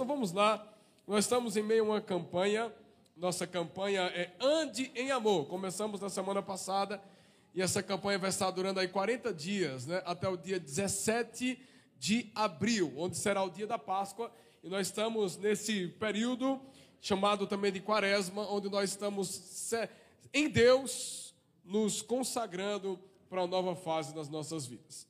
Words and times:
Então 0.00 0.08
vamos 0.08 0.32
lá. 0.32 0.66
Nós 1.06 1.26
estamos 1.26 1.58
em 1.58 1.62
meio 1.62 1.84
a 1.84 1.88
uma 1.88 2.00
campanha. 2.00 2.72
Nossa 3.14 3.46
campanha 3.46 4.00
é 4.04 4.32
Ande 4.40 4.90
em 4.94 5.10
Amor. 5.10 5.44
Começamos 5.44 6.00
na 6.00 6.08
semana 6.08 6.40
passada 6.40 6.98
e 7.54 7.60
essa 7.60 7.82
campanha 7.82 8.18
vai 8.18 8.30
estar 8.30 8.50
durando 8.50 8.80
aí 8.80 8.88
40 8.88 9.34
dias, 9.34 9.84
né? 9.84 10.02
Até 10.06 10.26
o 10.26 10.38
dia 10.38 10.58
17 10.58 11.60
de 11.98 12.30
abril, 12.34 12.94
onde 12.96 13.18
será 13.18 13.42
o 13.42 13.50
dia 13.50 13.66
da 13.66 13.78
Páscoa. 13.78 14.32
E 14.64 14.70
nós 14.70 14.86
estamos 14.86 15.36
nesse 15.36 15.88
período 15.88 16.58
chamado 16.98 17.46
também 17.46 17.70
de 17.70 17.80
Quaresma, 17.80 18.50
onde 18.50 18.70
nós 18.70 18.88
estamos 18.88 19.70
em 20.32 20.48
Deus 20.48 21.34
nos 21.62 22.00
consagrando 22.00 22.98
para 23.28 23.42
uma 23.42 23.46
nova 23.46 23.76
fase 23.76 24.14
das 24.14 24.30
nossas 24.30 24.64
vidas. 24.64 25.06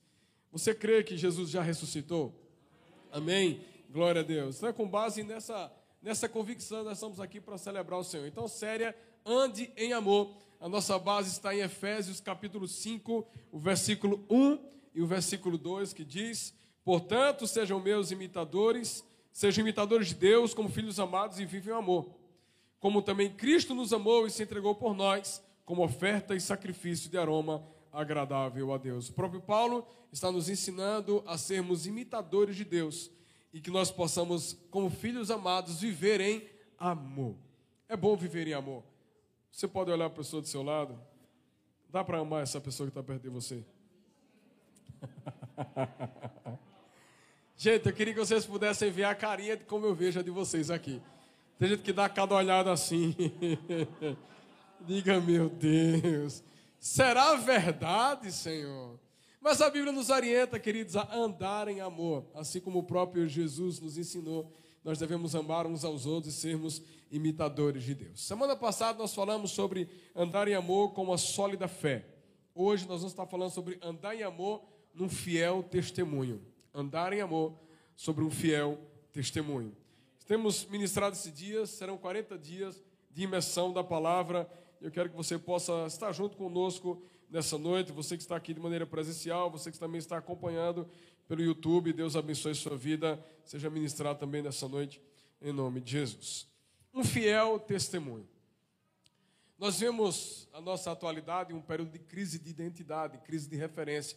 Você 0.51 0.75
crê 0.75 1.05
que 1.05 1.17
Jesus 1.17 1.49
já 1.49 1.63
ressuscitou? 1.63 2.35
Amém? 3.13 3.71
Glória 3.93 4.21
a 4.21 4.25
Deus. 4.25 4.59
Então, 4.59 4.73
com 4.73 4.89
base 4.89 5.25
nessa, 5.25 5.69
nessa 6.01 6.29
convicção, 6.29 6.85
nós 6.85 6.99
estamos 6.99 7.19
aqui 7.19 7.41
para 7.41 7.59
celebrar 7.59 7.99
o 7.99 8.05
Senhor. 8.05 8.25
Então, 8.25 8.47
séria, 8.47 8.95
ande 9.27 9.73
em 9.77 9.93
amor. 9.93 10.33
A 10.61 10.69
nossa 10.69 10.97
base 10.97 11.31
está 11.31 11.53
em 11.53 11.59
Efésios 11.59 12.21
capítulo 12.21 12.69
5, 12.69 13.27
o 13.51 13.59
versículo 13.59 14.25
1 14.31 14.59
e 14.95 15.03
o 15.03 15.07
versículo 15.09 15.59
2, 15.59 15.93
que 15.93 16.05
diz: 16.05 16.55
Portanto, 16.85 17.49
sejam 17.49 17.81
meus 17.81 18.13
imitadores, 18.13 19.05
sejam 19.33 19.63
imitadores 19.63 20.07
de 20.07 20.15
Deus 20.15 20.55
como 20.55 20.69
filhos 20.69 21.01
amados 21.01 21.41
e 21.41 21.45
vivem 21.45 21.75
o 21.75 21.79
amor. 21.79 22.15
Como 22.79 23.03
também 23.03 23.29
Cristo 23.29 23.75
nos 23.75 23.93
amou 23.93 24.25
e 24.25 24.31
se 24.31 24.45
entregou 24.45 24.77
por 24.77 24.95
nós, 24.95 25.43
como 25.65 25.83
oferta 25.83 26.37
e 26.37 26.41
sacrifício 26.41 27.11
de 27.11 27.19
aroma 27.19 27.67
agradável 27.93 28.73
a 28.73 28.79
Deus. 28.79 29.09
O 29.09 29.15
próprio 29.15 29.41
Paulo 29.41 29.85
está 30.13 30.31
nos 30.31 30.49
ensinando 30.49 31.25
a 31.27 31.37
sermos 31.37 31.89
imitadores 31.89 32.55
de 32.55 32.65
Deus 32.65 33.11
e 33.53 33.61
que 33.61 33.71
nós 33.71 33.91
possamos, 33.91 34.57
como 34.71 34.91
filhos 34.91 35.31
amados, 35.31 35.81
viver 35.81 36.21
em 36.21 36.49
amor. 36.79 37.37
É 37.89 37.97
bom 37.97 38.17
viver 38.17 38.47
em 38.47 38.55
amor. 38.55 38.83
Você 39.51 39.67
pode 39.67 39.91
olhar 39.91 40.07
a 40.07 40.11
pessoa 40.11 40.41
do 40.41 40.49
seu 40.49 40.63
lado? 40.63 40.99
Dá 41.89 42.05
para 42.05 42.19
amar 42.19 42.43
essa 42.43 42.61
pessoa 42.61 42.87
que 42.87 42.93
está 42.93 43.03
perto 43.03 43.23
de 43.23 43.29
você? 43.29 43.65
gente, 47.57 47.87
eu 47.87 47.93
queria 47.93 48.15
que 48.15 48.21
vocês 48.21 48.47
pudessem 48.47 48.91
ver 48.91 49.05
a 49.05 49.15
carinha 49.15 49.57
de 49.57 49.65
como 49.65 49.87
eu 49.87 49.95
vejo 49.95 50.21
a 50.21 50.23
de 50.23 50.31
vocês 50.31 50.71
aqui. 50.71 51.03
Tem 51.59 51.69
gente 51.69 51.83
que 51.83 51.93
dá 51.93 52.09
cada 52.09 52.35
olhada 52.35 52.73
assim. 52.73 53.15
Diga, 54.81 55.21
meu 55.21 55.51
Deus. 55.51 56.43
Será 56.79 57.35
verdade, 57.35 58.33
Senhor? 58.33 58.99
Mas 59.41 59.63
a 59.63 59.71
Bíblia 59.71 59.91
nos 59.91 60.11
orienta, 60.11 60.61
queridos, 60.61 60.97
a 60.97 61.15
andar 61.15 61.67
em 61.67 61.81
amor, 61.81 62.27
assim 62.35 62.61
como 62.61 62.81
o 62.81 62.83
próprio 62.83 63.27
Jesus 63.27 63.81
nos 63.81 63.97
ensinou. 63.97 64.53
Nós 64.85 64.99
devemos 64.99 65.35
amar 65.35 65.67
uns 65.67 65.83
aos 65.83 66.05
outros 66.05 66.35
e 66.35 66.37
sermos 66.37 66.83
imitadores 67.11 67.83
de 67.83 67.95
Deus. 67.95 68.21
Semana 68.27 68.55
passada 68.55 68.99
nós 68.99 69.15
falamos 69.15 69.53
sobre 69.53 69.89
andar 70.15 70.47
em 70.47 70.55
amor 70.55 70.93
com 70.93 71.05
uma 71.05 71.17
sólida 71.17 71.67
fé. 71.67 72.07
Hoje 72.55 72.87
nós 72.87 73.01
vamos 73.01 73.13
estar 73.13 73.27
falando 73.27 73.51
sobre 73.51 73.79
andar 73.83 74.15
em 74.15 74.23
amor 74.23 74.63
num 74.93 75.09
fiel 75.09 75.63
testemunho. 75.63 76.43
Andar 76.75 77.15
em 77.15 77.23
amor 77.23 77.55
sobre 77.97 78.23
um 78.23 78.31
fiel 78.31 78.79
testemunho. 79.11 79.75
Temos 80.27 80.67
ministrado 80.67 81.17
esses 81.17 81.33
dias, 81.33 81.71
serão 81.71 81.97
40 81.97 82.37
dias 82.37 82.83
de 83.11 83.23
imersão 83.23 83.73
da 83.73 83.83
palavra 83.83 84.49
eu 84.81 84.91
quero 84.91 85.11
que 85.11 85.17
você 85.17 85.39
possa 85.39 85.85
estar 85.87 86.11
junto 86.13 86.37
conosco 86.39 87.03
nessa 87.31 87.57
noite. 87.57 87.93
Você 87.93 88.17
que 88.17 88.23
está 88.23 88.37
aqui 88.37 88.53
de 88.53 88.61
maneira 88.61 88.87
presencial, 88.87 89.51
você 89.51 89.71
que 89.71 89.79
também 89.79 89.99
está 89.99 90.19
acompanhando 90.19 90.89
pelo 91.29 91.43
YouTube. 91.43 91.93
Deus 91.93 92.17
abençoe 92.17 92.55
sua 92.55 92.77
vida. 92.77 93.25
Seja 93.45 93.71
ministrado 93.71 94.19
também 94.19 94.43
nessa 94.43 94.69
noite, 94.69 95.01
em 95.41 95.53
nome 95.53 95.81
de 95.81 95.93
Jesus. 95.93 96.47
Um 96.93 97.05
fiel 97.05 97.59
testemunho. 97.59 98.29
Nós 99.57 99.79
vemos 99.79 100.49
a 100.53 100.61
nossa 100.61 100.91
atualidade 100.91 101.53
em 101.53 101.57
um 101.57 101.61
período 101.61 101.93
de 101.93 101.99
crise 101.99 102.39
de 102.39 102.51
identidade, 102.51 103.19
crise 103.19 103.49
de 103.49 103.57
referência. 103.57 104.17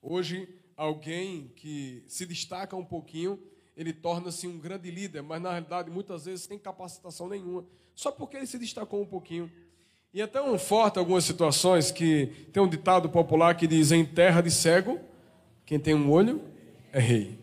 Hoje, 0.00 0.48
alguém 0.76 1.48
que 1.54 2.02
se 2.08 2.24
destaca 2.24 2.74
um 2.74 2.84
pouquinho, 2.84 3.38
ele 3.76 3.92
torna-se 3.92 4.48
um 4.48 4.58
grande 4.58 4.90
líder, 4.90 5.22
mas 5.22 5.42
na 5.42 5.50
realidade, 5.50 5.90
muitas 5.90 6.24
vezes, 6.24 6.46
sem 6.46 6.58
capacitação 6.58 7.28
nenhuma, 7.28 7.66
só 7.94 8.10
porque 8.10 8.36
ele 8.36 8.46
se 8.46 8.58
destacou 8.58 9.02
um 9.02 9.06
pouquinho. 9.06 9.52
E 10.12 10.22
é 10.22 10.26
tão 10.26 10.58
forte 10.58 10.98
algumas 10.98 11.24
situações 11.24 11.90
que 11.90 12.48
tem 12.50 12.62
um 12.62 12.68
ditado 12.68 13.10
popular 13.10 13.54
que 13.54 13.66
diz: 13.66 13.92
em 13.92 14.04
terra 14.04 14.40
de 14.40 14.50
cego, 14.50 14.98
quem 15.66 15.78
tem 15.78 15.94
um 15.94 16.10
olho 16.10 16.40
é 16.92 16.98
rei. 16.98 17.38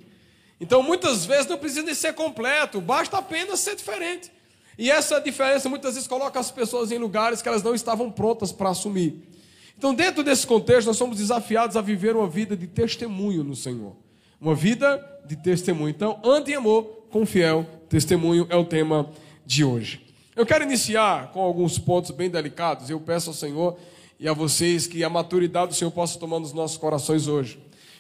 Então, 0.60 0.82
muitas 0.82 1.26
vezes 1.26 1.48
não 1.48 1.58
precisa 1.58 1.84
de 1.84 1.94
ser 1.94 2.14
completo, 2.14 2.82
basta 2.82 3.18
apenas 3.18 3.60
ser 3.60 3.76
diferente. 3.76 4.32
E 4.78 4.90
essa 4.90 5.20
diferença 5.22 5.70
muitas 5.70 5.94
vezes 5.94 6.08
coloca 6.08 6.40
as 6.40 6.50
pessoas 6.50 6.92
em 6.92 6.98
lugares 6.98 7.42
que 7.42 7.48
elas 7.48 7.62
não 7.62 7.76
estavam 7.76 8.12
prontas 8.12 8.52
para 8.52 8.70
assumir. 8.70 9.30
Então, 9.78 9.94
dentro 9.94 10.24
desse 10.24 10.48
contexto, 10.48 10.88
nós 10.88 10.98
somos 10.98 11.18
desafiados 11.18 11.78
a 11.78 11.82
viver 11.82 12.16
uma 12.16 12.28
vida 12.28 12.58
de 12.58 12.66
testemunho 12.66 13.44
no 13.44 13.56
Senhor. 13.56 13.96
Uma 14.40 14.56
vida 14.56 15.04
de 15.26 15.36
testemunho. 15.36 15.90
Então, 15.90 16.20
ande 16.24 16.52
em 16.52 16.56
amor 16.56 16.84
com 17.12 17.26
fiel 17.26 17.66
testemunho 17.90 18.48
é 18.50 18.56
o 18.56 18.66
tema 18.66 19.10
de 19.46 19.64
hoje. 19.64 20.05
Eu 20.36 20.46
quero 20.46 20.66
iniciar 20.66 21.32
com 21.32 21.40
alguns 21.40 21.80
pontos 21.80 22.12
bem 22.12 22.30
delicados. 22.30 22.90
Eu 22.90 23.00
peço 23.00 23.30
ao 23.30 23.34
Senhor 23.34 23.80
e 24.20 24.28
a 24.28 24.34
vocês 24.34 24.86
que 24.86 25.02
a 25.02 25.10
maturidade 25.10 25.70
do 25.70 25.76
Senhor 25.76 25.92
possa 25.92 26.20
tomar 26.20 26.42
nos 26.42 26.52
nossos 26.52 26.76
corações 26.76 27.26
hoje. 27.26 27.58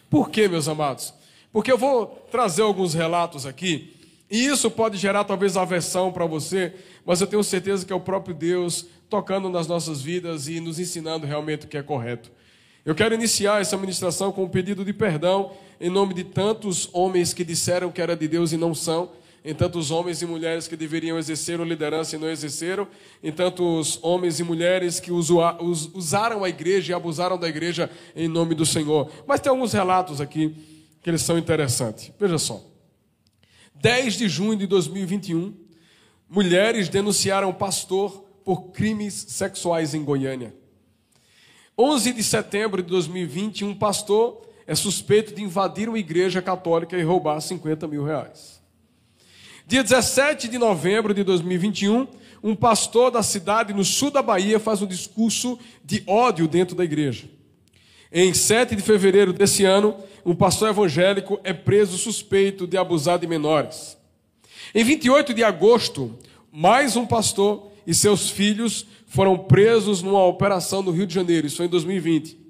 Por 0.09 0.29
quê, 0.29 0.45
meus 0.49 0.67
amados? 0.67 1.13
Porque 1.49 1.71
eu 1.71 1.77
vou 1.77 2.07
trazer 2.29 2.63
alguns 2.63 2.93
relatos 2.93 3.45
aqui, 3.45 3.95
e 4.29 4.47
isso 4.47 4.69
pode 4.69 4.97
gerar 4.97 5.23
talvez 5.23 5.55
aversão 5.55 6.11
para 6.11 6.25
você, 6.25 6.73
mas 7.05 7.21
eu 7.21 7.27
tenho 7.27 7.41
certeza 7.41 7.85
que 7.85 7.93
é 7.93 7.95
o 7.95 8.01
próprio 8.01 8.35
Deus 8.35 8.85
tocando 9.09 9.49
nas 9.49 9.65
nossas 9.65 10.01
vidas 10.01 10.49
e 10.49 10.59
nos 10.59 10.77
ensinando 10.77 11.25
realmente 11.25 11.65
o 11.65 11.69
que 11.69 11.77
é 11.77 11.83
correto. 11.83 12.29
Eu 12.83 12.93
quero 12.93 13.15
iniciar 13.15 13.61
essa 13.61 13.77
ministração 13.77 14.33
com 14.33 14.43
um 14.43 14.49
pedido 14.49 14.83
de 14.83 14.91
perdão 14.91 15.53
em 15.79 15.89
nome 15.89 16.13
de 16.13 16.25
tantos 16.25 16.89
homens 16.91 17.33
que 17.33 17.45
disseram 17.45 17.91
que 17.91 18.01
era 18.01 18.15
de 18.15 18.27
Deus 18.27 18.51
e 18.51 18.57
não 18.57 18.75
são 18.75 19.11
em 19.45 19.53
tantos 19.53 19.91
homens 19.91 20.23
e 20.23 20.25
mulheres 20.25 20.67
que 20.67 20.75
deveriam 20.75 21.19
exercer 21.19 21.61
a 21.61 21.63
liderança 21.63 22.15
e 22.15 22.19
não 22.19 22.27
exerceram, 22.27 22.87
em 23.21 23.31
tantos 23.31 23.99
homens 24.01 24.39
e 24.39 24.43
mulheres 24.43 24.99
que 24.99 25.11
usaram 25.11 26.43
a 26.43 26.49
igreja 26.49 26.91
e 26.91 26.95
abusaram 26.95 27.37
da 27.37 27.47
igreja 27.47 27.87
em 28.15 28.27
nome 28.27 28.55
do 28.55 28.65
Senhor. 28.65 29.11
Mas 29.27 29.39
tem 29.39 29.51
alguns 29.51 29.71
relatos 29.71 30.19
aqui 30.19 30.55
que 30.99 31.09
eles 31.11 31.21
são 31.21 31.37
interessantes. 31.37 32.11
Veja 32.19 32.39
só. 32.39 32.59
10 33.75 34.15
de 34.15 34.27
junho 34.27 34.57
de 34.57 34.65
2021, 34.65 35.53
mulheres 36.27 36.89
denunciaram 36.89 37.53
pastor 37.53 38.25
por 38.43 38.71
crimes 38.71 39.13
sexuais 39.29 39.93
em 39.93 40.03
Goiânia. 40.03 40.55
11 41.77 42.13
de 42.13 42.23
setembro 42.23 42.81
de 42.81 42.89
2020, 42.89 43.63
um 43.63 43.75
pastor 43.75 44.41
é 44.65 44.73
suspeito 44.73 45.35
de 45.35 45.43
invadir 45.43 45.87
uma 45.87 45.99
igreja 45.99 46.41
católica 46.41 46.97
e 46.97 47.03
roubar 47.03 47.39
50 47.39 47.87
mil 47.87 48.03
reais. 48.03 48.64
Dia 49.67 49.81
17 49.81 50.47
de 50.47 50.59
novembro 50.59 51.11
de 51.11 51.23
2021, 51.23 52.07
um 52.43 52.55
pastor 52.55 53.09
da 53.09 53.23
cidade 53.23 53.73
no 53.73 53.83
sul 53.83 54.11
da 54.11 54.21
Bahia 54.21 54.59
faz 54.59 54.83
um 54.83 54.85
discurso 54.85 55.57
de 55.83 56.03
ódio 56.05 56.47
dentro 56.47 56.75
da 56.75 56.83
igreja. 56.83 57.23
Em 58.11 58.31
7 58.31 58.75
de 58.75 58.83
fevereiro 58.83 59.33
desse 59.33 59.65
ano, 59.65 59.95
um 60.23 60.35
pastor 60.35 60.69
evangélico 60.69 61.39
é 61.43 61.51
preso 61.51 61.97
suspeito 61.97 62.67
de 62.67 62.77
abusar 62.77 63.17
de 63.17 63.25
menores. 63.25 63.97
Em 64.73 64.83
28 64.83 65.33
de 65.33 65.43
agosto, 65.43 66.15
mais 66.51 66.95
um 66.95 67.05
pastor 67.05 67.71
e 67.87 67.93
seus 67.95 68.29
filhos 68.29 68.85
foram 69.07 69.35
presos 69.35 70.03
numa 70.03 70.23
operação 70.27 70.83
no 70.83 70.91
Rio 70.91 71.07
de 71.07 71.15
Janeiro, 71.15 71.47
isso 71.47 71.57
foi 71.57 71.65
em 71.65 71.69
2020. 71.69 72.44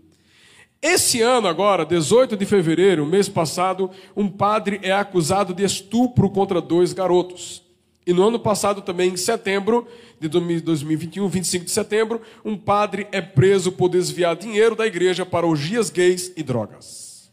Esse 0.87 1.19
ano, 1.19 1.47
agora, 1.47 1.83
18 1.83 2.37
de 2.37 2.45
fevereiro, 2.45 3.07
mês 3.07 3.27
passado, 3.27 3.89
um 4.15 4.29
padre 4.29 4.79
é 4.83 4.91
acusado 4.91 5.51
de 5.51 5.63
estupro 5.63 6.29
contra 6.29 6.61
dois 6.61 6.93
garotos. 6.93 7.63
E 8.05 8.13
no 8.13 8.27
ano 8.27 8.39
passado, 8.39 8.83
também, 8.83 9.09
em 9.09 9.17
setembro 9.17 9.87
de 10.19 10.29
2021, 10.29 11.27
25 11.27 11.65
de 11.65 11.71
setembro, 11.71 12.21
um 12.45 12.55
padre 12.55 13.07
é 13.11 13.19
preso 13.19 13.71
por 13.71 13.89
desviar 13.89 14.35
dinheiro 14.35 14.75
da 14.75 14.85
igreja 14.85 15.25
para 15.25 15.47
orgias 15.47 15.89
gays 15.89 16.31
e 16.37 16.43
drogas. 16.43 17.31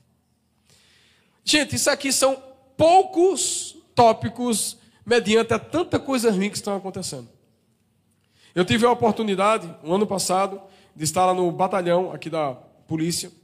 Gente, 1.45 1.77
isso 1.77 1.91
aqui 1.91 2.11
são 2.11 2.43
poucos 2.75 3.77
tópicos 3.95 4.79
mediante 5.05 5.53
a 5.53 5.59
tanta 5.59 5.99
coisa 5.99 6.31
ruim 6.31 6.49
que 6.49 6.57
estão 6.57 6.75
acontecendo. 6.75 7.29
Eu 8.55 8.65
tive 8.65 8.87
a 8.87 8.91
oportunidade, 8.91 9.69
um 9.85 9.93
ano 9.93 10.07
passado, 10.07 10.59
de 10.97 11.05
estar 11.05 11.27
lá 11.27 11.35
no 11.35 11.53
batalhão 11.53 12.11
aqui 12.13 12.31
da 12.31 12.55
polícia 12.89 13.42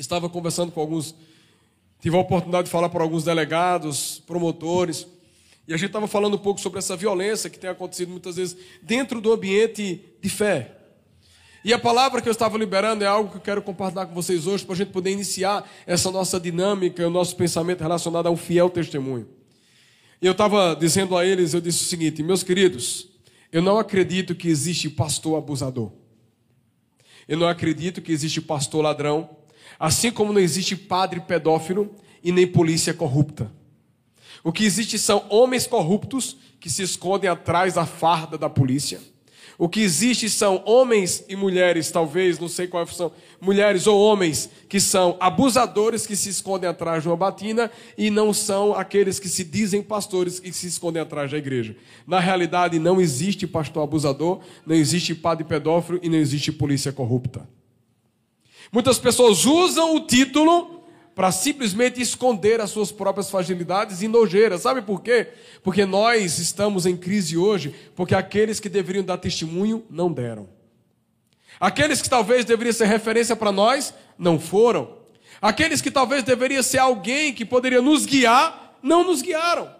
estava 0.00 0.28
conversando 0.28 0.72
com 0.72 0.80
alguns, 0.80 1.14
tive 2.00 2.16
a 2.16 2.20
oportunidade 2.20 2.66
de 2.66 2.70
falar 2.70 2.88
para 2.88 3.02
alguns 3.02 3.24
delegados, 3.24 4.22
promotores, 4.26 5.06
e 5.66 5.74
a 5.74 5.76
gente 5.76 5.88
estava 5.88 6.06
falando 6.06 6.34
um 6.34 6.38
pouco 6.38 6.60
sobre 6.60 6.78
essa 6.78 6.96
violência 6.96 7.50
que 7.50 7.58
tem 7.58 7.68
acontecido 7.68 8.10
muitas 8.10 8.36
vezes 8.36 8.56
dentro 8.82 9.20
do 9.20 9.32
ambiente 9.32 10.02
de 10.20 10.30
fé. 10.30 10.74
E 11.64 11.72
a 11.74 11.78
palavra 11.78 12.22
que 12.22 12.28
eu 12.28 12.32
estava 12.32 12.56
liberando 12.56 13.04
é 13.04 13.06
algo 13.06 13.30
que 13.30 13.36
eu 13.36 13.40
quero 13.40 13.60
compartilhar 13.60 14.06
com 14.06 14.14
vocês 14.14 14.46
hoje, 14.46 14.64
para 14.64 14.74
a 14.74 14.76
gente 14.78 14.90
poder 14.90 15.10
iniciar 15.10 15.68
essa 15.86 16.10
nossa 16.10 16.40
dinâmica, 16.40 17.06
o 17.06 17.10
nosso 17.10 17.36
pensamento 17.36 17.82
relacionado 17.82 18.26
a 18.26 18.30
um 18.30 18.36
fiel 18.36 18.70
testemunho. 18.70 19.28
E 20.22 20.26
eu 20.26 20.32
estava 20.32 20.74
dizendo 20.74 21.16
a 21.16 21.26
eles, 21.26 21.52
eu 21.52 21.60
disse 21.60 21.84
o 21.84 21.86
seguinte, 21.86 22.22
meus 22.22 22.42
queridos, 22.42 23.08
eu 23.52 23.60
não 23.60 23.78
acredito 23.78 24.34
que 24.34 24.48
existe 24.48 24.88
pastor 24.88 25.36
abusador. 25.36 25.92
Eu 27.28 27.36
não 27.36 27.46
acredito 27.46 28.00
que 28.00 28.10
existe 28.10 28.40
pastor 28.40 28.82
ladrão, 28.82 29.28
assim 29.78 30.10
como 30.10 30.32
não 30.32 30.40
existe 30.40 30.74
padre 30.76 31.20
pedófilo 31.20 31.94
e 32.22 32.32
nem 32.32 32.46
polícia 32.46 32.92
corrupta. 32.92 33.50
O 34.42 34.52
que 34.52 34.64
existe 34.64 34.98
são 34.98 35.24
homens 35.28 35.66
corruptos 35.66 36.36
que 36.60 36.70
se 36.70 36.82
escondem 36.82 37.28
atrás 37.28 37.74
da 37.74 37.86
farda 37.86 38.36
da 38.36 38.48
polícia. 38.48 39.00
O 39.60 39.68
que 39.68 39.80
existe 39.80 40.30
são 40.30 40.62
homens 40.64 41.24
e 41.28 41.34
mulheres, 41.34 41.90
talvez, 41.90 42.38
não 42.38 42.46
sei 42.46 42.68
qual 42.68 42.86
função, 42.86 43.10
mulheres 43.40 43.88
ou 43.88 44.00
homens 44.00 44.48
que 44.68 44.78
são 44.78 45.16
abusadores 45.18 46.06
que 46.06 46.14
se 46.14 46.28
escondem 46.28 46.70
atrás 46.70 47.02
de 47.02 47.08
uma 47.08 47.16
batina 47.16 47.68
e 47.96 48.08
não 48.08 48.32
são 48.32 48.72
aqueles 48.72 49.18
que 49.18 49.28
se 49.28 49.42
dizem 49.42 49.82
pastores 49.82 50.40
e 50.44 50.52
se 50.52 50.68
escondem 50.68 51.02
atrás 51.02 51.32
da 51.32 51.38
igreja. 51.38 51.74
Na 52.06 52.20
realidade, 52.20 52.78
não 52.78 53.00
existe 53.00 53.48
pastor 53.48 53.82
abusador, 53.82 54.40
não 54.64 54.76
existe 54.76 55.12
padre 55.12 55.42
pedófilo 55.42 55.98
e 56.04 56.08
não 56.08 56.18
existe 56.18 56.52
polícia 56.52 56.92
corrupta. 56.92 57.57
Muitas 58.72 58.98
pessoas 58.98 59.44
usam 59.44 59.96
o 59.96 60.00
título 60.00 60.84
para 61.14 61.32
simplesmente 61.32 62.00
esconder 62.00 62.60
as 62.60 62.70
suas 62.70 62.92
próprias 62.92 63.28
fragilidades 63.28 64.02
e 64.02 64.08
nojeiras. 64.08 64.62
Sabe 64.62 64.82
por 64.82 65.02
quê? 65.02 65.28
Porque 65.64 65.84
nós 65.84 66.38
estamos 66.38 66.86
em 66.86 66.96
crise 66.96 67.36
hoje, 67.36 67.74
porque 67.96 68.14
aqueles 68.14 68.60
que 68.60 68.68
deveriam 68.68 69.04
dar 69.04 69.18
testemunho 69.18 69.84
não 69.90 70.12
deram. 70.12 70.48
Aqueles 71.58 72.00
que 72.00 72.08
talvez 72.08 72.44
deveriam 72.44 72.72
ser 72.72 72.86
referência 72.86 73.34
para 73.34 73.50
nós, 73.50 73.92
não 74.16 74.38
foram. 74.38 74.96
Aqueles 75.42 75.80
que 75.80 75.90
talvez 75.90 76.22
deveriam 76.22 76.62
ser 76.62 76.78
alguém 76.78 77.32
que 77.32 77.44
poderia 77.44 77.82
nos 77.82 78.06
guiar, 78.06 78.78
não 78.82 79.02
nos 79.02 79.20
guiaram. 79.20 79.74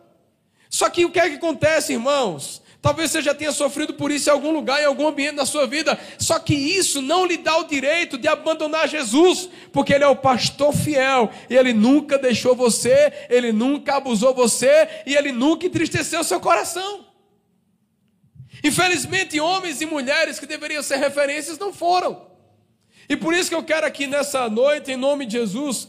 Só 0.69 0.90
que 0.90 1.05
o 1.05 1.11
que 1.11 1.20
é 1.20 1.31
que 1.31 1.37
acontece, 1.37 1.93
irmãos? 1.93 2.62
Talvez 2.88 3.11
você 3.11 3.20
já 3.20 3.35
tenha 3.35 3.52
sofrido 3.52 3.93
por 3.93 4.11
isso 4.11 4.31
em 4.31 4.32
algum 4.32 4.50
lugar, 4.50 4.81
em 4.81 4.87
algum 4.87 5.06
ambiente 5.06 5.37
da 5.37 5.44
sua 5.44 5.67
vida. 5.67 6.00
Só 6.19 6.38
que 6.38 6.55
isso 6.55 7.02
não 7.02 7.26
lhe 7.26 7.37
dá 7.37 7.55
o 7.58 7.64
direito 7.64 8.17
de 8.17 8.26
abandonar 8.26 8.88
Jesus, 8.88 9.50
porque 9.75 9.93
Ele 9.93 10.05
é 10.05 10.08
o 10.08 10.17
pastor 10.17 10.73
fiel. 10.73 11.31
E 11.50 11.55
Ele 11.55 11.75
nunca 11.75 12.17
deixou 12.17 12.56
você, 12.56 13.12
Ele 13.29 13.52
nunca 13.52 13.96
abusou 13.96 14.32
você 14.32 14.88
e 15.05 15.14
Ele 15.14 15.32
nunca 15.32 15.67
entristeceu 15.67 16.25
seu 16.25 16.40
coração. 16.40 17.05
Infelizmente, 18.64 19.38
homens 19.38 19.82
e 19.82 19.85
mulheres 19.85 20.40
que 20.40 20.46
deveriam 20.46 20.82
ser 20.82 20.96
referências 20.96 21.58
não 21.58 21.75
foram. 21.75 22.26
E 23.06 23.19
por 23.19 23.35
isso 23.35 23.50
que 23.50 23.55
eu 23.55 23.64
quero 23.64 23.87
aqui 23.87 24.06
nessa 24.06 24.49
noite, 24.49 24.93
em 24.93 24.96
nome 24.96 25.26
de 25.26 25.32
Jesus, 25.37 25.88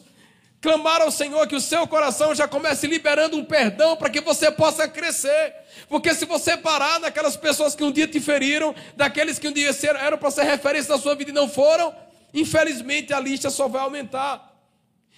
clamar 0.61 1.01
ao 1.01 1.11
Senhor 1.11 1.47
que 1.47 1.55
o 1.55 1.61
seu 1.61 1.87
coração 1.87 2.35
já 2.35 2.47
comece 2.47 2.85
liberando 2.87 3.37
um 3.37 3.45
perdão 3.45 3.95
para 3.95 4.09
que 4.09 4.21
você 4.21 4.51
possa 4.51 4.87
crescer. 4.87 5.55
Porque 5.87 6.13
se 6.13 6.25
você 6.25 6.57
parar 6.57 6.99
naquelas 6.99 7.37
pessoas 7.37 7.75
que 7.75 7.83
um 7.83 7.91
dia 7.91 8.07
te 8.07 8.19
feriram, 8.19 8.75
daqueles 8.95 9.39
que 9.39 9.47
um 9.47 9.51
dia 9.51 9.71
eram 9.99 10.17
para 10.17 10.31
ser 10.31 10.43
referência 10.43 10.89
da 10.89 10.99
sua 11.01 11.15
vida 11.15 11.31
e 11.31 11.33
não 11.33 11.47
foram, 11.47 11.95
infelizmente 12.33 13.13
a 13.13 13.19
lista 13.19 13.49
só 13.49 13.67
vai 13.67 13.81
aumentar. 13.81 14.49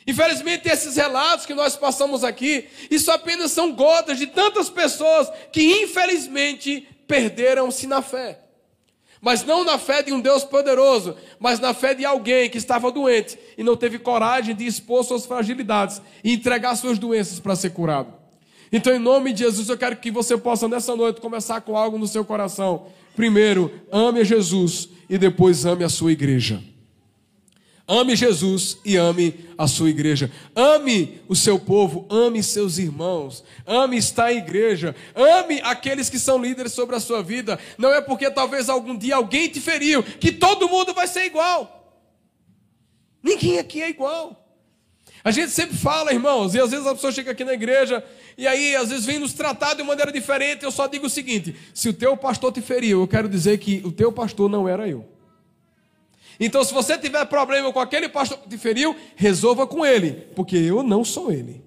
Infelizmente, 0.06 0.68
esses 0.68 0.96
relatos 0.96 1.46
que 1.46 1.54
nós 1.54 1.76
passamos 1.76 2.24
aqui, 2.24 2.68
isso 2.90 3.12
apenas 3.12 3.52
são 3.52 3.72
gotas 3.72 4.18
de 4.18 4.28
tantas 4.28 4.70
pessoas 4.70 5.32
que, 5.52 5.84
infelizmente, 5.84 6.88
perderam-se 7.08 7.86
na 7.86 8.02
fé. 8.02 8.40
Mas 9.22 9.46
não 9.46 9.64
na 9.64 9.78
fé 9.78 10.02
de 10.02 10.12
um 10.12 10.20
Deus 10.20 10.44
poderoso, 10.44 11.16
mas 11.40 11.60
na 11.60 11.74
fé 11.76 11.94
de 11.94 12.04
alguém 12.04 12.50
que 12.50 12.58
estava 12.58 12.92
doente 12.92 13.38
e 13.56 13.64
não 13.64 13.78
teve 13.78 14.00
coragem 14.00 14.56
de 14.56 14.66
expor 14.66 15.04
suas 15.04 15.28
fragilidades 15.28 16.02
e 16.24 16.34
entregar 16.34 16.76
suas 16.76 16.98
doenças 16.98 17.40
para 17.40 17.56
ser 17.56 17.70
curado. 17.70 18.12
Então, 18.72 18.96
em 18.96 19.00
nome 19.00 19.32
de 19.32 19.44
Jesus, 19.44 19.70
eu 19.70 19.78
quero 19.78 19.98
que 19.98 20.10
você 20.10 20.36
possa 20.38 20.68
nessa 20.68 20.96
noite 20.96 21.22
começar 21.22 21.62
com 21.62 21.78
algo 21.78 22.00
no 22.00 22.08
seu 22.08 22.26
coração. 22.26 22.88
Primeiro, 23.16 23.72
ame 23.92 24.22
a 24.22 24.24
Jesus 24.24 24.90
e 25.10 25.18
depois 25.18 25.66
ame 25.66 25.84
a 25.84 25.90
sua 25.90 26.12
igreja. 26.12 26.64
Ame 27.92 28.16
Jesus 28.16 28.78
e 28.86 28.96
ame 28.96 29.36
a 29.58 29.68
sua 29.68 29.90
igreja. 29.90 30.32
Ame 30.56 31.20
o 31.28 31.36
seu 31.36 31.60
povo, 31.60 32.08
ame 32.10 32.42
seus 32.42 32.78
irmãos, 32.78 33.44
ame 33.68 33.98
estar 33.98 34.32
em 34.32 34.38
igreja, 34.38 34.96
ame 35.14 35.60
aqueles 35.62 36.10
que 36.10 36.18
são 36.18 36.42
líderes 36.42 36.72
sobre 36.72 36.96
a 36.96 37.02
sua 37.02 37.22
vida. 37.22 37.60
Não 37.78 37.94
é 37.94 38.00
porque 38.00 38.32
talvez 38.32 38.70
algum 38.70 38.98
dia 38.98 39.18
alguém 39.18 39.50
te 39.50 39.60
feriu 39.60 40.02
que 40.02 40.32
todo 40.32 40.70
mundo 40.70 40.94
vai 40.94 41.06
ser 41.06 41.26
igual. 41.26 42.00
Ninguém 43.22 43.60
aqui 43.60 43.82
é 43.82 43.90
igual. 43.90 44.42
A 45.22 45.32
gente 45.32 45.52
sempre 45.52 45.76
fala, 45.76 46.14
irmãos, 46.14 46.56
e 46.56 46.62
às 46.62 46.72
vezes 46.72 46.88
a 46.88 46.96
pessoa 46.96 47.12
chega 47.12 47.32
aqui 47.32 47.44
na 47.44 47.54
igreja 47.54 48.02
e 48.38 48.48
aí 48.48 48.74
às 48.74 48.88
vezes 48.88 49.06
vem 49.06 49.20
nos 49.20 49.34
tratar 49.34 49.74
de 49.74 49.84
maneira 49.84 50.14
diferente. 50.14 50.64
Eu 50.64 50.72
só 50.72 50.88
digo 50.88 51.08
o 51.08 51.10
seguinte: 51.10 51.54
se 51.74 51.90
o 51.90 51.94
teu 51.94 52.16
pastor 52.16 52.54
te 52.54 52.62
feriu, 52.62 53.02
eu 53.02 53.08
quero 53.08 53.28
dizer 53.28 53.58
que 53.58 53.82
o 53.84 53.92
teu 53.92 54.14
pastor 54.14 54.50
não 54.50 54.66
era 54.66 54.88
eu. 54.88 55.06
Então, 56.44 56.64
se 56.64 56.74
você 56.74 56.98
tiver 56.98 57.24
problema 57.26 57.72
com 57.72 57.80
aquele 57.80 58.10
pastor 58.10 58.40
que 58.40 58.50
te 58.50 58.58
feriu, 58.58 58.96
resolva 59.16 59.68
com 59.68 59.86
ele, 59.86 60.28
porque 60.36 60.58
eu 60.58 60.82
não 60.82 61.06
sou 61.06 61.32
ele. 61.32 61.64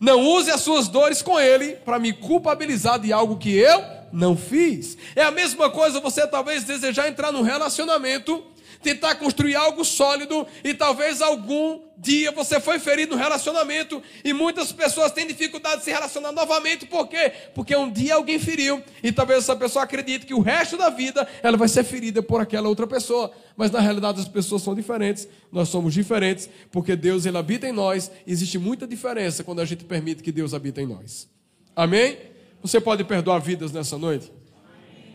Não 0.00 0.20
use 0.20 0.50
as 0.50 0.62
suas 0.62 0.88
dores 0.88 1.22
com 1.22 1.38
ele 1.38 1.76
para 1.76 2.00
me 2.00 2.12
culpabilizar 2.12 2.98
de 2.98 3.12
algo 3.12 3.36
que 3.36 3.56
eu 3.56 3.80
não 4.12 4.36
fiz. 4.36 4.98
É 5.14 5.22
a 5.22 5.30
mesma 5.30 5.70
coisa 5.70 6.00
você 6.00 6.26
talvez 6.26 6.64
desejar 6.64 7.08
entrar 7.08 7.30
num 7.30 7.42
relacionamento 7.42 8.44
tentar 8.84 9.14
construir 9.14 9.56
algo 9.56 9.82
sólido 9.82 10.46
e 10.62 10.74
talvez 10.74 11.22
algum 11.22 11.80
dia 11.96 12.30
você 12.30 12.60
foi 12.60 12.78
ferido 12.78 13.16
no 13.16 13.22
relacionamento 13.22 14.02
e 14.22 14.34
muitas 14.34 14.70
pessoas 14.72 15.10
têm 15.10 15.26
dificuldade 15.26 15.78
de 15.78 15.84
se 15.84 15.90
relacionar 15.90 16.32
novamente, 16.32 16.84
por 16.84 17.08
quê? 17.08 17.32
Porque 17.54 17.74
um 17.74 17.90
dia 17.90 18.16
alguém 18.16 18.38
feriu 18.38 18.82
e 19.02 19.10
talvez 19.10 19.40
essa 19.40 19.56
pessoa 19.56 19.84
acredite 19.84 20.26
que 20.26 20.34
o 20.34 20.40
resto 20.40 20.76
da 20.76 20.90
vida 20.90 21.26
ela 21.42 21.56
vai 21.56 21.66
ser 21.66 21.82
ferida 21.82 22.22
por 22.22 22.42
aquela 22.42 22.68
outra 22.68 22.86
pessoa, 22.86 23.32
mas 23.56 23.70
na 23.70 23.80
realidade 23.80 24.20
as 24.20 24.28
pessoas 24.28 24.60
são 24.60 24.74
diferentes, 24.74 25.26
nós 25.50 25.70
somos 25.70 25.94
diferentes, 25.94 26.48
porque 26.70 26.94
Deus 26.94 27.24
ele 27.24 27.38
habita 27.38 27.66
em 27.66 27.72
nós, 27.72 28.10
e 28.26 28.32
existe 28.32 28.58
muita 28.58 28.86
diferença 28.86 29.42
quando 29.42 29.60
a 29.60 29.64
gente 29.64 29.84
permite 29.84 30.22
que 30.22 30.30
Deus 30.30 30.52
habita 30.52 30.82
em 30.82 30.86
nós. 30.86 31.26
Amém? 31.74 32.18
Você 32.60 32.80
pode 32.80 33.02
perdoar 33.04 33.38
vidas 33.38 33.72
nessa 33.72 33.96
noite? 33.96 34.30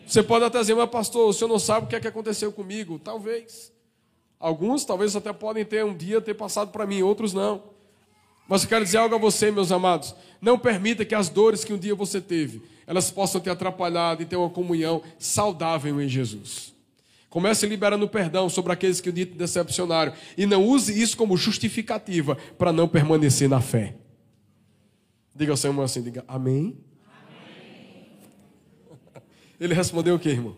Você 0.09 0.23
pode 0.23 0.43
até 0.43 0.59
dizer, 0.59 0.73
mas 0.73 0.89
pastor, 0.89 1.29
o 1.29 1.33
senhor 1.33 1.47
não 1.47 1.59
sabe 1.59 1.85
o 1.85 1.87
que 1.87 1.95
é 1.95 1.99
que 1.99 2.07
aconteceu 2.07 2.51
comigo? 2.51 2.97
Talvez. 2.97 3.71
Alguns 4.39 4.83
talvez 4.83 5.15
até 5.15 5.31
podem 5.31 5.63
ter 5.63 5.85
um 5.85 5.95
dia 5.95 6.19
ter 6.19 6.33
passado 6.33 6.71
para 6.71 6.87
mim, 6.87 7.03
outros 7.03 7.31
não. 7.31 7.61
Mas 8.47 8.63
eu 8.63 8.69
quero 8.69 8.83
dizer 8.83 8.97
algo 8.97 9.13
a 9.13 9.19
você, 9.19 9.51
meus 9.51 9.71
amados. 9.71 10.15
Não 10.41 10.57
permita 10.57 11.05
que 11.05 11.13
as 11.13 11.29
dores 11.29 11.63
que 11.63 11.71
um 11.71 11.77
dia 11.77 11.93
você 11.93 12.19
teve, 12.19 12.63
elas 12.87 13.11
possam 13.11 13.39
te 13.39 13.51
atrapalhar 13.51 14.17
de 14.17 14.25
ter 14.25 14.35
uma 14.35 14.49
comunhão 14.49 15.03
saudável 15.19 16.01
em 16.01 16.09
Jesus. 16.09 16.73
Comece 17.29 17.67
liberando 17.67 18.07
perdão 18.07 18.49
sobre 18.49 18.73
aqueles 18.73 18.99
que 18.99 19.11
dia 19.11 19.27
te 19.27 19.33
decepcionaram. 19.33 20.13
E 20.35 20.47
não 20.47 20.65
use 20.65 20.99
isso 20.99 21.15
como 21.15 21.37
justificativa 21.37 22.35
para 22.57 22.73
não 22.73 22.87
permanecer 22.87 23.47
na 23.47 23.61
fé. 23.61 23.95
Diga 25.35 25.53
ao 25.53 25.69
irmão 25.69 25.85
assim, 25.85 26.01
diga 26.01 26.25
amém. 26.27 26.88
Ele 29.59 29.73
respondeu 29.73 30.15
o 30.15 30.19
que, 30.19 30.29
irmão? 30.29 30.55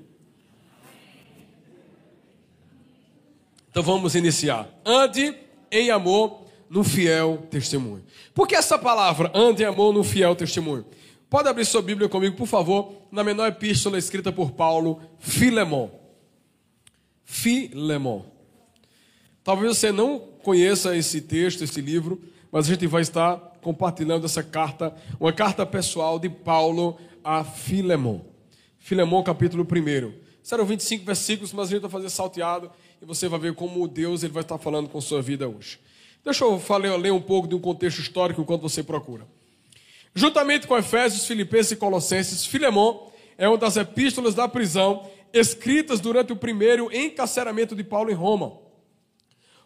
Então 3.70 3.82
vamos 3.82 4.16
iniciar. 4.16 4.70
Ande 4.86 5.34
em 5.72 5.90
amor 5.90 6.42
no 6.70 6.84
fiel 6.84 7.48
testemunho. 7.50 8.04
Por 8.34 8.48
que 8.48 8.56
essa 8.56 8.78
palavra, 8.78 9.32
ande 9.34 9.64
em 9.64 9.66
amor 9.66 9.94
no 9.94 10.04
fiel 10.04 10.36
testemunho? 10.36 10.86
Pode 11.30 11.48
abrir 11.48 11.66
sua 11.66 11.82
Bíblia 11.82 12.10
comigo, 12.10 12.36
por 12.36 12.48
favor, 12.48 12.94
na 13.10 13.24
menor 13.24 13.48
epístola 13.48 13.98
escrita 13.98 14.32
por 14.32 14.52
Paulo, 14.52 15.02
Filemon. 15.20 15.90
Filemon. 17.24 18.24
Talvez 19.44 19.78
você 19.78 19.92
não 19.92 20.20
conheça 20.20 20.96
esse 20.96 21.22
texto, 21.22 21.64
esse 21.64 21.80
livro, 21.80 22.22
mas 22.52 22.66
a 22.66 22.74
gente 22.74 22.86
vai 22.86 23.02
estar 23.02 23.38
compartilhando 23.62 24.26
essa 24.26 24.44
carta, 24.44 24.94
uma 25.20 25.32
carta 25.32 25.66
pessoal 25.66 26.20
de 26.20 26.30
Paulo 26.30 26.98
a 27.24 27.46
Filemon. 27.46 28.31
Filemão, 28.82 29.22
capítulo 29.22 29.64
1. 29.64 30.12
Serão 30.42 30.66
25 30.66 31.06
versículos, 31.06 31.54
mas 31.54 31.68
a 31.68 31.72
gente 31.72 31.84
vai 31.84 31.92
fazer 31.92 32.10
salteado 32.10 32.72
e 33.00 33.06
você 33.06 33.28
vai 33.28 33.40
ver 33.40 33.54
como 33.54 33.88
Deus 33.88 34.24
ele 34.24 34.34
vai 34.34 34.42
estar 34.42 34.58
falando 34.58 34.90
com 34.90 35.00
sua 35.00 35.22
vida 35.22 35.48
hoje. 35.48 35.80
Deixa 36.26 36.44
eu 36.44 36.60
falar, 36.60 36.96
ler 36.98 37.14
um 37.14 37.22
pouco 37.22 37.48
de 37.48 37.54
um 37.54 37.60
contexto 37.60 38.00
histórico 38.00 38.42
enquanto 38.42 38.64
você 38.64 38.82
procura. 38.82 39.28
Juntamente 40.16 40.66
com 40.66 40.76
Efésios, 40.76 41.28
Filipenses 41.28 41.74
e 41.74 41.76
Colossenses, 41.76 42.44
Filemão 42.44 43.12
é 43.38 43.48
uma 43.48 43.58
das 43.58 43.78
epístolas 43.78 44.34
da 44.34 44.48
prisão 44.48 45.08
escritas 45.32 46.00
durante 46.00 46.34
o 46.34 46.36
primeiro 46.36 46.94
encarceramento 46.94 47.76
de 47.76 47.84
Paulo 47.84 48.10
em 48.10 48.16
Roma. 48.16 48.58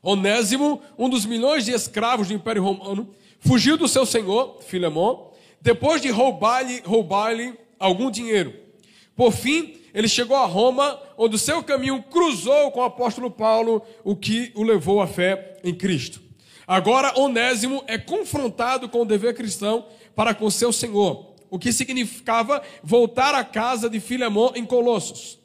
Onésimo, 0.03 0.81
um 0.99 1.09
dos 1.09 1.25
milhões 1.25 1.63
de 1.63 1.71
escravos 1.71 2.27
do 2.27 2.33
Império 2.33 2.61
Romano, 2.61 3.15
fugiu 3.39 3.77
do 3.77 3.87
seu 3.87 4.05
senhor, 4.05 4.61
Filemão, 4.61 5.31
depois 5.61 6.01
de 6.01 6.09
roubar-lhe 6.09 6.81
roubar 6.85 7.33
algum 7.79 8.11
dinheiro. 8.11 8.64
Por 9.15 9.31
fim, 9.31 9.75
ele 9.93 10.07
chegou 10.07 10.35
a 10.35 10.45
Roma, 10.45 10.99
onde 11.17 11.35
o 11.35 11.39
seu 11.39 11.63
caminho 11.63 12.03
cruzou 12.03 12.71
com 12.71 12.81
o 12.81 12.83
apóstolo 12.83 13.31
Paulo, 13.31 13.81
o 14.03 14.15
que 14.15 14.51
o 14.55 14.63
levou 14.63 15.01
à 15.01 15.07
fé 15.07 15.57
em 15.63 15.73
Cristo. 15.73 16.21
Agora, 16.67 17.17
Onésimo 17.19 17.83
é 17.87 17.97
confrontado 17.97 18.89
com 18.89 19.01
o 19.01 19.05
dever 19.05 19.33
cristão 19.35 19.85
para 20.15 20.33
com 20.33 20.49
seu 20.49 20.73
senhor. 20.73 21.33
o 21.49 21.59
que 21.59 21.71
significava 21.71 22.61
voltar 22.83 23.33
à 23.33 23.43
casa 23.43 23.89
de 23.89 23.99
Filemon 23.99 24.51
em 24.55 24.65
Colossos. 24.65 25.39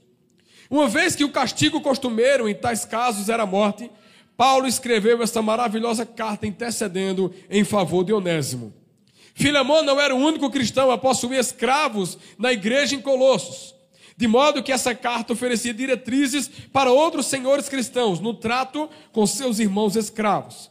Uma 0.68 0.88
vez 0.88 1.14
que 1.14 1.22
o 1.22 1.30
castigo 1.30 1.80
costumeiro 1.80 2.48
em 2.48 2.54
tais 2.54 2.84
casos 2.84 3.28
era 3.28 3.44
a 3.44 3.46
morte, 3.46 3.88
Paulo 4.36 4.66
escreveu 4.66 5.22
esta 5.22 5.42
maravilhosa 5.42 6.04
carta 6.06 6.46
intercedendo 6.46 7.32
em 7.48 7.62
favor 7.62 8.02
de 8.02 8.12
Onésimo. 8.12 8.72
Filemon 9.40 9.82
não 9.82 9.99
era 9.99 10.14
o 10.14 10.18
único 10.18 10.50
cristão 10.50 10.90
a 10.90 10.99
possuir 10.99 11.40
escravos 11.40 12.18
na 12.38 12.52
igreja 12.52 12.94
em 12.94 13.00
Colossos, 13.00 13.75
de 14.14 14.28
modo 14.28 14.62
que 14.62 14.70
essa 14.70 14.94
carta 14.94 15.32
oferecia 15.32 15.73
diretrizes 15.73 16.50
para 16.70 16.92
outros 16.92 17.25
senhores 17.25 17.66
cristãos 17.66 18.20
no 18.20 18.35
trato 18.35 18.90
com 19.12 19.26
seus 19.26 19.59
irmãos 19.59 19.97
escravos. 19.97 20.70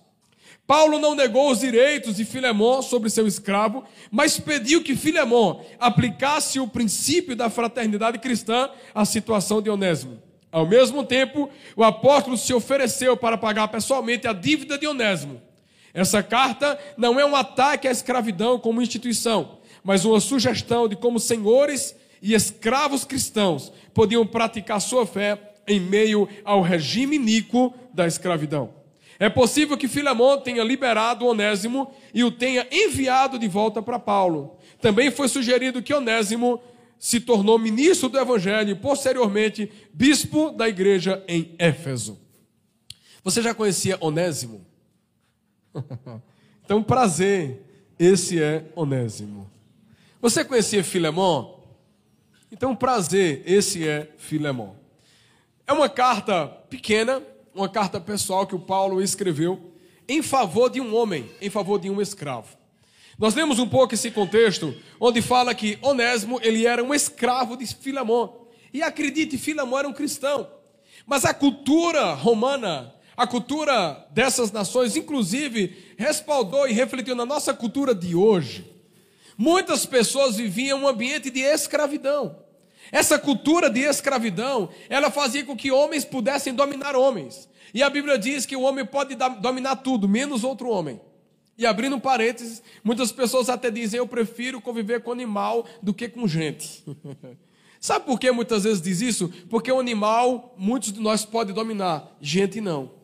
Paulo 0.68 1.00
não 1.00 1.16
negou 1.16 1.50
os 1.50 1.62
direitos 1.62 2.18
de 2.18 2.24
Filemon 2.24 2.84
sobre 2.84 3.10
seu 3.10 3.26
escravo, 3.26 3.84
mas 4.12 4.40
pediu 4.40 4.84
que 4.84 4.96
Filemon 4.96 5.66
aplicasse 5.80 6.60
o 6.60 6.68
princípio 6.68 7.36
da 7.36 7.50
fraternidade 7.50 8.20
cristã 8.20 8.70
à 8.94 9.04
situação 9.04 9.64
de 9.64 9.70
Onésimo. 9.72 10.22
Ao 10.52 10.68
mesmo 10.68 11.04
tempo, 11.04 11.50
o 11.76 11.84
apóstolo 11.84 12.38
se 12.38 12.54
ofereceu 12.54 13.18
para 13.18 13.36
pagar 13.36 13.68
pessoalmente 13.70 14.28
a 14.28 14.34
dívida 14.34 14.78
de 14.78 14.86
Onésimo. 14.86 15.49
Essa 15.94 16.22
carta 16.22 16.78
não 16.98 17.20
é 17.20 17.26
um 17.26 17.36
ataque 17.36 17.88
à 17.88 17.92
escravidão 17.92 18.60
como 18.60 18.82
instituição, 18.82 19.60
mas 19.84 20.06
uma 20.06 20.20
sugestão 20.20 20.88
de 20.88 20.96
como 20.96 21.20
senhores 21.20 21.96
e 22.22 22.34
escravos 22.34 23.04
cristãos 23.06 23.72
podiam 23.94 24.26
praticar 24.26 24.80
sua 24.82 25.06
fé 25.06 25.54
em 25.68 25.80
meio 25.80 26.28
ao 26.44 26.62
regime 26.62 27.16
iníquo 27.16 27.74
da 27.94 28.08
escravidão. 28.08 28.74
É 29.20 29.30
possível 29.30 29.78
que 29.78 29.88
Filemão 29.88 30.40
tenha 30.40 30.64
liberado 30.64 31.26
Onésimo 31.26 31.94
e 32.14 32.24
o 32.24 32.32
tenha 32.32 32.66
enviado 32.72 33.38
de 33.38 33.48
volta 33.48 33.82
para 33.82 34.00
Paulo. 34.00 34.58
Também 34.82 35.12
foi 35.12 35.28
sugerido 35.28 35.84
que 35.84 35.94
Onésimo 35.94 36.62
se 36.98 37.20
tornou 37.20 37.60
ministro 37.60 38.08
do 38.08 38.18
Evangelho 38.18 38.72
e, 38.72 38.76
posteriormente, 38.76 39.70
bispo 39.94 40.52
da 40.52 40.70
igreja 40.70 41.24
em 41.28 41.54
Éfeso. 41.60 42.18
Você 43.24 43.42
já 43.42 43.54
conhecia 43.54 43.98
Onésimo? 44.00 44.66
então, 46.64 46.82
prazer, 46.84 47.62
esse 47.98 48.42
é 48.42 48.66
Onésimo. 48.76 49.50
Você 50.22 50.44
conhecia 50.44 50.84
Filemão? 50.84 51.60
Então, 52.52 52.76
prazer, 52.76 53.44
esse 53.46 53.88
é 53.88 54.12
Filemão. 54.18 54.76
É 55.66 55.74
uma 55.74 55.88
carta 55.88 56.48
pequena, 56.48 57.22
uma 57.54 57.70
carta 57.70 58.00
pessoal 58.00 58.48
que 58.48 58.56
o 58.56 58.60
Paulo 58.60 59.02
escreveu 59.02 59.74
em 60.08 60.24
favor 60.24 60.70
de 60.70 60.82
um 60.82 60.96
homem, 60.96 61.30
em 61.40 61.50
favor 61.50 61.80
de 61.80 61.90
um 61.90 62.02
escravo. 62.02 62.58
Nós 63.20 63.36
lemos 63.36 63.60
um 63.60 63.68
pouco 63.68 63.94
esse 63.94 64.10
contexto, 64.10 64.74
onde 65.00 65.22
fala 65.22 65.54
que 65.54 65.78
Onésimo, 65.82 66.40
ele 66.42 66.66
era 66.66 66.84
um 66.84 66.94
escravo 66.94 67.56
de 67.56 67.68
Filamon. 67.68 68.48
E 68.74 68.82
acredite, 68.82 69.38
Filamon 69.38 69.78
era 69.78 69.88
um 69.88 69.94
cristão. 69.94 70.50
Mas 71.06 71.26
a 71.26 71.34
cultura 71.34 72.14
romana, 72.14 72.94
a 73.20 73.28
cultura 73.28 74.08
dessas 74.12 74.50
nações, 74.50 74.96
inclusive, 74.96 75.76
respaldou 75.98 76.66
e 76.70 76.72
refletiu 76.72 77.14
na 77.14 77.26
nossa 77.26 77.54
cultura 77.54 77.94
de 77.94 78.16
hoje. 78.16 78.66
Muitas 79.38 79.86
pessoas 79.86 80.38
viviam 80.38 80.84
um 80.84 80.88
ambiente 80.88 81.30
de 81.30 81.42
escravidão. 81.42 82.40
Essa 82.90 83.20
cultura 83.20 83.70
de 83.70 83.82
escravidão, 83.82 84.70
ela 84.88 85.12
fazia 85.12 85.44
com 85.44 85.54
que 85.54 85.70
homens 85.70 86.06
pudessem 86.06 86.54
dominar 86.54 86.96
homens. 86.96 87.50
E 87.74 87.84
a 87.84 87.90
Bíblia 87.90 88.18
diz 88.18 88.46
que 88.46 88.56
o 88.56 88.62
homem 88.62 88.86
pode 88.86 89.16
dominar 89.42 89.76
tudo, 89.76 90.08
menos 90.08 90.46
outro 90.46 90.70
homem. 90.70 91.02
E 91.58 91.66
abrindo 91.66 92.00
parênteses, 92.00 92.64
muitas 92.82 93.12
pessoas 93.12 93.50
até 93.50 93.70
dizem: 93.70 93.98
Eu 93.98 94.08
prefiro 94.08 94.62
conviver 94.62 95.04
com 95.04 95.12
animal 95.12 95.66
do 95.84 95.94
que 95.94 96.08
com 96.08 96.26
gente. 96.26 96.86
Sabe 97.82 98.06
por 98.06 98.18
que 98.18 98.32
muitas 98.32 98.64
vezes 98.64 98.82
diz 98.82 99.02
isso? 99.02 99.28
Porque 99.50 99.70
o 99.70 99.78
animal, 99.78 100.56
muitos 100.58 100.94
de 100.94 101.02
nós 101.02 101.26
podem 101.26 101.54
dominar, 101.54 102.16
gente 102.22 102.62
não. 102.62 102.98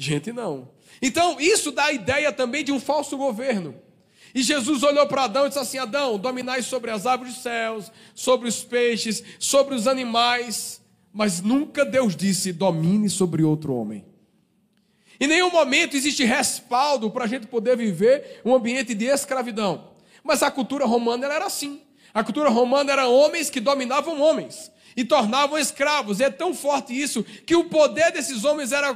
Gente 0.00 0.32
não. 0.32 0.66
Então, 1.02 1.38
isso 1.38 1.70
dá 1.70 1.84
a 1.84 1.92
ideia 1.92 2.32
também 2.32 2.64
de 2.64 2.72
um 2.72 2.80
falso 2.80 3.18
governo. 3.18 3.74
E 4.34 4.42
Jesus 4.42 4.82
olhou 4.82 5.06
para 5.06 5.24
Adão 5.24 5.44
e 5.44 5.48
disse 5.48 5.60
assim: 5.60 5.76
Adão, 5.76 6.18
dominai 6.18 6.62
sobre 6.62 6.90
as 6.90 7.04
árvores 7.04 7.34
dos 7.34 7.42
céus, 7.42 7.92
sobre 8.14 8.48
os 8.48 8.62
peixes, 8.62 9.22
sobre 9.38 9.74
os 9.74 9.86
animais. 9.86 10.80
Mas 11.12 11.42
nunca 11.42 11.84
Deus 11.84 12.16
disse: 12.16 12.50
domine 12.50 13.10
sobre 13.10 13.42
outro 13.42 13.74
homem. 13.74 14.06
Em 15.20 15.26
nenhum 15.26 15.50
momento 15.50 15.98
existe 15.98 16.24
respaldo 16.24 17.10
para 17.10 17.26
a 17.26 17.28
gente 17.28 17.46
poder 17.46 17.76
viver 17.76 18.40
um 18.42 18.54
ambiente 18.54 18.94
de 18.94 19.04
escravidão. 19.04 19.90
Mas 20.24 20.42
a 20.42 20.50
cultura 20.50 20.86
romana 20.86 21.26
era 21.26 21.44
assim. 21.44 21.82
A 22.14 22.24
cultura 22.24 22.48
romana 22.48 22.90
era 22.90 23.06
homens 23.06 23.50
que 23.50 23.60
dominavam 23.60 24.18
homens 24.18 24.72
e 24.96 25.04
tornavam 25.04 25.58
escravos. 25.58 26.20
E 26.20 26.24
é 26.24 26.30
tão 26.30 26.54
forte 26.54 26.98
isso 26.98 27.22
que 27.22 27.54
o 27.54 27.64
poder 27.64 28.12
desses 28.12 28.46
homens 28.46 28.72
era 28.72 28.94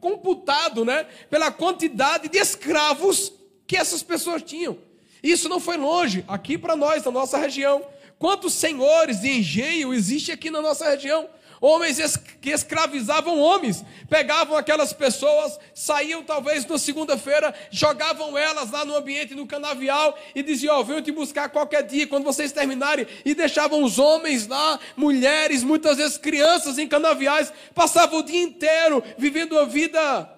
computado 0.00 0.84
né, 0.84 1.06
pela 1.28 1.50
quantidade 1.50 2.28
de 2.28 2.38
escravos 2.38 3.32
que 3.66 3.76
essas 3.76 4.02
pessoas 4.02 4.42
tinham. 4.42 4.78
Isso 5.22 5.48
não 5.48 5.60
foi 5.60 5.76
longe, 5.76 6.24
aqui 6.28 6.56
para 6.56 6.76
nós, 6.76 7.04
na 7.04 7.10
nossa 7.10 7.38
região. 7.38 7.84
Quantos 8.18 8.54
senhores 8.54 9.20
de 9.20 9.28
engenho 9.28 9.92
existem 9.92 10.34
aqui 10.34 10.50
na 10.50 10.60
nossa 10.60 10.88
região? 10.88 11.28
Homens 11.60 12.16
que 12.40 12.50
escravizavam 12.50 13.38
homens, 13.38 13.84
pegavam 14.08 14.56
aquelas 14.56 14.92
pessoas, 14.92 15.58
saíam 15.74 16.22
talvez 16.22 16.64
na 16.66 16.78
segunda-feira, 16.78 17.52
jogavam 17.70 18.38
elas 18.38 18.70
lá 18.70 18.84
no 18.84 18.94
ambiente 18.94 19.34
no 19.34 19.46
canavial 19.46 20.16
e 20.34 20.42
diziam: 20.42 20.76
Ó, 20.76 20.80
oh, 20.80 20.84
venho 20.84 21.02
te 21.02 21.10
buscar 21.10 21.48
qualquer 21.48 21.82
dia, 21.82 22.06
quando 22.06 22.24
vocês 22.24 22.52
terminarem, 22.52 23.06
e 23.24 23.34
deixavam 23.34 23.82
os 23.82 23.98
homens 23.98 24.46
lá, 24.46 24.78
mulheres, 24.96 25.64
muitas 25.64 25.96
vezes 25.96 26.16
crianças 26.16 26.78
em 26.78 26.86
canaviais, 26.86 27.52
passavam 27.74 28.20
o 28.20 28.22
dia 28.22 28.42
inteiro 28.42 29.02
vivendo 29.16 29.52
uma 29.52 29.66
vida 29.66 30.28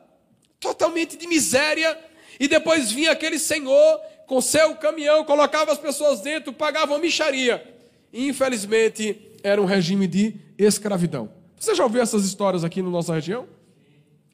totalmente 0.59 1.17
de 1.17 1.27
miséria, 1.27 1.99
e 2.39 2.49
depois 2.49 2.91
vinha 2.91 3.13
aquele 3.13 3.39
senhor 3.39 4.01
com 4.27 4.41
seu 4.41 4.75
caminhão, 4.77 5.25
colocava 5.25 5.73
as 5.73 5.79
pessoas 5.79 6.21
dentro, 6.21 6.53
pagava 6.53 6.93
uma 6.93 6.99
micharia. 6.99 7.63
E, 8.13 8.29
infelizmente, 8.29 9.21
era 9.43 9.61
um 9.61 9.65
regime 9.65 10.07
de 10.07 10.35
escravidão. 10.65 11.31
Você 11.59 11.75
já 11.75 11.85
ouviu 11.85 12.03
essas 12.03 12.25
histórias 12.25 12.65
aqui 12.65 12.83
na 12.83 12.91
nossa 12.91 13.15
região? 13.15 13.47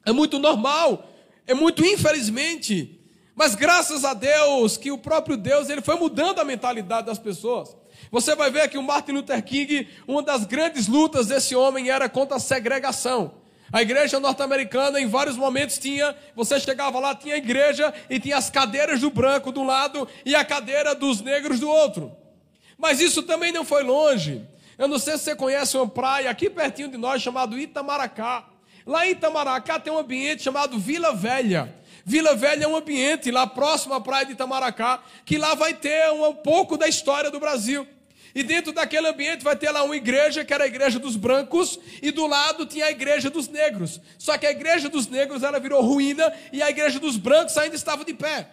É 0.05 0.11
muito 0.11 0.39
normal, 0.39 1.09
é 1.45 1.53
muito 1.53 1.85
infelizmente, 1.85 2.99
mas 3.35 3.55
graças 3.55 4.05
a 4.05 4.13
Deus 4.13 4.77
que 4.77 4.91
o 4.91 4.97
próprio 4.97 5.35
Deus 5.35 5.69
ele 5.69 5.81
foi 5.81 5.95
mudando 5.95 6.39
a 6.39 6.45
mentalidade 6.45 7.07
das 7.07 7.19
pessoas. 7.19 7.75
Você 8.11 8.35
vai 8.35 8.49
ver 8.49 8.69
que 8.69 8.77
o 8.77 8.83
Martin 8.83 9.11
Luther 9.11 9.43
King, 9.43 9.87
uma 10.07 10.21
das 10.21 10.45
grandes 10.45 10.87
lutas 10.87 11.27
desse 11.27 11.55
homem 11.55 11.89
era 11.89 12.07
contra 12.07 12.37
a 12.37 12.39
segregação. 12.39 13.33
A 13.71 13.81
igreja 13.81 14.19
norte-americana, 14.19 14.99
em 14.99 15.07
vários 15.07 15.35
momentos, 15.35 15.77
tinha. 15.77 16.15
Você 16.35 16.59
chegava 16.59 16.99
lá, 16.99 17.13
tinha 17.13 17.35
a 17.35 17.37
igreja 17.37 17.93
e 18.09 18.19
tinha 18.19 18.37
as 18.37 18.49
cadeiras 18.49 19.01
do 19.01 19.11
branco 19.11 19.51
de 19.51 19.59
um 19.59 19.65
lado 19.65 20.07
e 20.25 20.35
a 20.35 20.45
cadeira 20.45 20.95
dos 20.95 21.21
negros 21.21 21.59
do 21.59 21.69
outro. 21.69 22.11
Mas 22.77 23.01
isso 23.01 23.23
também 23.23 23.51
não 23.51 23.65
foi 23.65 23.83
longe. 23.83 24.47
Eu 24.77 24.87
não 24.87 24.99
sei 24.99 25.17
se 25.17 25.23
você 25.23 25.35
conhece 25.35 25.75
uma 25.75 25.87
praia 25.87 26.29
aqui 26.29 26.49
pertinho 26.49 26.89
de 26.89 26.97
nós 26.97 27.21
chamado 27.21 27.57
Itamaracá. 27.57 28.45
Lá 28.85 29.07
em 29.07 29.11
Itamaracá 29.11 29.79
tem 29.79 29.91
um 29.91 29.97
ambiente 29.97 30.43
chamado 30.43 30.77
Vila 30.77 31.15
Velha. 31.15 31.75
Vila 32.05 32.35
Velha 32.35 32.65
é 32.65 32.67
um 32.67 32.75
ambiente 32.75 33.31
lá 33.31 33.47
próximo 33.47 33.95
à 33.95 33.99
praia 33.99 34.25
de 34.25 34.33
Itamaracá, 34.33 35.01
que 35.25 35.37
lá 35.37 35.55
vai 35.55 35.73
ter 35.73 36.11
um, 36.11 36.29
um 36.29 36.33
pouco 36.33 36.77
da 36.77 36.87
história 36.87 37.31
do 37.31 37.39
Brasil. 37.39 37.87
E 38.35 38.43
dentro 38.43 38.71
daquele 38.71 39.07
ambiente 39.07 39.43
vai 39.43 39.55
ter 39.55 39.71
lá 39.71 39.83
uma 39.83 39.95
igreja, 39.95 40.45
que 40.45 40.53
era 40.53 40.65
a 40.65 40.67
igreja 40.67 40.99
dos 40.99 41.15
brancos, 41.15 41.79
e 42.01 42.11
do 42.11 42.27
lado 42.27 42.67
tinha 42.67 42.85
a 42.85 42.91
igreja 42.91 43.31
dos 43.31 43.47
negros. 43.47 43.99
Só 44.19 44.37
que 44.37 44.45
a 44.45 44.51
igreja 44.51 44.87
dos 44.87 45.07
negros 45.07 45.41
ela 45.41 45.59
virou 45.59 45.81
ruína 45.81 46.31
e 46.53 46.61
a 46.61 46.69
igreja 46.69 46.99
dos 46.99 47.17
brancos 47.17 47.57
ainda 47.57 47.75
estava 47.75 48.05
de 48.05 48.13
pé. 48.13 48.47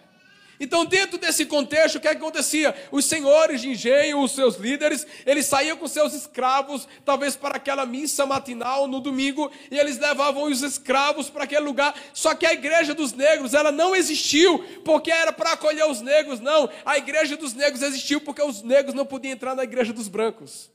Então, 0.58 0.84
dentro 0.84 1.18
desse 1.18 1.44
contexto, 1.46 1.96
o 1.96 2.00
que, 2.00 2.08
é 2.08 2.12
que 2.12 2.18
acontecia? 2.18 2.74
Os 2.92 3.04
senhores 3.04 3.60
de 3.60 3.70
engenho, 3.70 4.20
os 4.20 4.32
seus 4.32 4.56
líderes, 4.56 5.06
eles 5.26 5.46
saíam 5.46 5.76
com 5.76 5.88
seus 5.88 6.12
escravos, 6.12 6.86
talvez 7.04 7.36
para 7.36 7.56
aquela 7.56 7.84
missa 7.84 8.24
matinal 8.26 8.86
no 8.86 9.00
domingo, 9.00 9.50
e 9.70 9.78
eles 9.78 9.98
levavam 9.98 10.44
os 10.44 10.62
escravos 10.62 11.28
para 11.28 11.44
aquele 11.44 11.64
lugar. 11.64 11.94
Só 12.12 12.34
que 12.34 12.46
a 12.46 12.52
igreja 12.52 12.94
dos 12.94 13.12
negros, 13.12 13.54
ela 13.54 13.72
não 13.72 13.94
existiu 13.94 14.64
porque 14.84 15.10
era 15.10 15.32
para 15.32 15.52
acolher 15.52 15.86
os 15.88 16.00
negros, 16.00 16.40
não. 16.40 16.68
A 16.84 16.98
igreja 16.98 17.36
dos 17.36 17.54
negros 17.54 17.82
existiu 17.82 18.20
porque 18.20 18.42
os 18.42 18.62
negros 18.62 18.94
não 18.94 19.06
podiam 19.06 19.32
entrar 19.32 19.54
na 19.54 19.64
igreja 19.64 19.92
dos 19.92 20.08
brancos. 20.08 20.73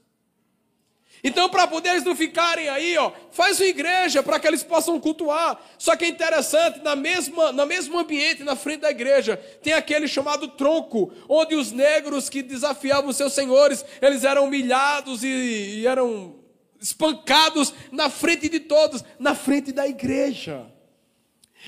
Então, 1.23 1.49
para 1.49 1.67
poder 1.67 1.89
eles 1.89 2.03
não 2.03 2.15
ficarem 2.15 2.69
aí, 2.69 2.97
ó, 2.97 3.11
faz 3.31 3.59
uma 3.59 3.67
igreja 3.67 4.23
para 4.23 4.39
que 4.39 4.47
eles 4.47 4.63
possam 4.63 4.99
cultuar. 4.99 5.59
Só 5.77 5.95
que 5.95 6.05
é 6.05 6.07
interessante, 6.07 6.79
na 6.81 6.95
mesma, 6.95 7.51
no 7.51 7.65
mesmo 7.65 7.97
ambiente, 7.99 8.43
na 8.43 8.55
frente 8.55 8.81
da 8.81 8.91
igreja, 8.91 9.35
tem 9.61 9.73
aquele 9.73 10.07
chamado 10.07 10.47
tronco, 10.47 11.11
onde 11.27 11.55
os 11.55 11.71
negros 11.71 12.29
que 12.29 12.41
desafiavam 12.41 13.11
seus 13.11 13.33
senhores, 13.33 13.83
eles 14.01 14.23
eram 14.23 14.45
humilhados 14.45 15.23
e, 15.23 15.27
e 15.27 15.87
eram 15.87 16.35
espancados 16.81 17.73
na 17.91 18.09
frente 18.09 18.47
de 18.47 18.61
todos, 18.61 19.03
na 19.19 19.35
frente 19.35 19.73
da 19.73 19.85
igreja. 19.85 20.65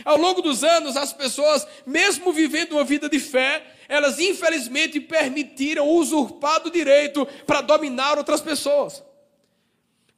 Ao 0.06 0.18
longo 0.18 0.42
dos 0.42 0.64
anos, 0.64 0.96
as 0.96 1.12
pessoas, 1.12 1.68
mesmo 1.86 2.32
vivendo 2.32 2.74
uma 2.74 2.84
vida 2.86 3.10
de 3.10 3.20
fé, 3.20 3.62
elas 3.90 4.20
infelizmente 4.20 5.02
permitiram 5.02 5.90
usurpar 5.90 6.66
o 6.66 6.72
direito 6.72 7.28
para 7.46 7.60
dominar 7.60 8.18
outras 8.18 8.40
pessoas. 8.40 9.04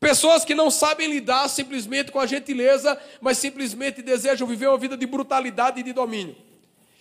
Pessoas 0.04 0.44
que 0.44 0.54
não 0.54 0.70
sabem 0.70 1.10
lidar 1.10 1.48
simplesmente 1.48 2.12
com 2.12 2.20
a 2.20 2.28
gentileza, 2.28 3.00
mas 3.22 3.38
simplesmente 3.38 4.02
desejam 4.02 4.46
viver 4.46 4.68
uma 4.68 4.78
vida 4.78 4.98
de 4.98 5.06
brutalidade 5.06 5.80
e 5.80 5.84
de 5.84 5.94
domínio. 5.94 6.36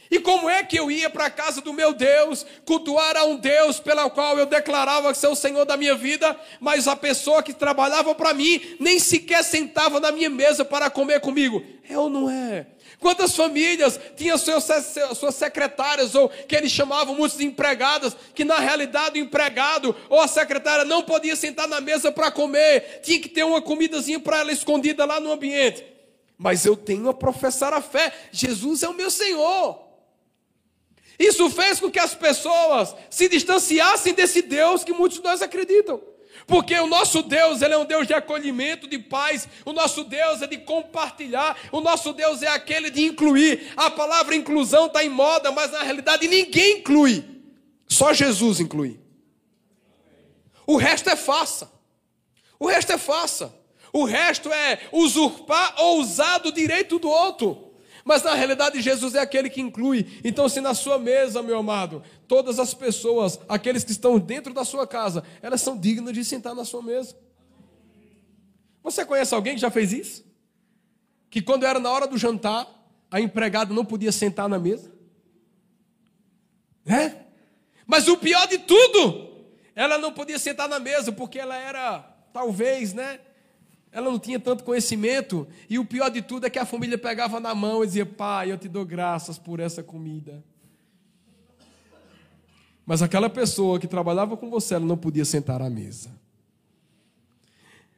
E 0.09 0.21
como 0.21 0.49
é 0.49 0.63
que 0.63 0.79
eu 0.79 0.89
ia 0.89 1.11
para 1.11 1.27
a 1.27 1.31
casa 1.31 1.61
do 1.61 1.73
meu 1.73 1.93
Deus, 1.93 2.47
cultuar 2.65 3.17
a 3.17 3.25
um 3.25 3.37
Deus 3.37 3.81
pelo 3.81 4.09
qual 4.11 4.39
eu 4.39 4.47
declarava 4.47 5.13
ser 5.15 5.27
o 5.27 5.35
Senhor 5.35 5.65
da 5.65 5.77
minha 5.77 5.97
vida, 5.97 6.39
mas 6.61 6.87
a 6.87 6.95
pessoa 6.95 7.43
que 7.43 7.53
trabalhava 7.53 8.15
para 8.15 8.33
mim 8.33 8.77
nem 8.79 9.01
sequer 9.01 9.43
sentava 9.43 9.99
na 9.99 10.13
minha 10.13 10.31
mesa 10.31 10.65
para 10.65 10.89
comer 10.89 11.19
comigo? 11.21 11.61
É 11.89 11.99
ou 11.99 12.09
não 12.09 12.31
é? 12.31 12.67
Quantas 13.03 13.35
famílias 13.35 13.99
tinham 14.17 14.39
suas, 14.39 14.65
suas 15.19 15.35
secretárias, 15.35 16.15
ou 16.15 16.29
que 16.29 16.55
eles 16.55 16.71
chamavam 16.71 17.17
muitos 17.17 17.37
de 17.37 17.45
empregadas, 17.45 18.17
que 18.33 18.45
na 18.45 18.61
realidade 18.61 19.21
o 19.21 19.25
empregado 19.25 19.95
ou 20.09 20.21
a 20.21 20.29
secretária 20.29 20.85
não 20.85 21.03
podia 21.03 21.35
sentar 21.35 21.67
na 21.67 21.81
mesa 21.81 22.13
para 22.13 22.31
comer, 22.31 23.01
tinha 23.03 23.19
que 23.19 23.29
ter 23.29 23.43
uma 23.43 23.61
comidazinha 23.61 24.21
para 24.21 24.39
ela 24.39 24.53
escondida 24.53 25.05
lá 25.05 25.19
no 25.19 25.33
ambiente. 25.33 25.85
Mas 26.39 26.65
eu 26.65 26.77
tenho 26.77 27.09
a 27.09 27.15
professar 27.15 27.75
a 27.75 27.83
fé, 27.83 28.15
Jesus 28.31 28.85
é 28.85 28.89
o 28.89 28.95
meu 28.95 29.11
Senhor. 29.11 29.81
Isso 31.19 31.51
fez 31.51 31.81
com 31.81 31.91
que 31.91 31.99
as 31.99 32.15
pessoas 32.15 32.95
se 33.11 33.29
distanciassem 33.29 34.15
desse 34.15 34.43
Deus 34.43 34.85
que 34.85 34.93
muitos 34.93 35.19
de 35.19 35.25
nós 35.25 35.43
acreditam. 35.43 36.01
Porque 36.47 36.75
o 36.79 36.87
nosso 36.87 37.23
Deus, 37.23 37.63
ele 37.63 37.75
é 37.75 37.79
um 37.79 37.85
Deus 37.85 38.07
de 38.07 38.15
acolhimento, 38.15 38.89
de 38.89 38.99
paz. 38.99 39.49
O 39.65 39.73
nosso 39.73 40.05
Deus 40.05 40.43
é 40.43 40.47
de 40.47 40.59
compartilhar. 40.59 41.57
O 41.71 41.81
nosso 41.81 42.13
Deus 42.13 42.43
é 42.43 42.49
aquele 42.49 42.91
de 42.91 43.03
incluir. 43.03 43.73
A 43.77 43.91
palavra 43.91 44.35
inclusão 44.35 44.87
está 44.87 45.05
em 45.05 45.09
moda, 45.09 45.51
mas 45.53 45.71
na 45.71 45.83
realidade 45.83 46.27
ninguém 46.27 46.79
inclui. 46.79 47.25
Só 47.89 48.13
Jesus 48.13 48.61
inclui. 48.61 49.01
O 50.67 50.77
resto 50.77 51.11
é 51.11 51.17
faça. 51.17 51.71
O 52.59 52.67
resto 52.67 52.93
é 52.93 52.99
faça. 52.99 53.55
O 53.93 54.05
resto 54.05 54.51
é 54.53 54.81
usurpar 54.91 55.75
ou 55.79 56.01
usar 56.01 56.39
do 56.39 56.51
direito 56.51 56.99
do 56.99 57.11
outro. 57.11 57.73
Mas 58.05 58.23
na 58.23 58.35
realidade, 58.35 58.81
Jesus 58.81 59.15
é 59.15 59.21
aquele 59.21 59.49
que 59.49 59.61
inclui. 59.61 60.21
Então, 60.25 60.49
se 60.49 60.61
na 60.61 60.75
sua 60.75 60.99
mesa, 60.99 61.43
meu 61.43 61.59
amado, 61.59 62.03
todas 62.33 62.59
as 62.59 62.73
pessoas, 62.73 63.39
aqueles 63.47 63.85
que 63.85 63.93
estão 63.93 64.19
dentro 64.19 64.55
da 64.55 64.65
sua 64.65 64.87
casa, 64.87 65.23
elas 65.43 65.61
são 65.61 65.77
dignas 65.77 66.15
de 66.15 66.25
sentar 66.25 66.55
na 66.55 66.65
sua 66.65 66.81
mesa. 66.81 67.15
Você 68.83 69.05
conhece 69.05 69.35
alguém 69.35 69.55
que 69.55 69.61
já 69.61 69.71
fez 69.71 69.93
isso? 69.93 70.25
Que 71.29 71.43
quando 71.43 71.67
era 71.67 71.79
na 71.79 71.91
hora 71.91 72.07
do 72.07 72.17
jantar, 72.17 72.67
a 73.11 73.21
empregada 73.21 73.75
não 73.75 73.85
podia 73.85 74.11
sentar 74.11 74.49
na 74.49 74.59
mesa? 74.59 74.91
É? 76.87 77.17
Mas 77.87 78.09
o 78.09 78.17
pior 78.17 78.49
de 78.49 78.57
tudo, 78.61 79.45
ela 79.75 79.99
não 79.99 80.11
podia 80.11 80.39
sentar 80.39 80.71
na 80.71 80.79
mesa 80.79 81.12
porque 81.12 81.39
ela 81.39 81.55
era, 81.55 81.99
talvez, 82.33 82.95
né? 82.95 83.21
Ela 83.91 84.11
não 84.11 84.19
tinha 84.19 84.41
tanto 84.41 84.65
conhecimento, 84.65 85.47
e 85.69 85.79
o 85.79 85.85
pior 85.85 86.09
de 86.09 86.23
tudo 86.23 86.47
é 86.47 86.51
que 86.51 86.59
a 86.59 86.65
família 86.65 86.97
pegava 86.97 87.39
na 87.39 87.55
mão 87.55 87.85
e 87.85 87.87
dizia: 87.87 88.07
Pai, 88.07 88.51
eu 88.51 88.57
te 88.57 88.71
dou 88.71 88.87
graças 88.87 89.39
por 89.39 89.61
essa 89.61 89.83
comida. 89.83 90.43
Mas 92.85 93.03
aquela 93.03 93.31
pessoa 93.31 93.79
que 93.79 93.87
trabalhava 93.87 94.37
com 94.37 94.51
você, 94.51 94.75
ela 94.75 94.85
não 94.85 94.97
podia 94.97 95.25
sentar 95.25 95.62
à 95.62 95.71
mesa. 95.71 96.11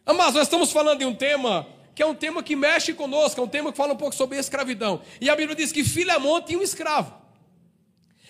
Mas 0.07 0.35
nós 0.35 0.43
estamos 0.43 0.71
falando 0.71 0.99
de 0.99 1.05
um 1.05 1.15
tema 1.15 1.67
que 1.95 2.03
é 2.03 2.07
um 2.07 2.15
tema 2.15 2.43
que 2.43 2.57
mexe 2.57 2.93
conosco, 2.93 3.41
é 3.41 3.45
um 3.45 3.49
tema 3.49 3.71
que 3.71 3.79
fala 3.79 3.95
um 3.95 3.97
pouco 3.97 4.15
sobre 4.15 4.37
escravidão. 4.37 5.01
E 5.21 5.31
a 5.31 5.37
Bíblia 5.37 5.57
diz 5.57 5.71
que 5.71 5.85
Filemão 5.85 6.43
tinha 6.43 6.59
um 6.59 6.63
escravo. 6.63 7.24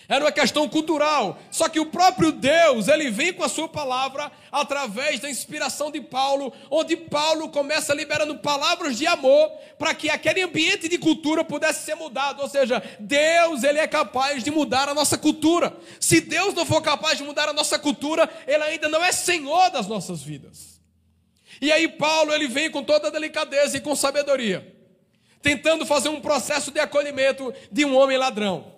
Era 0.07 0.23
uma 0.23 0.31
questão 0.31 0.69
cultural. 0.69 1.39
Só 1.49 1.67
que 1.67 1.79
o 1.79 1.87
próprio 1.87 2.31
Deus, 2.31 2.87
ele 2.87 3.09
vem 3.09 3.33
com 3.33 3.43
a 3.43 3.49
sua 3.49 3.67
palavra 3.67 4.31
através 4.51 5.19
da 5.19 5.29
inspiração 5.29 5.91
de 5.91 5.99
Paulo, 5.99 6.53
onde 6.69 6.95
Paulo 6.95 7.49
começa 7.49 7.93
liberando 7.93 8.37
palavras 8.37 8.97
de 8.97 9.07
amor 9.07 9.49
para 9.79 9.93
que 9.95 10.09
aquele 10.09 10.41
ambiente 10.41 10.87
de 10.87 10.97
cultura 10.97 11.43
pudesse 11.43 11.85
ser 11.85 11.95
mudado. 11.95 12.41
Ou 12.41 12.49
seja, 12.49 12.81
Deus, 12.99 13.63
ele 13.63 13.79
é 13.79 13.87
capaz 13.87 14.43
de 14.43 14.51
mudar 14.51 14.87
a 14.87 14.93
nossa 14.93 15.17
cultura. 15.17 15.75
Se 15.99 16.21
Deus 16.21 16.53
não 16.53 16.65
for 16.65 16.81
capaz 16.81 17.17
de 17.17 17.23
mudar 17.23 17.49
a 17.49 17.53
nossa 17.53 17.79
cultura, 17.79 18.29
ele 18.47 18.63
ainda 18.63 18.87
não 18.87 19.03
é 19.03 19.11
senhor 19.11 19.69
das 19.71 19.87
nossas 19.87 20.21
vidas. 20.21 20.79
E 21.61 21.71
aí 21.71 21.87
Paulo, 21.87 22.33
ele 22.33 22.47
vem 22.47 22.69
com 22.69 22.83
toda 22.83 23.09
delicadeza 23.09 23.77
e 23.77 23.81
com 23.81 23.95
sabedoria, 23.95 24.75
tentando 25.41 25.85
fazer 25.85 26.09
um 26.09 26.19
processo 26.19 26.69
de 26.69 26.79
acolhimento 26.79 27.53
de 27.71 27.85
um 27.85 27.95
homem 27.95 28.17
ladrão. 28.17 28.74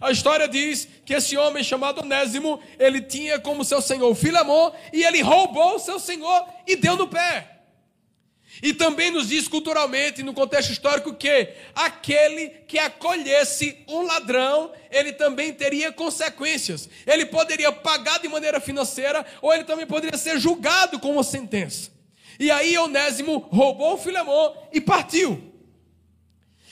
A 0.00 0.10
história 0.10 0.46
diz 0.46 0.88
que 1.04 1.14
esse 1.14 1.36
homem 1.36 1.64
chamado 1.64 2.00
Onésimo, 2.00 2.60
ele 2.78 3.00
tinha 3.00 3.38
como 3.38 3.64
seu 3.64 3.82
senhor 3.82 4.14
Filemão 4.14 4.72
e 4.92 5.02
ele 5.02 5.20
roubou 5.22 5.76
o 5.76 5.78
seu 5.78 5.98
senhor 5.98 6.46
e 6.66 6.76
deu 6.76 6.96
no 6.96 7.08
pé. 7.08 7.58
E 8.62 8.72
também 8.72 9.10
nos 9.10 9.28
diz 9.28 9.46
culturalmente, 9.46 10.22
no 10.22 10.34
contexto 10.34 10.72
histórico, 10.72 11.14
que 11.14 11.48
aquele 11.74 12.48
que 12.66 12.78
acolhesse 12.78 13.84
um 13.86 14.02
ladrão, 14.02 14.72
ele 14.90 15.12
também 15.12 15.52
teria 15.52 15.92
consequências. 15.92 16.88
Ele 17.06 17.26
poderia 17.26 17.70
pagar 17.70 18.18
de 18.18 18.28
maneira 18.28 18.60
financeira, 18.60 19.24
ou 19.40 19.52
ele 19.52 19.64
também 19.64 19.86
poderia 19.86 20.18
ser 20.18 20.40
julgado 20.40 20.98
com 20.98 21.12
uma 21.12 21.22
sentença. 21.22 21.92
E 22.38 22.50
aí 22.50 22.76
Onésimo 22.78 23.48
roubou 23.50 23.94
o 23.94 23.98
Filemão 23.98 24.56
e 24.72 24.80
partiu. 24.80 25.52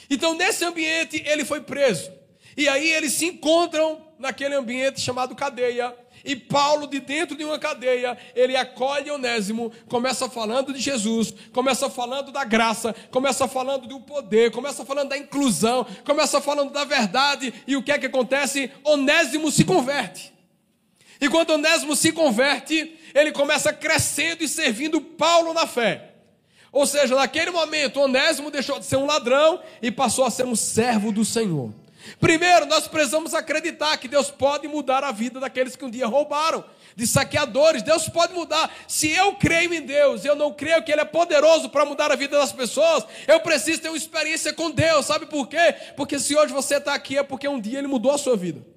Então, 0.09 0.33
nesse 0.33 0.63
ambiente, 0.65 1.21
ele 1.25 1.45
foi 1.45 1.61
preso. 1.61 2.16
E 2.57 2.67
aí 2.67 2.91
eles 2.91 3.13
se 3.13 3.27
encontram 3.27 4.01
naquele 4.17 4.55
ambiente 4.55 4.99
chamado 4.99 5.35
cadeia. 5.35 5.95
E 6.25 6.35
Paulo, 6.35 6.87
de 6.87 6.99
dentro 6.99 7.37
de 7.37 7.45
uma 7.45 7.59
cadeia, 7.59 8.17
ele 8.35 8.57
acolhe 8.57 9.11
Onésimo, 9.11 9.71
começa 9.87 10.27
falando 10.27 10.73
de 10.73 10.79
Jesus, 10.79 11.33
começa 11.53 11.89
falando 11.89 12.31
da 12.31 12.43
graça, 12.43 12.93
começa 13.11 13.47
falando 13.47 13.87
do 13.87 13.99
poder, 13.99 14.51
começa 14.51 14.83
falando 14.83 15.09
da 15.09 15.17
inclusão, 15.17 15.85
começa 16.03 16.41
falando 16.41 16.71
da 16.71 16.83
verdade. 16.83 17.53
E 17.67 17.77
o 17.77 17.83
que 17.83 17.91
é 17.91 17.99
que 17.99 18.07
acontece? 18.07 18.71
Onésimo 18.83 19.51
se 19.51 19.63
converte. 19.63 20.33
E 21.21 21.29
quando 21.29 21.51
Onésimo 21.51 21.95
se 21.95 22.11
converte, 22.11 22.97
ele 23.13 23.31
começa 23.31 23.71
crescendo 23.71 24.43
e 24.43 24.47
servindo 24.47 24.99
Paulo 24.99 25.53
na 25.53 25.67
fé. 25.67 26.15
Ou 26.71 26.85
seja, 26.85 27.15
naquele 27.15 27.51
momento, 27.51 28.01
Onésimo 28.01 28.51
deixou 28.51 28.79
de 28.79 28.85
ser 28.85 28.97
um 28.97 29.05
ladrão 29.05 29.61
e 29.81 29.91
passou 29.91 30.25
a 30.25 30.29
ser 30.29 30.45
um 30.45 30.55
servo 30.55 31.11
do 31.11 31.23
Senhor. 31.23 31.71
Primeiro, 32.19 32.65
nós 32.65 32.87
precisamos 32.87 33.33
acreditar 33.33 33.97
que 33.97 34.07
Deus 34.07 34.31
pode 34.31 34.67
mudar 34.67 35.03
a 35.03 35.11
vida 35.11 35.39
daqueles 35.39 35.75
que 35.75 35.85
um 35.85 35.89
dia 35.89 36.07
roubaram, 36.07 36.63
de 36.95 37.05
saqueadores. 37.05 37.81
Deus 37.81 38.07
pode 38.09 38.33
mudar. 38.33 38.73
Se 38.87 39.11
eu 39.11 39.33
creio 39.35 39.73
em 39.73 39.81
Deus, 39.81 40.25
eu 40.25 40.35
não 40.35 40.53
creio 40.53 40.83
que 40.83 40.91
Ele 40.91 41.01
é 41.01 41.05
poderoso 41.05 41.69
para 41.69 41.85
mudar 41.85 42.11
a 42.11 42.15
vida 42.15 42.37
das 42.37 42.51
pessoas, 42.51 43.05
eu 43.27 43.39
preciso 43.39 43.81
ter 43.81 43.89
uma 43.89 43.97
experiência 43.97 44.53
com 44.53 44.71
Deus. 44.71 45.05
Sabe 45.05 45.25
por 45.25 45.47
quê? 45.47 45.75
Porque 45.95 46.19
se 46.19 46.35
hoje 46.35 46.53
você 46.53 46.77
está 46.77 46.93
aqui 46.93 47.17
é 47.17 47.23
porque 47.23 47.47
um 47.47 47.59
dia 47.59 47.79
Ele 47.79 47.87
mudou 47.87 48.11
a 48.11 48.17
sua 48.17 48.35
vida. 48.35 48.76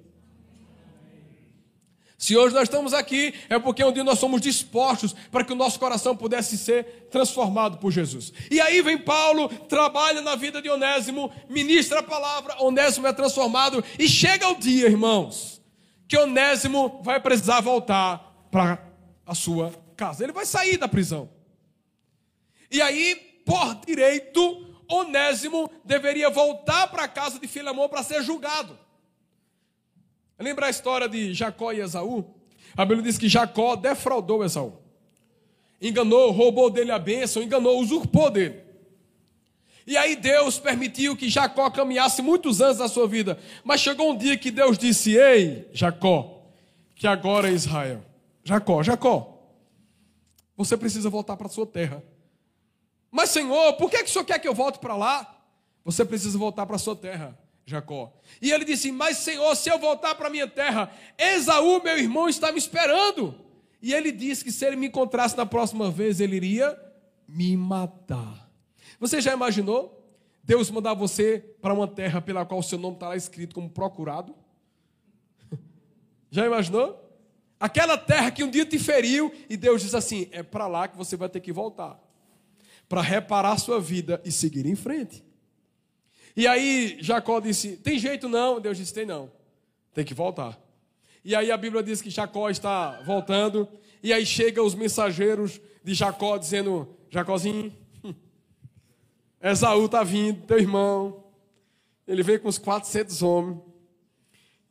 Se 2.21 2.37
hoje 2.37 2.53
nós 2.53 2.65
estamos 2.65 2.93
aqui, 2.93 3.33
é 3.49 3.57
porque 3.57 3.83
um 3.83 3.91
dia 3.91 4.03
nós 4.03 4.19
somos 4.19 4.39
dispostos 4.39 5.11
para 5.31 5.43
que 5.43 5.53
o 5.53 5.55
nosso 5.55 5.79
coração 5.79 6.15
pudesse 6.15 6.55
ser 6.55 7.07
transformado 7.09 7.79
por 7.79 7.91
Jesus. 7.91 8.31
E 8.51 8.61
aí 8.61 8.79
vem 8.83 8.95
Paulo, 8.95 9.49
trabalha 9.49 10.21
na 10.21 10.35
vida 10.35 10.61
de 10.61 10.69
Onésimo, 10.69 11.33
ministra 11.49 12.01
a 12.01 12.03
palavra, 12.03 12.61
Onésimo 12.61 13.07
é 13.07 13.11
transformado, 13.11 13.83
e 13.97 14.07
chega 14.07 14.47
o 14.49 14.55
dia, 14.55 14.85
irmãos, 14.85 15.59
que 16.07 16.15
Onésimo 16.15 17.01
vai 17.03 17.19
precisar 17.19 17.59
voltar 17.59 18.47
para 18.51 18.87
a 19.25 19.33
sua 19.33 19.73
casa. 19.97 20.23
Ele 20.23 20.31
vai 20.31 20.45
sair 20.45 20.77
da 20.77 20.87
prisão. 20.87 21.27
E 22.69 22.83
aí, 22.83 23.15
por 23.43 23.83
direito, 23.83 24.77
Onésimo 24.87 25.71
deveria 25.83 26.29
voltar 26.29 26.85
para 26.89 27.05
a 27.05 27.07
casa 27.07 27.39
de 27.39 27.47
Filemão 27.47 27.89
para 27.89 28.03
ser 28.03 28.21
julgado. 28.21 28.77
Lembra 30.41 30.67
a 30.67 30.69
história 30.69 31.07
de 31.07 31.33
Jacó 31.33 31.71
e 31.71 31.79
Esaú? 31.79 32.25
A 32.75 32.85
Bíblia 32.85 33.03
diz 33.03 33.17
que 33.17 33.29
Jacó 33.29 33.75
defraudou 33.75 34.43
Esaú. 34.43 34.73
Enganou, 35.81 36.31
roubou 36.31 36.69
dele 36.69 36.91
a 36.91 36.99
bênção, 36.99 37.41
enganou, 37.41 37.79
usurpou 37.79 38.29
dele. 38.29 38.61
E 39.85 39.97
aí 39.97 40.15
Deus 40.15 40.59
permitiu 40.59 41.15
que 41.15 41.29
Jacó 41.29 41.69
caminhasse 41.69 42.21
muitos 42.21 42.61
anos 42.61 42.79
na 42.79 42.87
sua 42.87 43.07
vida. 43.07 43.37
Mas 43.63 43.81
chegou 43.81 44.11
um 44.11 44.17
dia 44.17 44.37
que 44.37 44.51
Deus 44.51 44.77
disse: 44.77 45.17
Ei, 45.17 45.67
Jacó, 45.73 46.43
que 46.95 47.07
agora 47.07 47.49
é 47.49 47.53
Israel. 47.53 48.03
Jacó, 48.43 48.83
Jacó, 48.83 49.39
você 50.55 50.77
precisa 50.77 51.09
voltar 51.09 51.35
para 51.35 51.49
sua 51.49 51.65
terra. 51.65 52.03
Mas 53.09 53.29
Senhor, 53.31 53.73
por 53.73 53.89
que, 53.89 53.97
que 53.97 54.09
o 54.09 54.09
Senhor 54.09 54.25
quer 54.25 54.39
que 54.39 54.47
eu 54.47 54.53
volte 54.53 54.79
para 54.79 54.95
lá? 54.95 55.39
Você 55.83 56.05
precisa 56.05 56.37
voltar 56.37 56.65
para 56.65 56.77
sua 56.77 56.95
terra. 56.95 57.37
Jacó. 57.71 58.13
E 58.41 58.51
ele 58.51 58.63
disse: 58.65 58.91
Mas 58.91 59.17
Senhor, 59.17 59.55
se 59.55 59.69
eu 59.69 59.79
voltar 59.79 60.15
para 60.15 60.29
minha 60.29 60.47
terra, 60.47 60.91
Esaú, 61.17 61.81
meu 61.83 61.97
irmão, 61.97 62.29
está 62.29 62.51
me 62.51 62.57
esperando. 62.57 63.35
E 63.81 63.93
ele 63.93 64.11
disse 64.11 64.43
que 64.43 64.51
se 64.51 64.65
ele 64.65 64.75
me 64.75 64.87
encontrasse 64.87 65.35
na 65.35 65.45
próxima 65.45 65.89
vez, 65.89 66.19
ele 66.19 66.35
iria 66.35 66.77
me 67.27 67.57
matar. 67.57 68.49
Você 68.99 69.19
já 69.19 69.33
imaginou? 69.33 69.97
Deus 70.43 70.69
mandar 70.69 70.93
você 70.93 71.39
para 71.61 71.73
uma 71.73 71.87
terra 71.87 72.21
pela 72.21 72.45
qual 72.45 72.59
o 72.59 72.63
seu 72.63 72.77
nome 72.77 72.95
está 72.95 73.09
lá 73.09 73.15
escrito 73.15 73.55
como 73.55 73.69
procurado? 73.69 74.35
Já 76.31 76.45
imaginou? 76.45 76.99
Aquela 77.59 77.95
terra 77.95 78.31
que 78.31 78.43
um 78.43 78.49
dia 78.49 78.65
te 78.65 78.79
feriu 78.79 79.31
e 79.47 79.55
Deus 79.55 79.83
diz 79.83 79.93
assim: 79.93 80.27
é 80.31 80.41
para 80.41 80.67
lá 80.67 80.87
que 80.87 80.97
você 80.97 81.15
vai 81.15 81.29
ter 81.29 81.39
que 81.39 81.53
voltar 81.53 81.99
para 82.91 83.01
reparar 83.01 83.57
sua 83.57 83.79
vida 83.79 84.21
e 84.25 84.31
seguir 84.33 84.65
em 84.65 84.75
frente. 84.75 85.23
E 86.35 86.47
aí 86.47 86.97
Jacó 87.01 87.39
disse: 87.39 87.77
tem 87.77 87.97
jeito 87.99 88.29
não? 88.29 88.59
Deus 88.59 88.77
disse: 88.77 88.93
tem 88.93 89.05
não, 89.05 89.31
tem 89.93 90.05
que 90.05 90.13
voltar. 90.13 90.59
E 91.23 91.35
aí 91.35 91.51
a 91.51 91.57
Bíblia 91.57 91.83
diz 91.83 92.01
que 92.01 92.09
Jacó 92.09 92.49
está 92.49 93.01
voltando, 93.05 93.67
e 94.01 94.11
aí 94.11 94.25
chegam 94.25 94.65
os 94.65 94.73
mensageiros 94.73 95.59
de 95.83 95.93
Jacó 95.93 96.37
dizendo: 96.37 96.95
Jacózinho, 97.09 97.73
Esaú 99.41 99.85
está 99.85 100.03
vindo, 100.03 100.45
teu 100.45 100.57
irmão. 100.57 101.23
Ele 102.07 102.23
veio 102.23 102.39
com 102.39 102.49
uns 102.49 102.57
400 102.57 103.21
homens. 103.21 103.61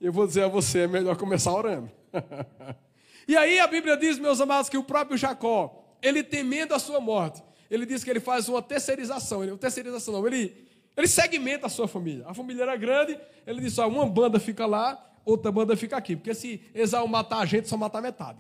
Eu 0.00 0.12
vou 0.12 0.26
dizer 0.26 0.44
a 0.44 0.48
você: 0.48 0.80
é 0.80 0.86
melhor 0.86 1.16
começar 1.16 1.52
orando. 1.52 1.90
e 3.28 3.36
aí 3.36 3.60
a 3.60 3.66
Bíblia 3.66 3.96
diz, 3.96 4.18
meus 4.18 4.40
amados, 4.40 4.68
que 4.68 4.78
o 4.78 4.82
próprio 4.82 5.16
Jacó, 5.16 5.96
ele 6.02 6.22
temendo 6.22 6.74
a 6.74 6.78
sua 6.78 7.00
morte, 7.00 7.42
ele 7.70 7.86
diz 7.86 8.02
que 8.02 8.10
ele 8.10 8.20
faz 8.20 8.48
uma 8.48 8.62
terceirização. 8.62 9.44
Ele, 9.44 9.56
terceirização 9.56 10.14
não, 10.14 10.26
ele, 10.26 10.66
ele 10.96 11.08
segmenta 11.08 11.66
a 11.66 11.70
sua 11.70 11.88
família. 11.88 12.24
A 12.26 12.34
família 12.34 12.62
era 12.62 12.76
grande, 12.76 13.18
ele 13.46 13.60
disse: 13.60 13.80
ó, 13.80 13.88
uma 13.88 14.06
banda 14.06 14.38
fica 14.38 14.66
lá, 14.66 14.98
outra 15.24 15.50
banda 15.50 15.76
fica 15.76 15.96
aqui. 15.96 16.16
Porque 16.16 16.34
se 16.34 16.60
Esaú 16.74 17.08
matar 17.08 17.38
a 17.38 17.46
gente, 17.46 17.68
só 17.68 17.76
matar 17.76 18.02
metade. 18.02 18.38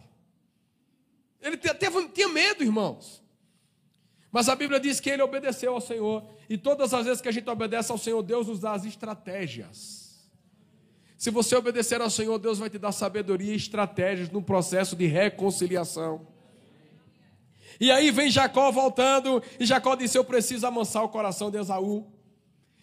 Ele 1.40 1.56
teve, 1.56 2.08
tinha 2.08 2.28
medo, 2.28 2.62
irmãos. 2.62 3.22
Mas 4.30 4.48
a 4.48 4.54
Bíblia 4.54 4.78
diz 4.78 5.00
que 5.00 5.10
ele 5.10 5.22
obedeceu 5.22 5.74
ao 5.74 5.80
Senhor. 5.80 6.24
E 6.48 6.56
todas 6.56 6.94
as 6.94 7.04
vezes 7.04 7.20
que 7.20 7.28
a 7.28 7.32
gente 7.32 7.48
obedece 7.48 7.90
ao 7.90 7.98
Senhor, 7.98 8.22
Deus 8.22 8.46
nos 8.46 8.60
dá 8.60 8.72
as 8.72 8.84
estratégias. 8.84 10.28
Se 11.16 11.30
você 11.30 11.56
obedecer 11.56 12.00
ao 12.00 12.08
Senhor, 12.08 12.38
Deus 12.38 12.58
vai 12.58 12.70
te 12.70 12.78
dar 12.78 12.92
sabedoria 12.92 13.52
e 13.52 13.56
estratégias 13.56 14.30
no 14.30 14.40
processo 14.40 14.94
de 14.94 15.06
reconciliação. 15.06 16.26
E 17.78 17.90
aí 17.90 18.10
vem 18.10 18.30
Jacó 18.30 18.70
voltando, 18.70 19.42
e 19.58 19.66
Jacó 19.66 19.94
disse: 19.94 20.16
Eu 20.16 20.24
preciso 20.24 20.66
amansar 20.66 21.02
o 21.02 21.08
coração 21.08 21.50
de 21.50 21.58
Esaú. 21.58 22.06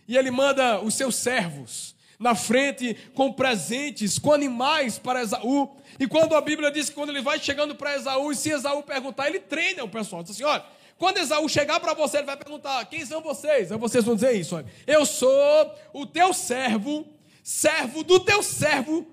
E 0.07 0.17
ele 0.17 0.31
manda 0.31 0.79
os 0.79 0.93
seus 0.93 1.15
servos 1.15 1.95
na 2.19 2.33
frente 2.33 2.95
com 3.13 3.31
presentes, 3.31 4.17
com 4.17 4.33
animais 4.33 4.97
para 4.97 5.21
Esaú. 5.21 5.75
E 5.99 6.07
quando 6.07 6.35
a 6.35 6.41
Bíblia 6.41 6.71
diz 6.71 6.89
que 6.89 6.95
quando 6.95 7.09
ele 7.09 7.21
vai 7.21 7.39
chegando 7.39 7.75
para 7.75 7.95
Esaú, 7.95 8.31
e 8.31 8.35
se 8.35 8.49
Esaú 8.49 8.83
perguntar, 8.83 9.27
ele 9.27 9.39
treina 9.39 9.83
o 9.83 9.89
pessoal. 9.89 10.23
Diz 10.23 10.31
assim: 10.31 10.43
olha, 10.43 10.65
quando 10.97 11.17
Esaú 11.17 11.47
chegar 11.47 11.79
para 11.79 11.93
você, 11.93 12.17
ele 12.17 12.25
vai 12.25 12.37
perguntar: 12.37 12.85
quem 12.85 13.05
são 13.05 13.21
vocês? 13.21 13.71
Aí 13.71 13.77
vocês 13.77 14.03
vão 14.03 14.15
dizer 14.15 14.33
isso: 14.33 14.55
olha, 14.55 14.65
eu 14.85 15.05
sou 15.05 15.75
o 15.93 16.05
teu 16.05 16.33
servo 16.33 17.05
servo 17.43 18.03
do 18.03 18.19
teu 18.19 18.43
servo 18.43 19.07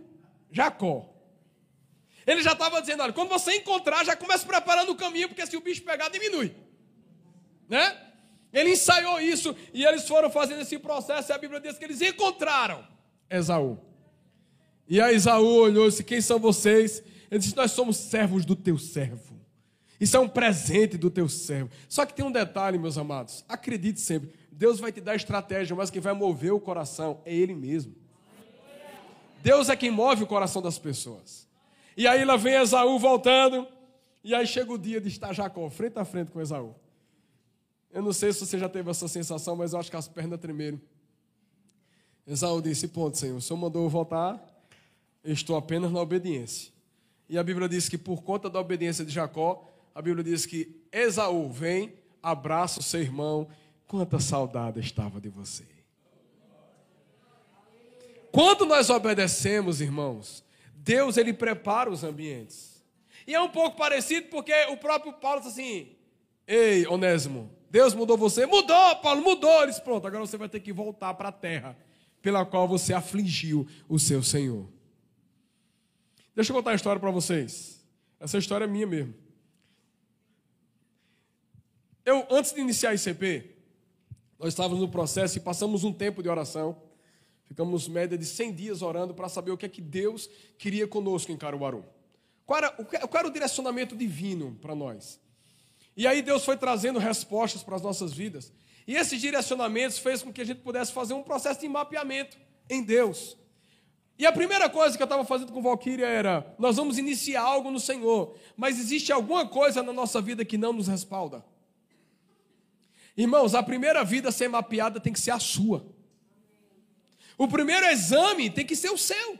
Jacó. 0.50 1.08
Ele 2.26 2.42
já 2.42 2.52
estava 2.52 2.80
dizendo: 2.80 3.02
olha, 3.02 3.12
quando 3.12 3.28
você 3.28 3.56
encontrar, 3.56 4.04
já 4.04 4.16
começa 4.16 4.46
preparando 4.46 4.90
o 4.92 4.96
caminho, 4.96 5.28
porque 5.28 5.46
se 5.46 5.56
o 5.56 5.60
bicho 5.60 5.82
pegar, 5.82 6.08
diminui. 6.08 6.54
Né? 7.68 7.96
Ele 8.54 8.70
ensaiou 8.70 9.20
isso 9.20 9.54
e 9.74 9.84
eles 9.84 10.06
foram 10.06 10.30
fazendo 10.30 10.60
esse 10.60 10.78
processo, 10.78 11.32
e 11.32 11.34
a 11.34 11.38
Bíblia 11.38 11.60
diz 11.60 11.76
que 11.76 11.84
eles 11.84 12.00
encontraram 12.00 12.86
Esaú. 13.28 13.78
E 14.88 15.00
aí 15.00 15.16
Esaú 15.16 15.56
olhou 15.56 15.86
e 15.86 15.90
disse: 15.90 16.04
Quem 16.04 16.20
são 16.20 16.38
vocês? 16.38 17.02
Ele 17.28 17.40
disse: 17.40 17.56
Nós 17.56 17.72
somos 17.72 17.96
servos 17.96 18.44
do 18.44 18.54
teu 18.54 18.78
servo. 18.78 19.34
Isso 20.00 20.16
é 20.16 20.20
um 20.20 20.28
presente 20.28 20.96
do 20.96 21.10
teu 21.10 21.28
servo. 21.28 21.70
Só 21.88 22.06
que 22.06 22.14
tem 22.14 22.24
um 22.24 22.30
detalhe, 22.30 22.78
meus 22.78 22.96
amados. 22.96 23.44
Acredite 23.48 24.00
sempre: 24.00 24.32
Deus 24.52 24.78
vai 24.78 24.92
te 24.92 25.00
dar 25.00 25.16
estratégia, 25.16 25.74
mas 25.74 25.90
quem 25.90 26.00
vai 26.00 26.12
mover 26.12 26.52
o 26.52 26.60
coração 26.60 27.20
é 27.24 27.34
Ele 27.34 27.56
mesmo. 27.56 27.92
Deus 29.42 29.68
é 29.68 29.74
quem 29.74 29.90
move 29.90 30.22
o 30.22 30.26
coração 30.28 30.62
das 30.62 30.78
pessoas. 30.78 31.48
E 31.96 32.06
aí 32.06 32.24
lá 32.24 32.36
vem 32.36 32.54
Esaú 32.54 32.98
voltando, 32.98 33.66
e 34.22 34.32
aí 34.32 34.46
chega 34.46 34.72
o 34.72 34.78
dia 34.78 35.00
de 35.00 35.08
estar 35.08 35.32
Jacó 35.32 35.68
frente 35.68 35.98
a 35.98 36.04
frente 36.04 36.30
com 36.30 36.40
Esaú. 36.40 36.74
Eu 37.94 38.02
não 38.02 38.12
sei 38.12 38.32
se 38.32 38.44
você 38.44 38.58
já 38.58 38.68
teve 38.68 38.90
essa 38.90 39.06
sensação, 39.06 39.54
mas 39.54 39.72
eu 39.72 39.78
acho 39.78 39.88
que 39.88 39.96
as 39.96 40.08
pernas 40.08 40.40
tremeram. 40.40 40.80
Esaú 42.26 42.60
disse: 42.60 42.88
Ponto, 42.88 43.16
Senhor, 43.16 43.36
o 43.36 43.40
Senhor 43.40 43.56
mandou 43.56 43.84
eu 43.84 43.88
voltar, 43.88 44.44
estou 45.22 45.56
apenas 45.56 45.92
na 45.92 46.00
obediência. 46.00 46.72
E 47.28 47.38
a 47.38 47.42
Bíblia 47.44 47.68
diz 47.68 47.88
que 47.88 47.96
por 47.96 48.24
conta 48.24 48.50
da 48.50 48.58
obediência 48.58 49.04
de 49.04 49.12
Jacó, 49.12 49.64
a 49.94 50.02
Bíblia 50.02 50.24
diz 50.24 50.44
que 50.44 50.84
Esaú 50.90 51.48
vem, 51.48 51.94
abraça 52.20 52.80
o 52.80 52.82
seu 52.82 53.00
irmão, 53.00 53.46
quanta 53.86 54.18
saudade 54.18 54.80
estava 54.80 55.20
de 55.20 55.28
você. 55.28 55.64
Quando 58.32 58.66
nós 58.66 58.90
obedecemos, 58.90 59.80
irmãos, 59.80 60.42
Deus 60.74 61.16
ele 61.16 61.32
prepara 61.32 61.88
os 61.88 62.02
ambientes. 62.02 62.84
E 63.24 63.32
é 63.36 63.40
um 63.40 63.48
pouco 63.48 63.76
parecido 63.76 64.26
porque 64.30 64.52
o 64.64 64.76
próprio 64.76 65.12
Paulo 65.12 65.42
diz 65.42 65.52
assim: 65.52 65.94
Ei, 66.44 66.84
Onésimo, 66.88 67.48
Deus 67.74 67.92
mudou 67.92 68.16
você? 68.16 68.46
Mudou, 68.46 68.96
Paulo, 69.02 69.20
mudou. 69.20 69.62
Ele 69.62 69.72
disse: 69.72 69.82
Pronto, 69.82 70.06
agora 70.06 70.24
você 70.24 70.36
vai 70.36 70.48
ter 70.48 70.60
que 70.60 70.72
voltar 70.72 71.12
para 71.14 71.30
a 71.30 71.32
terra 71.32 71.76
pela 72.22 72.46
qual 72.46 72.68
você 72.68 72.94
afligiu 72.94 73.66
o 73.88 73.98
seu 73.98 74.22
Senhor. 74.22 74.68
Deixa 76.36 76.52
eu 76.52 76.56
contar 76.56 76.70
uma 76.70 76.76
história 76.76 77.00
para 77.00 77.10
vocês. 77.10 77.84
Essa 78.20 78.38
história 78.38 78.64
é 78.64 78.68
minha 78.68 78.86
mesmo. 78.86 79.12
Eu, 82.04 82.24
antes 82.30 82.52
de 82.52 82.60
iniciar 82.60 82.90
a 82.90 82.94
ICP, 82.94 83.56
nós 84.38 84.50
estávamos 84.50 84.78
no 84.78 84.88
processo 84.88 85.36
e 85.38 85.40
passamos 85.40 85.82
um 85.82 85.92
tempo 85.92 86.22
de 86.22 86.28
oração. 86.28 86.80
Ficamos 87.42 87.88
média 87.88 88.16
de 88.16 88.24
100 88.24 88.54
dias 88.54 88.82
orando 88.82 89.14
para 89.14 89.28
saber 89.28 89.50
o 89.50 89.56
que 89.56 89.66
é 89.66 89.68
que 89.68 89.82
Deus 89.82 90.30
queria 90.58 90.86
conosco 90.86 91.32
em 91.32 91.36
Caruaru. 91.36 91.84
Qual 92.46 92.56
era, 92.56 92.70
qual 92.70 93.18
era 93.18 93.26
o 93.26 93.32
direcionamento 93.32 93.96
divino 93.96 94.56
para 94.62 94.76
nós? 94.76 95.23
E 95.96 96.06
aí 96.06 96.22
Deus 96.22 96.44
foi 96.44 96.56
trazendo 96.56 96.98
respostas 96.98 97.62
para 97.62 97.76
as 97.76 97.82
nossas 97.82 98.12
vidas. 98.12 98.52
E 98.86 98.96
esses 98.96 99.20
direcionamentos 99.20 99.98
fez 99.98 100.22
com 100.22 100.32
que 100.32 100.40
a 100.40 100.44
gente 100.44 100.60
pudesse 100.60 100.92
fazer 100.92 101.14
um 101.14 101.22
processo 101.22 101.60
de 101.60 101.68
mapeamento 101.68 102.36
em 102.68 102.82
Deus. 102.82 103.36
E 104.18 104.26
a 104.26 104.32
primeira 104.32 104.68
coisa 104.68 104.96
que 104.96 105.02
eu 105.02 105.06
estava 105.06 105.24
fazendo 105.24 105.52
com 105.52 105.62
Valquíria 105.62 106.06
era: 106.06 106.54
nós 106.58 106.76
vamos 106.76 106.98
iniciar 106.98 107.42
algo 107.42 107.70
no 107.70 107.80
Senhor, 107.80 108.36
mas 108.56 108.78
existe 108.78 109.12
alguma 109.12 109.46
coisa 109.46 109.82
na 109.82 109.92
nossa 109.92 110.20
vida 110.20 110.44
que 110.44 110.58
não 110.58 110.72
nos 110.72 110.86
respalda. 110.86 111.44
Irmãos, 113.16 113.54
a 113.54 113.62
primeira 113.62 114.04
vida 114.04 114.28
a 114.28 114.32
ser 114.32 114.48
mapeada 114.48 115.00
tem 115.00 115.12
que 115.12 115.20
ser 115.20 115.30
a 115.30 115.38
sua. 115.38 115.86
O 117.38 117.48
primeiro 117.48 117.86
exame 117.86 118.50
tem 118.50 118.64
que 118.64 118.76
ser 118.76 118.90
o 118.90 118.98
seu. 118.98 119.38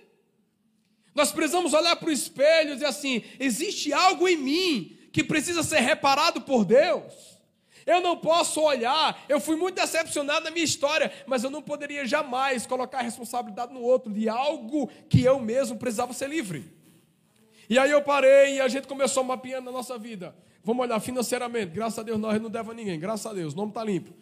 Nós 1.15 1.31
precisamos 1.31 1.73
olhar 1.73 1.95
para 1.95 2.09
o 2.09 2.13
espelho 2.13 2.71
e 2.71 2.75
dizer 2.75 2.87
assim: 2.87 3.23
existe 3.39 3.93
algo 3.93 4.27
em 4.27 4.37
mim 4.37 4.99
que 5.15 5.23
precisa 5.23 5.63
ser 5.63 5.79
reparado 5.79 6.41
por 6.41 6.65
Deus. 6.65 7.39
Eu 7.87 8.01
não 8.01 8.17
posso 8.17 8.61
olhar, 8.61 9.25
eu 9.29 9.39
fui 9.39 9.55
muito 9.55 9.77
decepcionado 9.77 10.45
na 10.45 10.51
minha 10.51 10.65
história, 10.65 11.13
mas 11.25 11.45
eu 11.45 11.51
não 11.51 11.63
poderia 11.63 12.05
jamais 12.05 12.67
colocar 12.67 12.99
a 12.99 13.03
responsabilidade 13.03 13.73
no 13.73 13.81
outro 13.81 14.13
de 14.13 14.29
algo 14.29 14.91
que 15.09 15.23
eu 15.23 15.39
mesmo 15.39 15.79
precisava 15.79 16.13
ser 16.13 16.29
livre. 16.29 16.65
E 17.71 17.79
aí 17.79 17.93
eu 17.93 18.03
parei 18.03 18.57
e 18.57 18.61
a 18.61 18.67
gente 18.67 18.89
começou 18.89 19.23
mapeando 19.23 19.71
a 19.71 19.73
nossa 19.73 19.97
vida. 19.97 20.35
Vamos 20.65 20.85
olhar 20.85 20.99
financeiramente, 20.99 21.73
graças 21.73 22.01
a 22.01 22.03
Deus 22.03 22.19
nós 22.19 22.43
não 22.43 22.51
devemos 22.51 22.73
a 22.73 22.75
ninguém, 22.75 22.99
graças 22.99 23.27
a 23.27 23.33
Deus, 23.33 23.53
o 23.53 23.57
nome 23.57 23.69
está 23.69 23.85
limpo. 23.85 24.13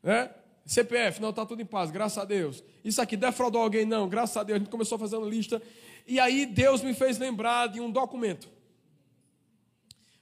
Né? 0.00 0.30
CPF, 0.64 1.20
não, 1.20 1.30
está 1.30 1.44
tudo 1.44 1.60
em 1.60 1.66
paz, 1.66 1.90
graças 1.90 2.18
a 2.18 2.24
Deus. 2.24 2.62
Isso 2.84 3.02
aqui 3.02 3.16
defraudou 3.16 3.62
alguém? 3.62 3.84
Não, 3.84 4.08
graças 4.08 4.36
a 4.36 4.44
Deus. 4.44 4.56
A 4.56 4.58
gente 4.60 4.70
começou 4.70 4.96
fazendo 4.96 5.28
lista. 5.28 5.60
E 6.06 6.20
aí 6.20 6.46
Deus 6.46 6.82
me 6.82 6.94
fez 6.94 7.18
lembrar 7.18 7.66
de 7.66 7.80
um 7.80 7.90
documento. 7.90 8.54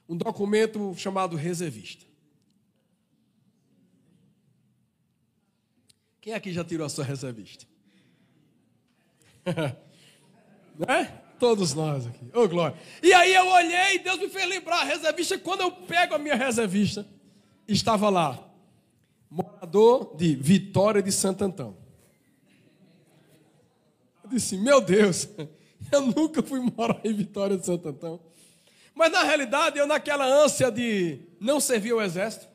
Um 0.07 0.15
documento 0.15 0.93
chamado 0.95 1.35
reservista. 1.35 2.05
Quem 6.21 6.33
aqui 6.33 6.51
já 6.51 6.63
tirou 6.63 6.85
a 6.85 6.89
sua 6.89 7.03
reservista? 7.03 7.65
né? 10.87 11.21
Todos 11.39 11.73
nós 11.73 12.07
aqui. 12.07 12.25
Ô, 12.33 12.41
oh, 12.41 12.47
glória. 12.47 12.77
E 13.03 13.13
aí 13.13 13.33
eu 13.33 13.47
olhei 13.47 13.95
e 13.95 13.99
Deus 13.99 14.19
me 14.19 14.29
fez 14.29 14.47
lembrar 14.47 14.81
a 14.81 14.83
reservista. 14.85 15.37
Quando 15.37 15.61
eu 15.61 15.71
pego 15.71 16.15
a 16.15 16.17
minha 16.17 16.35
reservista, 16.35 17.05
estava 17.67 18.09
lá 18.09 18.45
morador 19.29 20.15
de 20.15 20.35
Vitória 20.35 21.01
de 21.01 21.11
Santo 21.11 21.43
Antão. 21.43 21.75
Eu 24.23 24.29
disse, 24.29 24.57
meu 24.57 24.79
Deus, 24.79 25.27
eu 25.91 26.01
nunca 26.01 26.41
fui 26.41 26.59
morar 26.59 27.01
em 27.03 27.13
Vitória 27.13 27.57
de 27.57 27.65
Santo 27.65 27.89
Antão. 27.89 28.19
Mas 28.95 29.11
na 29.11 29.23
realidade, 29.23 29.77
eu 29.77 29.85
naquela 29.85 30.25
ânsia 30.25 30.71
de 30.71 31.19
não 31.39 31.59
servir 31.59 31.91
ao 31.91 32.01
exército, 32.01 32.47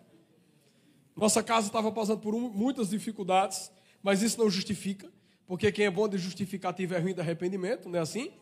nossa 1.14 1.42
casa 1.42 1.66
estava 1.66 1.92
passando 1.92 2.18
por 2.18 2.34
muitas 2.34 2.88
dificuldades, 2.88 3.70
mas 4.02 4.22
isso 4.22 4.38
não 4.38 4.48
justifica, 4.48 5.06
porque 5.46 5.70
quem 5.70 5.84
é 5.84 5.90
bom 5.90 6.08
de 6.08 6.16
justificativa 6.16 6.96
é 6.96 6.98
ruim 6.98 7.12
de 7.12 7.20
arrependimento, 7.20 7.90
não 7.90 7.98
é 7.98 8.02
assim? 8.02 8.32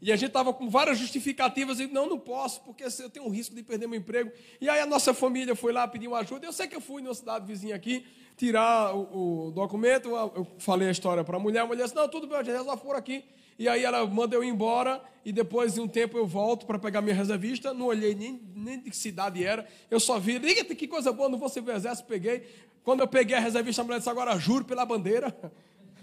E 0.00 0.10
a 0.10 0.16
gente 0.16 0.28
estava 0.28 0.52
com 0.52 0.68
várias 0.68 0.98
justificativas 0.98 1.78
e 1.78 1.86
não, 1.86 2.08
não 2.08 2.18
posso, 2.18 2.62
porque 2.62 2.84
eu 2.84 3.10
tenho 3.10 3.26
um 3.26 3.28
risco 3.28 3.54
de 3.54 3.62
perder 3.62 3.86
meu 3.86 4.00
emprego. 4.00 4.32
E 4.60 4.68
aí 4.68 4.80
a 4.80 4.86
nossa 4.86 5.14
família 5.14 5.54
foi 5.54 5.72
lá 5.72 5.86
pedir 5.86 6.08
uma 6.08 6.18
ajuda. 6.18 6.44
Eu 6.44 6.52
sei 6.52 6.66
que 6.66 6.74
eu 6.74 6.80
fui 6.80 7.02
numa 7.02 7.14
cidade 7.14 7.46
vizinha 7.46 7.76
aqui 7.76 8.04
tirar 8.36 8.96
o, 8.96 9.46
o 9.46 9.50
documento. 9.52 10.08
Eu 10.08 10.44
falei 10.58 10.88
a 10.88 10.90
história 10.90 11.22
para 11.22 11.36
a 11.36 11.40
mulher. 11.40 11.60
A 11.60 11.66
mulher 11.66 11.84
disse: 11.84 11.94
Não, 11.94 12.08
tudo 12.08 12.26
bem, 12.26 12.44
já 12.44 12.76
for 12.76 12.96
aqui. 12.96 13.24
E 13.62 13.68
aí 13.68 13.84
ela 13.84 14.04
manda 14.04 14.34
eu 14.34 14.42
ir 14.42 14.48
embora, 14.48 15.00
e 15.24 15.30
depois 15.30 15.74
de 15.74 15.80
um 15.80 15.86
tempo 15.86 16.18
eu 16.18 16.26
volto 16.26 16.66
para 16.66 16.80
pegar 16.80 17.00
minha 17.00 17.14
reservista, 17.14 17.72
não 17.72 17.86
olhei 17.86 18.12
nem, 18.12 18.42
nem 18.56 18.80
de 18.80 18.90
que 18.90 18.96
cidade 18.96 19.44
era, 19.44 19.64
eu 19.88 20.00
só 20.00 20.18
vi, 20.18 20.36
liga 20.36 20.64
que 20.64 20.88
coisa 20.88 21.12
boa, 21.12 21.28
não 21.28 21.38
vou 21.38 21.48
servir 21.48 21.70
o 21.70 21.76
exército, 21.76 22.08
peguei. 22.08 22.44
Quando 22.82 23.02
eu 23.02 23.06
peguei 23.06 23.36
a 23.36 23.38
reservista, 23.38 23.80
a 23.80 23.84
mulher 23.84 23.98
disse, 23.98 24.10
agora 24.10 24.36
juro 24.36 24.64
pela 24.64 24.84
bandeira. 24.84 25.32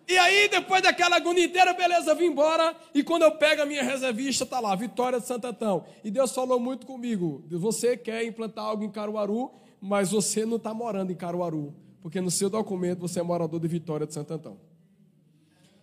E 0.09 0.17
aí, 0.17 0.47
depois 0.47 0.81
daquela 0.81 1.17
agonia 1.17 1.43
inteira, 1.43 1.73
beleza, 1.73 2.15
vim 2.15 2.27
embora. 2.27 2.73
E 2.93 3.03
quando 3.03 3.23
eu 3.23 3.31
pego 3.33 3.63
a 3.63 3.65
minha 3.65 3.83
reservista, 3.83 4.45
tá 4.45 4.57
lá, 4.57 4.73
Vitória 4.73 5.19
de 5.19 5.27
Santo 5.27 5.47
Antão. 5.47 5.83
E 6.01 6.09
Deus 6.09 6.31
falou 6.31 6.57
muito 6.61 6.87
comigo. 6.87 7.43
Você 7.51 7.97
quer 7.97 8.23
implantar 8.23 8.63
algo 8.63 8.85
em 8.85 8.89
Caruaru, 8.89 9.51
mas 9.81 10.11
você 10.11 10.45
não 10.45 10.55
está 10.55 10.73
morando 10.73 11.11
em 11.11 11.15
Caruaru. 11.15 11.75
Porque 12.01 12.21
no 12.21 12.31
seu 12.31 12.49
documento 12.49 13.01
você 13.01 13.19
é 13.19 13.21
morador 13.21 13.59
de 13.59 13.67
Vitória 13.67 14.07
de 14.07 14.13
Santo 14.13 14.33
Antão. 14.33 14.66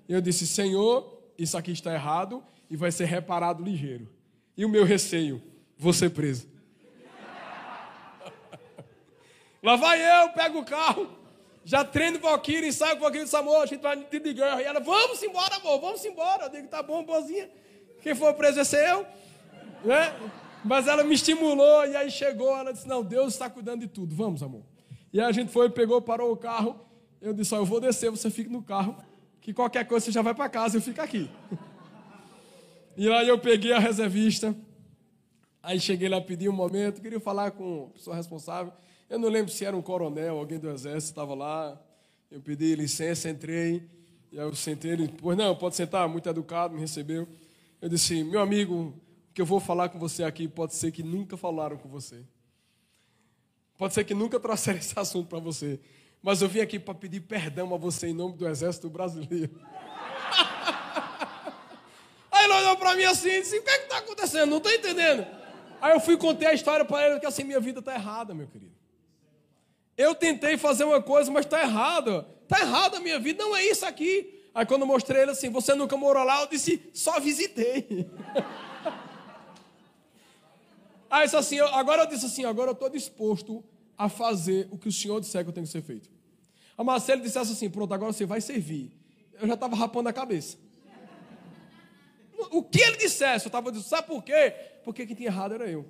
Eu 0.09 0.21
disse, 0.21 0.47
Senhor, 0.47 1.23
isso 1.39 1.57
aqui 1.57 1.73
está 1.73 1.93
errado 1.93 2.43
e 2.71 2.77
vai 2.77 2.93
ser 2.93 3.07
reparado 3.07 3.63
ligeiro. 3.63 4.09
E 4.57 4.65
o 4.65 4.69
meu 4.69 4.85
receio, 4.85 5.43
vou 5.77 5.93
ser 5.93 6.11
preso. 6.11 6.49
Lá 9.63 9.77
vai 9.77 10.01
eu, 10.01 10.31
pego 10.31 10.59
o 10.59 10.65
carro, 10.65 11.09
já 11.65 11.83
treino 11.83 12.19
Valkyrie, 12.19 12.69
ensaio 12.69 12.97
com 12.97 13.03
Valkyrie 13.03 13.25
disse, 13.25 13.37
amor, 13.37 13.63
a 13.63 13.67
gente 13.67 13.81
vai 13.81 13.97
de 13.97 14.35
guerra. 14.35 14.61
E 14.61 14.65
ela, 14.65 14.81
vamos 14.81 15.23
embora, 15.23 15.57
amor, 15.57 15.81
vamos 15.81 16.05
embora. 16.05 16.45
Eu 16.45 16.51
digo, 16.51 16.69
tá 16.69 16.83
bom, 16.83 17.03
boazinha. 17.03 17.49
Quem 18.03 18.15
for 18.15 18.35
preso 18.35 18.57
vai 18.57 18.65
ser 18.67 18.87
eu. 18.91 19.07
Né? 19.83 20.15
Mas 20.63 20.87
ela 20.87 21.03
me 21.03 21.15
estimulou 21.15 21.87
e 21.87 21.97
aí 21.97 22.11
chegou, 22.11 22.55
ela 22.57 22.73
disse, 22.73 22.87
não, 22.87 23.03
Deus 23.03 23.33
está 23.33 23.49
cuidando 23.49 23.81
de 23.81 23.87
tudo, 23.87 24.15
vamos, 24.15 24.43
amor. 24.43 24.63
E 25.13 25.21
a 25.21 25.33
gente 25.33 25.51
foi, 25.51 25.71
pegou, 25.71 26.01
parou 26.03 26.33
o 26.33 26.37
carro. 26.37 26.81
Eu 27.21 27.33
disse, 27.33 27.55
ó, 27.55 27.59
eu 27.59 27.65
vou 27.65 27.81
descer, 27.81 28.11
você 28.11 28.31
fica 28.31 28.51
no 28.51 28.63
carro, 28.63 28.97
que 29.45 29.53
qualquer 29.53 29.87
coisa 29.87 30.07
você 30.07 30.11
já 30.11 30.23
vai 30.23 30.35
para 30.35 30.49
casa, 30.49 30.79
eu 30.79 30.81
fico 30.81 31.03
aqui. 31.03 31.31
e 32.97 33.11
aí 33.11 33.29
eu 33.29 33.39
peguei 33.39 33.75
a 33.75 33.79
reservista, 33.79 34.57
aí 35.63 35.79
cheguei 35.79 36.09
lá, 36.09 36.19
pedi 36.19 36.49
um 36.49 36.53
momento, 36.53 37.03
queria 37.03 37.21
falar 37.21 37.51
com 37.51 37.91
a 37.91 37.91
pessoa 37.91 38.17
responsável. 38.17 38.73
Eu 39.09 39.19
não 39.19 39.29
lembro 39.29 39.53
se 39.53 39.63
era 39.63 39.77
um 39.77 39.83
coronel, 39.83 40.39
alguém 40.39 40.59
do 40.59 40.71
exército 40.71 41.11
estava 41.13 41.35
lá. 41.35 41.79
Eu 42.31 42.41
pedi 42.41 42.75
licença, 42.75 43.29
entrei. 43.29 43.87
E 44.33 44.41
aí 44.41 44.47
eu 44.47 44.55
sentei, 44.55 44.93
ele, 44.93 45.09
pois 45.09 45.37
não, 45.37 45.55
pode 45.55 45.77
sentar, 45.77 46.09
muito 46.09 46.27
educado, 46.27 46.73
me 46.73 46.81
recebeu. 46.81 47.29
Eu 47.83 47.91
disse, 47.91 48.25
meu 48.25 48.41
amigo, 48.41 48.75
o 48.75 49.35
que 49.35 49.43
eu 49.43 49.47
vou 49.47 49.61
falar 49.61 49.91
com 49.91 49.99
você 49.99 50.25
aqui 50.25 50.49
pode 50.49 50.75
ser 50.75 50.91
que 50.91 51.03
nunca 51.03 51.37
falaram 51.37 51.77
com 51.77 51.89
você. 51.91 52.25
Pode 53.77 53.93
ser 53.93 54.05
que 54.05 54.15
nunca 54.15 54.41
trouxeram 54.41 54.79
esse 54.79 54.99
assunto 54.99 55.29
para 55.29 55.39
você. 55.39 55.79
Mas 56.25 56.41
eu 56.41 56.49
vim 56.49 56.61
aqui 56.61 56.79
para 56.79 56.95
pedir 56.95 57.21
perdão 57.21 57.75
a 57.75 57.77
você 57.77 58.07
em 58.07 58.15
nome 58.15 58.35
do 58.35 58.49
Exército 58.49 58.89
Brasileiro. 58.89 59.61
Aí 62.33 62.45
ele 62.45 62.53
olhou 62.55 62.79
para 62.79 62.95
mim 62.95 63.05
assim 63.05 63.29
e 63.29 63.43
disse: 63.43 63.59
O 63.59 63.63
que 63.63 63.69
é 63.69 63.83
está 63.83 63.99
acontecendo? 63.99 64.49
Não 64.49 64.57
estou 64.57 64.73
entendendo. 64.73 65.27
Aí 65.83 65.93
eu 65.93 66.01
fui 66.01 66.17
contar 66.17 66.49
a 66.49 66.55
história 66.55 66.83
para 66.83 67.07
ele 67.07 67.21
que 67.21 67.27
assim, 67.27 67.45
minha 67.45 67.61
vida 67.61 67.81
está 67.81 67.95
errada, 67.95 68.33
meu 68.33 68.47
querido. 68.47 68.73
Eu 69.99 70.15
tentei 70.15 70.57
fazer 70.57 70.85
uma 70.85 71.03
coisa, 71.03 71.31
mas 71.31 71.45
está 71.45 71.61
errado. 71.61 72.25
Está 72.45 72.61
errado 72.61 72.97
a 72.97 73.01
minha 73.01 73.19
vida, 73.19 73.45
não 73.45 73.55
é 73.55 73.67
isso 73.67 73.85
aqui. 73.85 74.49
Aí 74.55 74.65
quando 74.65 74.81
eu 74.81 74.87
mostrei 74.87 75.21
ele 75.21 75.33
assim, 75.33 75.51
você 75.51 75.75
nunca 75.75 75.95
morou 75.95 76.25
lá, 76.25 76.41
eu 76.41 76.47
disse, 76.47 76.89
só 76.95 77.21
visitei. 77.21 78.11
Aí 81.11 81.25
disse 81.25 81.37
assim, 81.37 81.61
agora 81.61 82.05
eu 82.05 82.07
disse 82.07 82.25
assim, 82.25 82.47
agora 82.47 82.71
eu 82.71 82.75
estou 82.75 82.89
disposto 82.89 83.63
a 83.97 84.09
fazer 84.09 84.67
o 84.71 84.79
que 84.79 84.89
o 84.89 84.93
senhor 84.93 85.21
disser 85.21 85.45
que 85.45 85.51
eu 85.51 85.53
tenho 85.53 85.67
que 85.67 85.73
ser 85.73 85.83
feito. 85.83 86.14
A 86.77 86.83
Marcela 86.83 87.21
dissesse 87.21 87.53
assim, 87.53 87.71
pronto, 87.71 87.95
agora 87.95 88.13
você 88.13 88.27
vai 88.27 88.41
servir. 88.41 88.91
Eu 89.41 89.47
já 89.47 89.55
estava 89.55 89.77
rapando 89.77 90.09
a 90.09 90.13
cabeça. 90.13 90.57
O 92.51 92.63
que 92.63 92.81
ele 92.81 92.97
dissesse, 92.97 93.47
eu 93.47 93.49
estava 93.49 93.71
dizendo, 93.71 93.89
sabe 93.89 94.09
por 94.09 94.23
quê? 94.23 94.53
Porque 94.85 95.07
quem 95.07 95.17
tinha 95.17 95.29
errado 95.29 95.55
era 95.55 95.69
eu. 95.69 95.87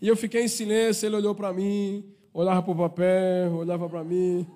E 0.00 0.08
eu 0.08 0.16
fiquei 0.16 0.42
em 0.42 0.48
silêncio, 0.48 1.06
ele 1.06 1.16
olhou 1.16 1.34
para 1.34 1.52
mim, 1.52 2.04
olhava 2.32 2.62
para 2.62 2.72
o 2.72 2.76
papel, 2.76 3.54
olhava 3.54 3.88
para 3.88 4.04
mim. 4.04 4.46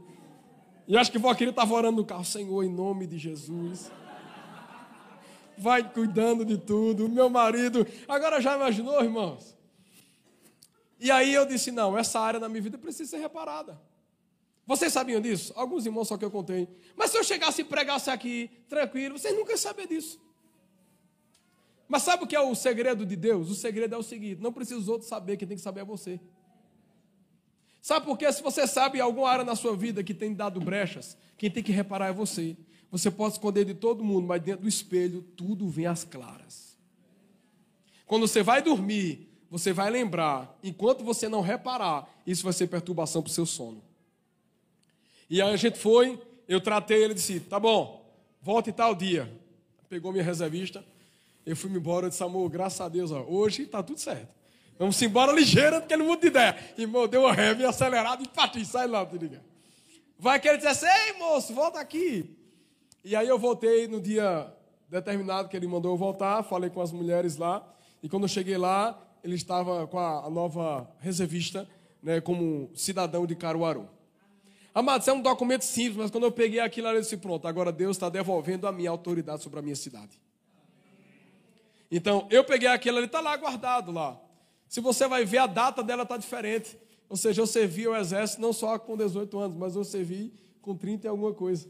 E 0.87 0.97
acho 0.97 1.11
que 1.11 1.19
o 1.19 1.21
Valquírio 1.21 1.51
estava 1.51 1.73
orando 1.73 1.99
no 1.99 2.05
carro, 2.05 2.25
Senhor, 2.25 2.63
em 2.65 2.69
nome 2.69 3.07
de 3.07 3.19
Jesus. 3.19 3.91
Vai 5.57 5.89
cuidando 5.89 6.45
de 6.45 6.57
tudo. 6.59 7.09
Meu 7.09 7.29
marido. 7.29 7.87
Agora 8.07 8.41
já 8.41 8.57
imaginou, 8.57 9.03
irmãos? 9.03 9.57
E 11.01 11.11
aí 11.11 11.33
eu 11.33 11.47
disse: 11.47 11.71
não, 11.71 11.97
essa 11.97 12.21
área 12.21 12.41
da 12.41 12.49
minha 12.49 12.63
vida 12.63 12.79
precisa 12.79 13.11
ser 13.11 13.19
reparada. 13.19 13.81
Vocês 14.68 14.92
sabiam 14.92 15.18
disso? 15.18 15.50
Alguns 15.57 15.87
irmãos 15.87 16.07
só 16.07 16.18
que 16.18 16.24
eu 16.26 16.31
contei. 16.31 16.68
Mas 16.94 17.11
se 17.11 17.16
eu 17.16 17.24
chegasse 17.24 17.62
e 17.62 17.64
pregasse 17.64 18.11
aqui, 18.11 18.50
tranquilo, 18.68 19.18
vocês 19.18 19.35
nunca 19.35 19.52
iam 19.52 19.57
saber 19.57 19.88
disso. 19.88 20.20
Mas 21.88 22.02
sabe 22.02 22.24
o 22.24 22.26
que 22.26 22.37
é 22.37 22.40
o 22.40 22.54
segredo 22.54 23.07
de 23.07 23.16
Deus? 23.16 23.48
O 23.48 23.54
segredo 23.54 23.94
é 23.94 23.96
o 23.96 24.02
seguinte: 24.02 24.42
não 24.42 24.52
precisa 24.52 24.78
os 24.78 24.87
outros 24.87 25.09
saber, 25.09 25.38
quem 25.38 25.48
tem 25.48 25.57
que 25.57 25.62
saber 25.62 25.81
é 25.81 25.85
você. 25.87 26.20
Sabe 27.81 28.04
por 28.04 28.18
quê? 28.18 28.31
Se 28.31 28.42
você 28.42 28.66
sabe 28.66 29.00
alguma 29.00 29.31
área 29.31 29.42
na 29.42 29.57
sua 29.57 29.74
vida 29.74 30.04
que 30.04 30.12
tem 30.12 30.35
dado 30.35 30.61
brechas, 30.61 31.16
quem 31.38 31.50
tem 31.50 31.62
que 31.62 31.72
reparar 31.72 32.09
é 32.09 32.12
você. 32.12 32.54
Você 32.90 33.11
pode 33.11 33.33
esconder 33.33 33.64
de 33.64 33.72
todo 33.72 34.04
mundo, 34.04 34.26
mas 34.26 34.42
dentro 34.42 34.64
do 34.64 34.68
espelho 34.68 35.22
tudo 35.35 35.66
vem 35.66 35.87
às 35.87 36.04
claras. 36.04 36.76
Quando 38.04 38.28
você 38.28 38.42
vai 38.42 38.61
dormir, 38.61 39.31
você 39.50 39.72
vai 39.72 39.88
lembrar, 39.88 40.59
enquanto 40.62 41.02
você 41.02 41.26
não 41.26 41.40
reparar, 41.40 42.07
isso 42.26 42.44
vai 42.44 42.52
ser 42.52 42.66
perturbação 42.66 43.22
para 43.22 43.31
o 43.31 43.33
seu 43.33 43.46
sono. 43.46 43.88
E 45.29 45.43
aí 45.43 45.53
a 45.53 45.57
gente 45.57 45.79
foi, 45.79 46.21
eu 46.47 46.61
tratei 46.61 47.03
ele 47.03 47.12
e 47.12 47.17
disse: 47.17 47.41
tá 47.41 47.59
bom, 47.59 48.11
volte 48.41 48.73
tal 48.73 48.95
dia. 48.95 49.31
Pegou 49.88 50.12
minha 50.12 50.25
reservista, 50.25 50.85
eu 51.47 51.57
fui 51.57 51.71
embora, 51.71 52.07
eu 52.07 52.11
disse: 52.11 52.23
amor, 52.23 52.49
graças 52.51 52.81
a 52.81 52.88
Deus, 52.88 53.11
ó, 53.11 53.23
hoje 53.23 53.62
está 53.62 53.83
tudo 53.83 53.99
certo. 53.99 54.38
Vamos 54.79 55.01
embora 55.03 55.33
ligeiro, 55.33 55.81
porque 55.81 55.93
ele 55.93 56.05
muda 56.05 56.21
de 56.21 56.29
ideia. 56.29 56.57
Irmão, 56.79 57.09
deu 57.09 57.23
uma 57.23 57.33
ré, 57.33 57.53
me 57.53 57.64
acelerado 57.64 58.23
e 58.23 58.29
partiu, 58.29 58.64
sai 58.64 58.87
lá, 58.87 59.05
te 59.05 59.19
liga. 59.19 59.43
Vai 60.17 60.38
que 60.38 60.49
ele 60.49 60.59
dissesse, 60.59 60.87
ei 60.87 61.14
moço, 61.14 61.53
volta 61.53 61.81
aqui. 61.81 62.37
E 63.05 63.17
aí 63.17 63.27
eu 63.27 63.38
voltei 63.38 63.88
no 63.88 64.01
dia 64.01 64.53
determinado 64.88 65.49
que 65.49 65.57
ele 65.57 65.67
mandou 65.67 65.93
eu 65.93 65.97
voltar, 65.97 66.43
falei 66.45 66.71
com 66.71 66.81
as 66.81 66.93
mulheres 66.93 67.37
lá. 67.37 67.67
E 68.03 68.09
quando 68.09 68.25
eu 68.25 68.29
cheguei 68.29 68.57
lá, 68.57 68.99
ele 69.23 69.35
estava 69.35 69.87
com 69.87 69.99
a, 69.99 70.31
nova 70.31 70.88
reservista, 71.01 71.69
né, 72.03 72.21
como 72.21 72.71
cidadão 72.75 73.27
de 73.27 73.35
Caruaru. 73.35 73.88
Amado, 74.74 75.00
isso 75.00 75.11
é 75.11 75.12
um 75.12 75.22
documento 75.22 75.62
simples, 75.62 75.96
mas 75.96 76.11
quando 76.11 76.24
eu 76.24 76.33
peguei 76.33 76.61
aquilo, 76.61 76.88
eu 76.88 77.00
disse: 77.00 77.16
pronto, 77.16 77.48
agora 77.48 77.72
Deus 77.72 77.96
está 77.96 78.09
devolvendo 78.09 78.66
a 78.66 78.72
minha 78.72 78.90
autoridade 78.90 79.42
sobre 79.42 79.59
a 79.59 79.62
minha 79.62 79.76
cidade. 79.76 80.20
Então, 81.90 82.26
eu 82.31 82.44
peguei 82.44 82.68
aquilo, 82.68 82.98
ele 82.98 83.07
está 83.07 83.20
lá 83.20 83.37
guardado 83.37 83.90
lá. 83.90 84.20
Se 84.68 84.81
você 84.81 85.09
vai 85.09 85.24
ver, 85.24 85.38
a 85.38 85.46
data 85.46 85.83
dela 85.83 86.02
está 86.02 86.16
diferente. 86.16 86.78
Ou 87.09 87.16
seja, 87.16 87.40
eu 87.40 87.46
servi 87.46 87.87
ao 87.87 87.96
exército 87.96 88.42
não 88.42 88.52
só 88.52 88.78
com 88.78 88.96
18 88.96 89.38
anos, 89.38 89.57
mas 89.57 89.74
eu 89.74 89.85
servi 89.85 90.33
com 90.61 90.76
30 90.76 91.07
e 91.07 91.09
alguma 91.09 91.33
coisa. 91.33 91.66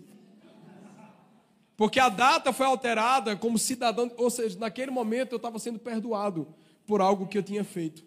Porque 1.77 2.01
a 2.01 2.09
data 2.09 2.53
foi 2.53 2.67
alterada 2.67 3.37
como 3.37 3.57
cidadão, 3.57 4.11
ou 4.17 4.29
seja, 4.31 4.59
naquele 4.59 4.91
momento 4.91 5.33
eu 5.33 5.37
estava 5.37 5.61
sendo 5.61 5.79
perdoado 5.79 6.53
por 6.85 7.01
algo 7.01 7.29
que 7.29 7.39
eu 7.39 7.43
tinha 7.43 7.63
feito. 7.63 8.05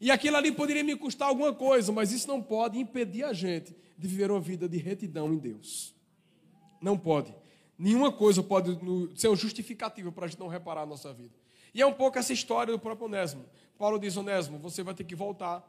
E 0.00 0.10
aquilo 0.10 0.36
ali 0.36 0.50
poderia 0.50 0.82
me 0.82 0.96
custar 0.96 1.28
alguma 1.28 1.52
coisa, 1.52 1.92
mas 1.92 2.10
isso 2.10 2.26
não 2.26 2.42
pode 2.42 2.78
impedir 2.78 3.22
a 3.22 3.34
gente 3.34 3.76
de 3.98 4.08
viver 4.08 4.30
uma 4.30 4.40
vida 4.40 4.66
de 4.66 4.78
retidão 4.78 5.32
em 5.34 5.36
Deus. 5.36 5.94
Não 6.80 6.96
pode. 6.96 7.34
Nenhuma 7.78 8.10
coisa 8.10 8.42
pode 8.42 8.78
ser 9.14 9.28
um 9.28 9.36
justificativo 9.36 10.10
para 10.10 10.24
a 10.24 10.28
gente 10.28 10.40
não 10.40 10.48
reparar 10.48 10.82
a 10.82 10.86
nossa 10.86 11.12
vida. 11.12 11.34
E 11.74 11.82
é 11.82 11.86
um 11.86 11.92
pouco 11.92 12.18
essa 12.18 12.32
história 12.32 12.72
do 12.72 12.78
próprio 12.78 13.06
Onésimo. 13.06 13.44
Paulo 13.78 13.98
diz, 13.98 14.16
Onésimo, 14.16 14.58
você 14.58 14.82
vai 14.82 14.94
ter 14.94 15.04
que 15.04 15.14
voltar. 15.14 15.68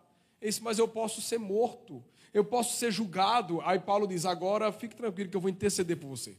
Mas 0.61 0.79
eu 0.79 0.87
posso 0.87 1.21
ser 1.21 1.37
morto, 1.37 2.03
eu 2.33 2.43
posso 2.43 2.77
ser 2.77 2.89
julgado. 2.89 3.59
Aí 3.61 3.79
Paulo 3.79 4.07
diz, 4.07 4.25
agora 4.25 4.71
fique 4.71 4.95
tranquilo 4.95 5.29
que 5.29 5.35
eu 5.35 5.41
vou 5.41 5.49
interceder 5.49 5.97
por 5.97 6.07
você. 6.07 6.37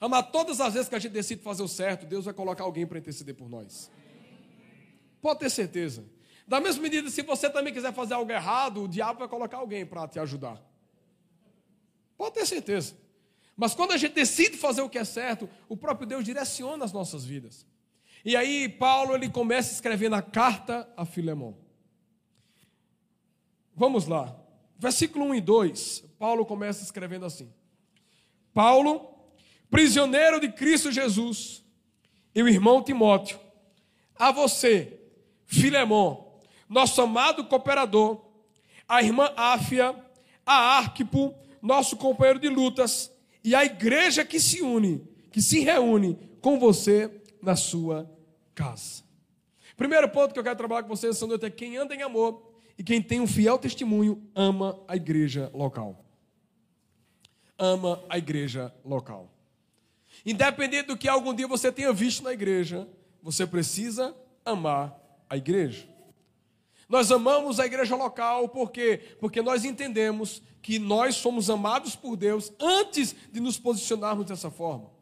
Amar, 0.00 0.30
todas 0.30 0.60
as 0.60 0.74
vezes 0.74 0.88
que 0.88 0.94
a 0.94 0.98
gente 0.98 1.12
decide 1.12 1.42
fazer 1.42 1.62
o 1.62 1.68
certo, 1.68 2.06
Deus 2.06 2.24
vai 2.24 2.34
colocar 2.34 2.64
alguém 2.64 2.86
para 2.86 2.98
interceder 2.98 3.34
por 3.34 3.48
nós. 3.48 3.90
Pode 5.20 5.40
ter 5.40 5.50
certeza. 5.50 6.04
Da 6.46 6.60
mesma 6.60 6.82
medida, 6.82 7.08
se 7.10 7.22
você 7.22 7.48
também 7.48 7.72
quiser 7.72 7.92
fazer 7.92 8.14
algo 8.14 8.30
errado, 8.30 8.82
o 8.82 8.88
diabo 8.88 9.20
vai 9.20 9.28
colocar 9.28 9.58
alguém 9.58 9.86
para 9.86 10.06
te 10.06 10.18
ajudar. 10.18 10.60
Pode 12.16 12.34
ter 12.34 12.46
certeza. 12.46 12.96
Mas 13.56 13.74
quando 13.74 13.92
a 13.92 13.96
gente 13.96 14.14
decide 14.14 14.56
fazer 14.56 14.82
o 14.82 14.88
que 14.88 14.98
é 14.98 15.04
certo, 15.04 15.48
o 15.68 15.76
próprio 15.76 16.06
Deus 16.06 16.24
direciona 16.24 16.84
as 16.84 16.92
nossas 16.92 17.24
vidas. 17.24 17.66
E 18.24 18.36
aí 18.36 18.68
Paulo 18.68 19.14
ele 19.14 19.28
começa 19.28 19.72
escrevendo 19.72 20.14
a 20.14 20.22
carta 20.22 20.88
a 20.96 21.04
Filemão. 21.04 21.56
Vamos 23.74 24.06
lá. 24.06 24.36
Versículo 24.78 25.26
1 25.26 25.34
e 25.36 25.40
2. 25.40 26.04
Paulo 26.18 26.46
começa 26.46 26.82
escrevendo 26.82 27.26
assim: 27.26 27.52
Paulo, 28.52 29.14
prisioneiro 29.70 30.40
de 30.40 30.50
Cristo 30.50 30.90
Jesus, 30.90 31.64
e 32.34 32.42
o 32.42 32.48
irmão 32.48 32.82
Timóteo, 32.82 33.38
a 34.16 34.32
você, 34.32 35.00
Filemão, 35.46 36.23
nosso 36.68 37.00
amado 37.00 37.44
cooperador, 37.44 38.20
a 38.88 39.02
irmã 39.02 39.32
Áfia, 39.36 39.94
a 40.44 40.78
Arquipo, 40.78 41.34
nosso 41.60 41.96
companheiro 41.96 42.38
de 42.38 42.48
lutas, 42.48 43.10
e 43.42 43.54
a 43.54 43.64
igreja 43.64 44.24
que 44.24 44.40
se 44.40 44.62
une, 44.62 45.06
que 45.30 45.40
se 45.42 45.60
reúne 45.60 46.18
com 46.40 46.58
você 46.58 47.10
na 47.42 47.56
sua 47.56 48.10
casa. 48.54 49.02
Primeiro 49.76 50.08
ponto 50.08 50.32
que 50.32 50.38
eu 50.38 50.44
quero 50.44 50.56
trabalhar 50.56 50.82
com 50.82 50.88
vocês 50.88 51.16
essa 51.16 51.26
noite 51.26 51.44
é 51.44 51.50
quem 51.50 51.76
anda 51.76 51.94
em 51.94 52.02
amor 52.02 52.54
e 52.78 52.82
quem 52.82 53.02
tem 53.02 53.20
um 53.20 53.26
fiel 53.26 53.58
testemunho 53.58 54.22
ama 54.34 54.78
a 54.86 54.96
igreja 54.96 55.50
local. 55.52 56.04
Ama 57.58 58.02
a 58.08 58.18
igreja 58.18 58.74
local. 58.84 59.30
Independente 60.24 60.86
do 60.86 60.96
que 60.96 61.08
algum 61.08 61.34
dia 61.34 61.46
você 61.46 61.72
tenha 61.72 61.92
visto 61.92 62.22
na 62.22 62.32
igreja, 62.32 62.88
você 63.22 63.46
precisa 63.46 64.14
amar 64.44 64.96
a 65.28 65.36
igreja. 65.36 65.93
Nós 66.94 67.10
amamos 67.10 67.58
a 67.58 67.66
igreja 67.66 67.96
local 67.96 68.48
por 68.48 68.70
quê? 68.70 69.00
Porque 69.18 69.42
nós 69.42 69.64
entendemos 69.64 70.40
que 70.62 70.78
nós 70.78 71.16
somos 71.16 71.50
amados 71.50 71.96
por 71.96 72.14
Deus 72.14 72.52
antes 72.60 73.16
de 73.32 73.40
nos 73.40 73.58
posicionarmos 73.58 74.26
dessa 74.26 74.48
forma. 74.48 74.92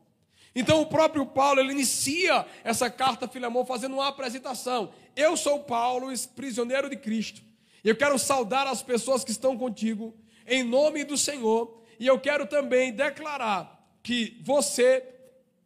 Então 0.54 0.80
o 0.80 0.86
próprio 0.86 1.26
Paulo 1.26 1.60
ele 1.60 1.72
inicia 1.72 2.46
essa 2.64 2.88
carta 2.88 3.26
a 3.26 3.28
Filemão 3.28 3.66
fazendo 3.66 3.92
uma 3.92 4.08
apresentação. 4.08 4.90
Eu 5.14 5.36
sou 5.36 5.64
Paulo, 5.64 6.06
prisioneiro 6.34 6.88
de 6.88 6.96
Cristo. 6.96 7.42
Eu 7.84 7.94
quero 7.94 8.18
saudar 8.18 8.66
as 8.66 8.82
pessoas 8.82 9.22
que 9.22 9.30
estão 9.30 9.58
contigo 9.58 10.16
em 10.46 10.62
nome 10.62 11.04
do 11.04 11.18
Senhor. 11.18 11.78
E 12.00 12.06
eu 12.06 12.18
quero 12.18 12.46
também 12.46 12.90
declarar 12.90 13.86
que 14.02 14.40
você, 14.42 15.04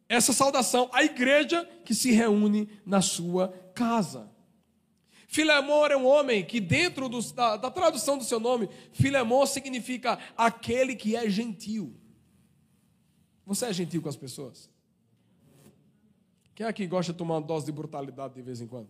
essa 0.09 0.33
saudação, 0.33 0.89
a 0.91 1.05
igreja 1.05 1.65
que 1.85 1.95
se 1.95 2.11
reúne 2.11 2.67
na 2.85 3.01
sua 3.01 3.47
casa. 3.73 4.35
Filemão 5.27 5.83
era 5.83 5.97
um 5.97 6.07
homem 6.07 6.43
que, 6.43 6.61
dentro 6.61 7.09
do, 7.09 7.21
da, 7.33 7.57
da 7.57 7.69
tradução 7.69 8.17
do 8.17 8.23
seu 8.23 8.39
nome, 8.39 8.69
Filemão 8.93 9.45
significa 9.45 10.17
aquele 10.37 10.95
que 10.95 11.15
é 11.17 11.29
gentil. 11.29 11.93
Você 13.45 13.65
é 13.65 13.73
gentil 13.73 14.01
com 14.01 14.09
as 14.09 14.15
pessoas? 14.15 14.69
Quem 16.55 16.65
aqui 16.65 16.87
gosta 16.87 17.11
de 17.11 17.17
tomar 17.17 17.35
uma 17.35 17.41
dose 17.41 17.65
de 17.65 17.71
brutalidade 17.73 18.33
de 18.33 18.41
vez 18.41 18.61
em 18.61 18.67
quando? 18.67 18.89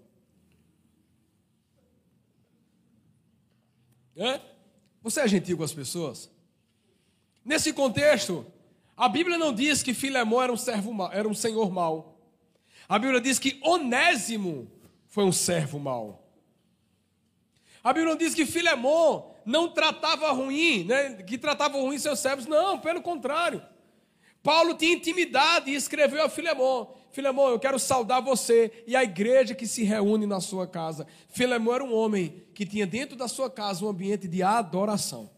É? 4.16 4.40
Você 5.02 5.22
é 5.22 5.28
gentil 5.28 5.58
com 5.58 5.64
as 5.64 5.74
pessoas? 5.74 6.30
Nesse 7.44 7.74
contexto, 7.74 8.46
a 8.96 9.10
Bíblia 9.10 9.38
não 9.38 9.54
diz 9.54 9.82
que 9.82 9.94
Filemão 9.94 10.42
era 10.42 10.54
um 10.54 10.58
servo 10.58 10.94
mau, 10.94 11.12
era 11.12 11.28
um 11.28 11.34
senhor 11.34 11.72
mau. 11.72 12.20
A 12.88 12.98
Bíblia 13.00 13.20
diz 13.20 13.40
que 13.40 13.60
Onésimo 13.64 14.72
foi 15.08 15.24
um 15.24 15.32
servo 15.32 15.80
mau. 15.80 16.27
A 17.88 17.94
Bíblia 17.94 18.18
diz 18.18 18.36
que 18.36 18.46
Filemão 18.46 19.32
não 19.46 19.70
tratava 19.70 20.30
ruim, 20.34 20.84
né, 20.84 21.24
que 21.24 21.38
tratava 21.38 21.78
ruim 21.78 21.98
seus 21.98 22.20
servos. 22.20 22.46
Não, 22.46 22.78
pelo 22.78 23.02
contrário. 23.02 23.64
Paulo 24.44 24.74
tinha 24.74 24.94
intimidade 24.94 25.72
e 25.72 25.76
escreveu 25.76 26.22
a 26.22 26.28
Filemão: 26.28 26.94
Filemão, 27.14 27.48
eu 27.48 27.58
quero 27.58 27.80
saudar 27.80 28.20
você 28.20 28.84
e 28.86 28.94
a 28.94 29.06
igreja 29.06 29.56
que 29.56 29.66
se 29.66 29.86
reúne 29.86 30.26
na 30.26 30.42
sua 30.42 30.68
casa. 30.68 31.08
Filemão 31.30 31.74
era 31.74 31.82
um 31.82 31.96
homem 31.96 32.44
que 32.54 32.66
tinha 32.66 32.86
dentro 32.86 33.16
da 33.16 33.30
sua 33.30 33.50
casa 33.50 33.86
um 33.86 33.88
ambiente 33.88 34.28
de 34.28 34.44
adoração. 34.44 35.30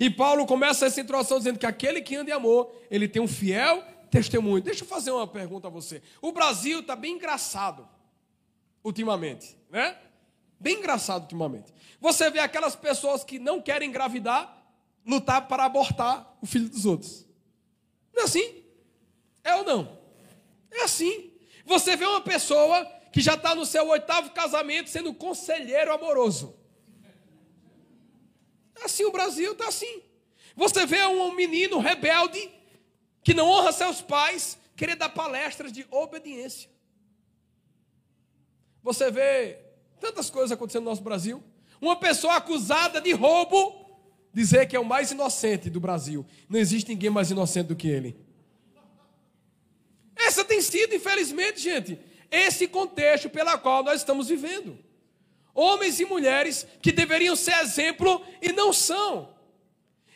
E 0.00 0.08
Paulo 0.08 0.46
começa 0.46 0.86
essa 0.86 1.02
introdução 1.02 1.36
dizendo 1.36 1.58
que 1.58 1.66
aquele 1.66 2.00
que 2.00 2.16
anda 2.16 2.30
em 2.30 2.32
amor, 2.32 2.74
ele 2.90 3.06
tem 3.06 3.20
um 3.20 3.28
fiel 3.28 3.84
testemunho. 4.10 4.62
Deixa 4.62 4.84
eu 4.84 4.88
fazer 4.88 5.10
uma 5.10 5.26
pergunta 5.26 5.68
a 5.68 5.70
você. 5.70 6.00
O 6.22 6.32
Brasil 6.32 6.80
está 6.80 6.96
bem 6.96 7.16
engraçado 7.16 7.86
ultimamente, 8.82 9.54
né? 9.68 9.94
Bem 10.60 10.78
engraçado 10.78 11.22
ultimamente. 11.22 11.72
Você 12.00 12.30
vê 12.30 12.38
aquelas 12.38 12.74
pessoas 12.74 13.24
que 13.24 13.38
não 13.38 13.60
querem 13.60 13.88
engravidar 13.88 14.56
lutar 15.06 15.48
para 15.48 15.64
abortar 15.64 16.36
o 16.40 16.46
filho 16.46 16.68
dos 16.68 16.84
outros. 16.84 17.26
Não 18.12 18.22
é 18.22 18.24
assim? 18.26 18.62
É 19.42 19.54
ou 19.56 19.64
não? 19.64 19.98
É 20.70 20.82
assim. 20.82 21.32
Você 21.64 21.96
vê 21.96 22.04
uma 22.04 22.20
pessoa 22.20 22.84
que 23.10 23.20
já 23.20 23.34
está 23.34 23.54
no 23.54 23.64
seu 23.64 23.88
oitavo 23.88 24.30
casamento 24.30 24.90
sendo 24.90 25.14
conselheiro 25.14 25.92
amoroso. 25.92 26.54
É 28.76 28.84
assim 28.84 29.04
o 29.04 29.12
Brasil 29.12 29.52
está 29.52 29.68
assim. 29.68 30.02
Você 30.54 30.84
vê 30.84 31.04
um 31.06 31.32
menino 31.32 31.78
rebelde 31.78 32.50
que 33.22 33.32
não 33.32 33.48
honra 33.48 33.72
seus 33.72 34.02
pais 34.02 34.58
querer 34.76 34.96
dar 34.96 35.08
palestras 35.08 35.72
de 35.72 35.86
obediência. 35.90 36.70
Você 38.82 39.10
vê 39.10 39.67
tantas 40.00 40.30
coisas 40.30 40.52
acontecendo 40.52 40.84
no 40.84 40.90
nosso 40.90 41.02
Brasil. 41.02 41.42
Uma 41.80 41.96
pessoa 41.96 42.36
acusada 42.36 43.00
de 43.00 43.12
roubo 43.12 43.86
dizer 44.32 44.66
que 44.66 44.76
é 44.76 44.80
o 44.80 44.84
mais 44.84 45.10
inocente 45.10 45.70
do 45.70 45.80
Brasil. 45.80 46.24
Não 46.48 46.58
existe 46.58 46.88
ninguém 46.88 47.10
mais 47.10 47.30
inocente 47.30 47.68
do 47.68 47.76
que 47.76 47.88
ele. 47.88 48.16
Essa 50.16 50.44
tem 50.44 50.60
sido, 50.60 50.94
infelizmente, 50.94 51.60
gente, 51.60 51.98
esse 52.30 52.66
contexto 52.66 53.30
pela 53.30 53.56
qual 53.56 53.82
nós 53.82 54.00
estamos 54.00 54.28
vivendo. 54.28 54.78
Homens 55.54 55.98
e 56.00 56.04
mulheres 56.04 56.66
que 56.82 56.92
deveriam 56.92 57.34
ser 57.34 57.54
exemplo 57.60 58.24
e 58.42 58.52
não 58.52 58.72
são. 58.72 59.34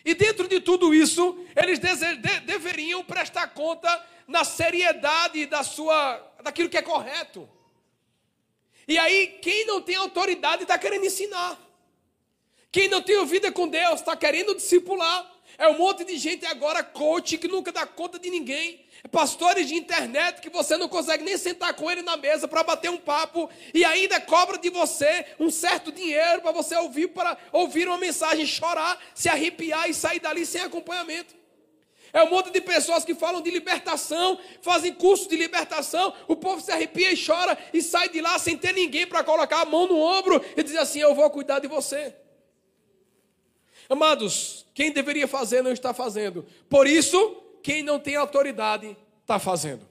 E 0.05 0.15
dentro 0.15 0.49
de 0.49 0.61
tudo 0.61 0.93
isso, 0.93 1.39
eles 1.55 1.79
de 1.79 2.41
deveriam 2.41 3.05
prestar 3.05 3.49
conta 3.49 4.05
na 4.27 4.45
seriedade 4.45 5.47
da 5.47 5.63
sua, 5.63 6.17
daquilo 6.43 6.69
que 6.69 6.77
é 6.77 6.83
correto. 6.83 7.49
E 8.87 8.99
aí, 8.99 9.39
quem 9.41 9.67
não 9.67 9.81
tem 9.81 9.97
autoridade 9.97 10.63
está 10.63 10.79
querendo 10.79 11.05
ensinar. 11.05 11.59
Quem 12.71 12.89
não 12.89 13.03
tem 13.03 13.25
vida 13.27 13.53
com 13.53 13.69
Deus 13.69 14.01
está 14.01 14.17
querendo 14.17 14.55
discipular. 14.55 15.31
É 15.59 15.69
um 15.69 15.77
monte 15.77 16.05
de 16.05 16.17
gente 16.17 16.47
agora 16.47 16.83
coach 16.83 17.37
que 17.37 17.47
nunca 17.47 17.71
dá 17.71 17.87
conta 17.87 18.19
de 18.19 18.31
ninguém. 18.31 18.85
Pastores 19.11 19.69
de 19.69 19.75
internet 19.75 20.41
que 20.41 20.49
você 20.49 20.77
não 20.77 20.89
consegue 20.89 21.23
nem 21.23 21.37
sentar 21.37 21.75
com 21.75 21.91
ele 21.91 22.03
na 22.03 22.17
mesa 22.17 22.49
para 22.49 22.63
bater 22.63 22.91
um 22.91 22.97
papo 22.97 23.51
e 23.75 23.85
ainda 23.85 24.21
cobra 24.21 24.57
de 24.57 24.71
você 24.71 25.27
um 25.39 25.51
certo 25.51 25.93
dinheiro 25.93 26.41
para 26.41 26.53
você 26.53 26.75
ouvir 26.77 27.09
para 27.09 27.37
ouvir 27.53 27.87
uma 27.87 27.99
mensagem, 27.99 28.47
chorar, 28.47 28.99
se 29.15 29.29
arrepiar 29.29 29.91
e 29.91 29.95
sair 29.95 30.21
dali 30.21 30.47
sem 30.47 30.63
acompanhamento. 30.63 31.42
É 32.13 32.23
um 32.23 32.31
monte 32.31 32.51
de 32.51 32.61
pessoas 32.61 33.05
que 33.05 33.15
falam 33.15 33.41
de 33.41 33.51
libertação, 33.51 34.39
fazem 34.61 34.93
curso 34.93 35.29
de 35.29 35.37
libertação, 35.37 36.13
o 36.29 36.37
povo 36.37 36.61
se 36.61 36.71
arrepia 36.71 37.11
e 37.11 37.27
chora 37.27 37.59
e 37.73 37.81
sai 37.81 38.11
de 38.11 38.21
lá 38.21 38.39
sem 38.39 38.57
ter 38.57 38.75
ninguém 38.75 39.07
para 39.07 39.25
colocar 39.25 39.63
a 39.63 39.65
mão 39.65 39.89
no 39.89 39.99
ombro 39.99 40.45
e 40.55 40.63
dizer 40.63 40.79
assim: 40.79 41.01
Eu 41.01 41.15
vou 41.15 41.29
cuidar 41.31 41.59
de 41.59 41.69
você. 41.69 42.15
Amados, 43.89 44.67
quem 44.75 44.93
deveria 44.93 45.27
fazer 45.27 45.63
não 45.63 45.73
está 45.73 45.95
fazendo. 45.95 46.45
Por 46.69 46.87
isso, 46.87 47.17
quem 47.63 47.83
não 47.83 47.99
tem 47.99 48.17
autoridade 48.17 48.97
está 49.23 49.39
fazendo. 49.39 49.87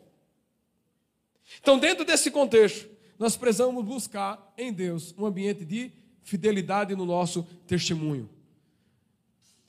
Então, 1.60 1.78
dentro 1.78 2.06
desse 2.06 2.30
contexto, 2.30 2.90
nós 3.18 3.36
precisamos 3.36 3.84
buscar 3.84 4.54
em 4.58 4.72
Deus 4.72 5.14
um 5.18 5.26
ambiente 5.26 5.66
de 5.66 5.92
fidelidade 6.24 6.96
no 6.96 7.06
nosso 7.06 7.44
testemunho. 7.68 8.30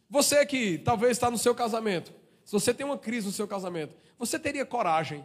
Você 0.09 0.45
que 0.45 0.79
talvez 0.79 1.13
está 1.13 1.31
no 1.31 1.39
seu 1.39 1.55
casamento, 1.55 2.13
se 2.45 2.53
você 2.53 2.75
tem 2.75 2.85
uma 2.85 2.99
crise 2.99 3.27
no 3.27 3.33
seu 3.33 3.47
casamento, 3.47 3.95
você 4.19 4.39
teria 4.39 4.65
coragem 4.65 5.25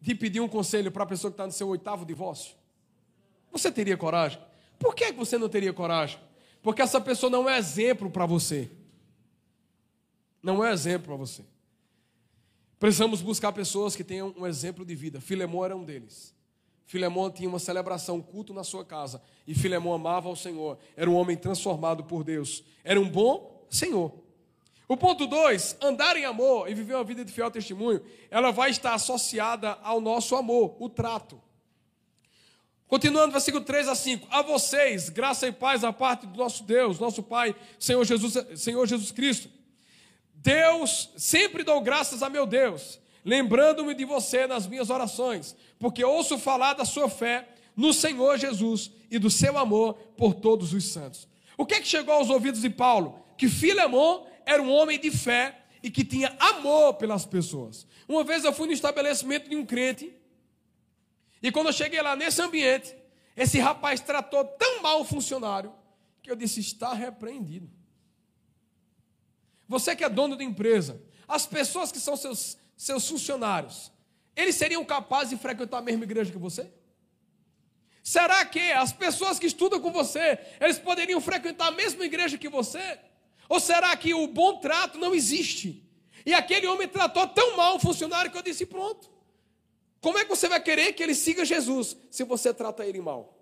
de 0.00 0.14
pedir 0.14 0.40
um 0.40 0.48
conselho 0.48 0.90
para 0.90 1.04
a 1.04 1.06
pessoa 1.06 1.30
que 1.30 1.34
está 1.34 1.46
no 1.46 1.52
seu 1.52 1.68
oitavo 1.68 2.04
divórcio? 2.04 2.54
Você 3.52 3.70
teria 3.70 3.96
coragem? 3.96 4.40
Por 4.78 4.94
que 4.94 5.12
você 5.12 5.38
não 5.38 5.48
teria 5.48 5.72
coragem? 5.72 6.18
Porque 6.62 6.82
essa 6.82 7.00
pessoa 7.00 7.30
não 7.30 7.48
é 7.48 7.58
exemplo 7.58 8.10
para 8.10 8.26
você. 8.26 8.70
Não 10.42 10.64
é 10.64 10.72
exemplo 10.72 11.08
para 11.08 11.16
você. 11.16 11.44
Precisamos 12.78 13.22
buscar 13.22 13.52
pessoas 13.52 13.94
que 13.94 14.02
tenham 14.02 14.34
um 14.36 14.46
exemplo 14.46 14.84
de 14.84 14.94
vida. 14.94 15.20
Filemão 15.20 15.64
era 15.64 15.76
um 15.76 15.84
deles. 15.84 16.34
Filemão 16.84 17.30
tinha 17.30 17.48
uma 17.48 17.60
celebração, 17.60 18.16
um 18.16 18.22
culto 18.22 18.52
na 18.52 18.64
sua 18.64 18.84
casa. 18.84 19.22
E 19.46 19.54
Filemão 19.54 19.92
amava 19.92 20.28
ao 20.28 20.34
Senhor. 20.34 20.78
Era 20.96 21.08
um 21.08 21.14
homem 21.14 21.36
transformado 21.36 22.04
por 22.04 22.24
Deus. 22.24 22.64
Era 22.82 23.00
um 23.00 23.08
bom 23.08 23.64
Senhor. 23.70 24.12
O 24.88 24.96
ponto 24.96 25.26
2, 25.26 25.76
andar 25.80 26.16
em 26.16 26.24
amor 26.24 26.68
e 26.68 26.74
viver 26.74 26.94
uma 26.94 27.04
vida 27.04 27.24
de 27.24 27.32
fiel 27.32 27.50
testemunho, 27.50 28.02
ela 28.30 28.50
vai 28.50 28.70
estar 28.70 28.94
associada 28.94 29.78
ao 29.82 30.00
nosso 30.00 30.36
amor, 30.36 30.76
o 30.78 30.88
trato. 30.88 31.40
Continuando, 32.92 33.32
versículo 33.32 33.64
3 33.64 33.88
a 33.88 33.94
5. 33.94 34.28
A 34.30 34.42
vocês, 34.42 35.08
graça 35.08 35.46
e 35.46 35.52
paz 35.52 35.80
da 35.80 35.94
parte 35.94 36.26
do 36.26 36.36
nosso 36.36 36.62
Deus, 36.64 36.98
nosso 36.98 37.22
Pai, 37.22 37.56
Senhor 37.78 38.04
Jesus, 38.04 38.34
Senhor 38.54 38.86
Jesus 38.86 39.10
Cristo. 39.10 39.48
Deus, 40.34 41.08
sempre 41.16 41.62
dou 41.62 41.80
graças 41.80 42.22
a 42.22 42.28
meu 42.28 42.44
Deus, 42.44 43.00
lembrando-me 43.24 43.94
de 43.94 44.04
você 44.04 44.46
nas 44.46 44.66
minhas 44.66 44.90
orações, 44.90 45.56
porque 45.78 46.04
ouço 46.04 46.36
falar 46.36 46.74
da 46.74 46.84
sua 46.84 47.08
fé 47.08 47.48
no 47.76 47.94
Senhor 47.94 48.36
Jesus 48.36 48.90
e 49.10 49.18
do 49.18 49.30
seu 49.30 49.56
amor 49.56 49.94
por 50.16 50.34
todos 50.34 50.74
os 50.74 50.84
santos. 50.84 51.26
O 51.56 51.64
que 51.64 51.76
é 51.76 51.80
que 51.80 51.88
chegou 51.88 52.14
aos 52.14 52.28
ouvidos 52.28 52.60
de 52.60 52.68
Paulo? 52.68 53.24
Que 53.38 53.48
Filemão 53.48 54.26
era 54.46 54.62
um 54.62 54.70
homem 54.70 54.98
de 54.98 55.10
fé 55.10 55.62
e 55.82 55.90
que 55.90 56.04
tinha 56.04 56.34
amor 56.38 56.94
pelas 56.94 57.26
pessoas. 57.26 57.86
Uma 58.08 58.24
vez 58.24 58.44
eu 58.44 58.52
fui 58.52 58.66
no 58.66 58.72
estabelecimento 58.72 59.48
de 59.48 59.56
um 59.56 59.66
crente, 59.66 60.14
e 61.42 61.50
quando 61.50 61.66
eu 61.68 61.72
cheguei 61.72 62.00
lá 62.00 62.14
nesse 62.14 62.40
ambiente, 62.40 62.94
esse 63.36 63.58
rapaz 63.58 64.00
tratou 64.00 64.44
tão 64.44 64.82
mal 64.82 65.00
o 65.00 65.04
funcionário, 65.04 65.72
que 66.22 66.30
eu 66.30 66.36
disse: 66.36 66.60
está 66.60 66.92
repreendido. 66.92 67.68
Você 69.68 69.96
que 69.96 70.04
é 70.04 70.08
dono 70.08 70.36
de 70.36 70.44
empresa, 70.44 71.02
as 71.26 71.46
pessoas 71.46 71.90
que 71.90 71.98
são 71.98 72.16
seus, 72.16 72.58
seus 72.76 73.08
funcionários, 73.08 73.90
eles 74.36 74.54
seriam 74.54 74.84
capazes 74.84 75.30
de 75.30 75.36
frequentar 75.36 75.78
a 75.78 75.82
mesma 75.82 76.04
igreja 76.04 76.30
que 76.30 76.38
você? 76.38 76.70
Será 78.02 78.44
que 78.44 78.72
as 78.72 78.92
pessoas 78.92 79.38
que 79.38 79.46
estudam 79.46 79.80
com 79.80 79.92
você, 79.92 80.38
eles 80.60 80.78
poderiam 80.78 81.20
frequentar 81.20 81.68
a 81.68 81.70
mesma 81.70 82.04
igreja 82.04 82.36
que 82.36 82.48
você? 82.48 82.98
Ou 83.52 83.60
será 83.60 83.94
que 83.94 84.14
o 84.14 84.26
bom 84.26 84.60
trato 84.60 84.96
não 84.96 85.14
existe? 85.14 85.86
E 86.24 86.32
aquele 86.32 86.66
homem 86.66 86.88
tratou 86.88 87.28
tão 87.28 87.54
mal 87.54 87.76
o 87.76 87.78
funcionário 87.78 88.30
que 88.30 88.38
eu 88.38 88.42
disse: 88.42 88.64
pronto. 88.64 89.10
Como 90.00 90.16
é 90.16 90.24
que 90.24 90.30
você 90.30 90.48
vai 90.48 90.58
querer 90.58 90.94
que 90.94 91.02
ele 91.02 91.14
siga 91.14 91.44
Jesus 91.44 91.94
se 92.10 92.24
você 92.24 92.54
trata 92.54 92.86
ele 92.86 92.98
mal? 92.98 93.38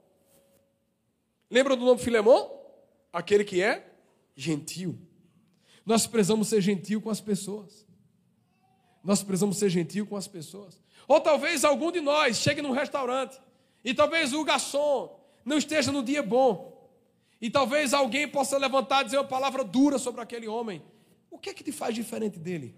Lembra 1.48 1.76
do 1.76 1.84
nome 1.84 2.00
Filemão? 2.00 2.50
Aquele 3.12 3.44
que 3.44 3.62
é 3.62 3.88
gentil. 4.34 4.98
Nós 5.86 6.08
precisamos 6.08 6.48
ser 6.48 6.60
gentil 6.60 7.00
com 7.00 7.10
as 7.10 7.20
pessoas. 7.20 7.86
Nós 9.04 9.22
precisamos 9.22 9.58
ser 9.58 9.70
gentil 9.70 10.08
com 10.08 10.16
as 10.16 10.26
pessoas. 10.26 10.82
Ou 11.06 11.20
talvez 11.20 11.64
algum 11.64 11.92
de 11.92 12.00
nós 12.00 12.38
chegue 12.38 12.60
num 12.60 12.72
restaurante 12.72 13.40
e 13.84 13.94
talvez 13.94 14.32
o 14.32 14.42
garçom 14.42 15.24
não 15.44 15.56
esteja 15.56 15.92
no 15.92 16.02
dia 16.02 16.20
bom. 16.20 16.79
E 17.40 17.48
talvez 17.48 17.94
alguém 17.94 18.28
possa 18.28 18.58
levantar 18.58 19.02
e 19.02 19.04
dizer 19.06 19.18
uma 19.18 19.24
palavra 19.24 19.64
dura 19.64 19.98
sobre 19.98 20.20
aquele 20.20 20.46
homem. 20.46 20.82
O 21.30 21.38
que 21.38 21.50
é 21.50 21.54
que 21.54 21.64
te 21.64 21.72
faz 21.72 21.94
diferente 21.94 22.38
dele? 22.38 22.74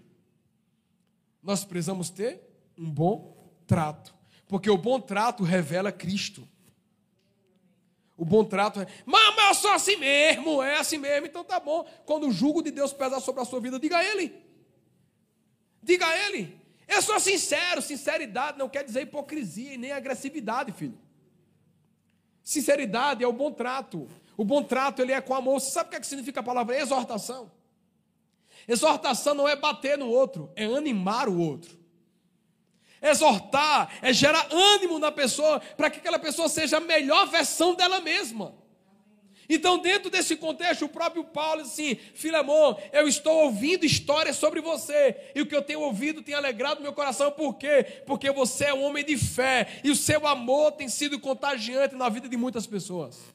Nós 1.41 1.65
precisamos 1.65 2.09
ter 2.09 2.41
um 2.77 2.89
bom 2.89 3.51
trato. 3.67 4.15
Porque 4.47 4.69
o 4.69 4.77
bom 4.77 4.99
trato 4.99 5.43
revela 5.43 5.91
Cristo. 5.91 6.47
O 8.15 8.23
bom 8.23 8.45
trato 8.45 8.79
é, 8.79 8.87
mas, 9.05 9.33
eu 9.37 9.55
sou 9.55 9.71
assim 9.71 9.97
mesmo, 9.97 10.63
é 10.63 10.77
assim 10.77 10.97
mesmo, 10.97 11.27
então 11.27 11.43
tá 11.43 11.59
bom. 11.59 11.85
Quando 12.05 12.27
o 12.27 12.31
jugo 12.31 12.61
de 12.61 12.71
Deus 12.71 12.93
pesar 12.93 13.19
sobre 13.19 13.41
a 13.41 13.45
sua 13.45 13.59
vida, 13.59 13.79
diga 13.79 13.97
a 13.97 14.03
Ele. 14.03 14.33
Diga 15.81 16.07
a 16.07 16.17
Ele. 16.27 16.59
Eu 16.87 17.01
sou 17.01 17.19
sincero, 17.19 17.81
sinceridade 17.81 18.57
não 18.57 18.69
quer 18.69 18.83
dizer 18.83 19.01
hipocrisia 19.01 19.73
e 19.73 19.77
nem 19.77 19.91
agressividade, 19.91 20.71
filho. 20.71 20.97
Sinceridade 22.43 23.23
é 23.23 23.27
o 23.27 23.33
bom 23.33 23.51
trato. 23.51 24.07
O 24.35 24.43
bom 24.43 24.63
trato 24.63 25.01
ele 25.01 25.11
é 25.11 25.21
com 25.21 25.33
amor. 25.33 25.59
Você 25.59 25.71
sabe 25.71 25.87
o 25.87 25.89
que, 25.91 25.97
é 25.97 25.99
que 25.99 26.07
significa 26.07 26.39
a 26.39 26.43
palavra 26.43 26.79
exortação? 26.79 27.51
Exortação 28.67 29.35
não 29.35 29.47
é 29.47 29.55
bater 29.55 29.97
no 29.97 30.09
outro, 30.09 30.51
é 30.55 30.65
animar 30.65 31.27
o 31.27 31.39
outro. 31.39 31.77
Exortar 33.01 33.93
é 34.01 34.13
gerar 34.13 34.47
ânimo 34.49 34.97
na 34.97 35.11
pessoa 35.11 35.59
para 35.75 35.89
que 35.89 35.99
aquela 35.99 36.17
pessoa 36.17 36.47
seja 36.47 36.77
a 36.77 36.79
melhor 36.79 37.27
versão 37.27 37.75
dela 37.75 37.99
mesma. 37.99 38.55
Então, 39.49 39.77
dentro 39.77 40.09
desse 40.09 40.37
contexto, 40.37 40.85
o 40.85 40.89
próprio 40.89 41.25
Paulo 41.25 41.63
diz 41.63 41.73
assim: 41.73 41.95
Filemão, 41.95 42.79
eu 42.93 43.05
estou 43.05 43.43
ouvindo 43.43 43.85
histórias 43.85 44.37
sobre 44.37 44.61
você, 44.61 45.17
e 45.35 45.41
o 45.41 45.45
que 45.45 45.53
eu 45.53 45.61
tenho 45.61 45.81
ouvido 45.81 46.21
tem 46.21 46.33
alegrado 46.33 46.81
meu 46.81 46.93
coração, 46.93 47.29
por 47.29 47.55
quê? 47.55 48.03
Porque 48.05 48.31
você 48.31 48.65
é 48.65 48.73
um 48.73 48.83
homem 48.83 49.03
de 49.03 49.17
fé, 49.17 49.81
e 49.83 49.91
o 49.91 49.95
seu 49.97 50.25
amor 50.25 50.71
tem 50.71 50.87
sido 50.87 51.19
contagiante 51.19 51.93
na 51.93 52.07
vida 52.07 52.29
de 52.29 52.37
muitas 52.37 52.65
pessoas. 52.65 53.32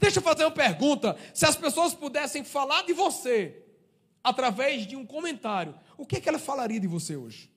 Deixa 0.00 0.18
eu 0.18 0.22
fazer 0.22 0.44
uma 0.44 0.50
pergunta: 0.50 1.16
se 1.34 1.44
as 1.44 1.54
pessoas 1.54 1.92
pudessem 1.92 2.42
falar 2.42 2.82
de 2.82 2.94
você 2.94 3.62
através 4.24 4.86
de 4.86 4.96
um 4.96 5.04
comentário, 5.04 5.78
o 5.96 6.06
que, 6.06 6.16
é 6.16 6.20
que 6.20 6.28
ela 6.28 6.38
falaria 6.38 6.80
de 6.80 6.86
você 6.86 7.16
hoje? 7.16 7.50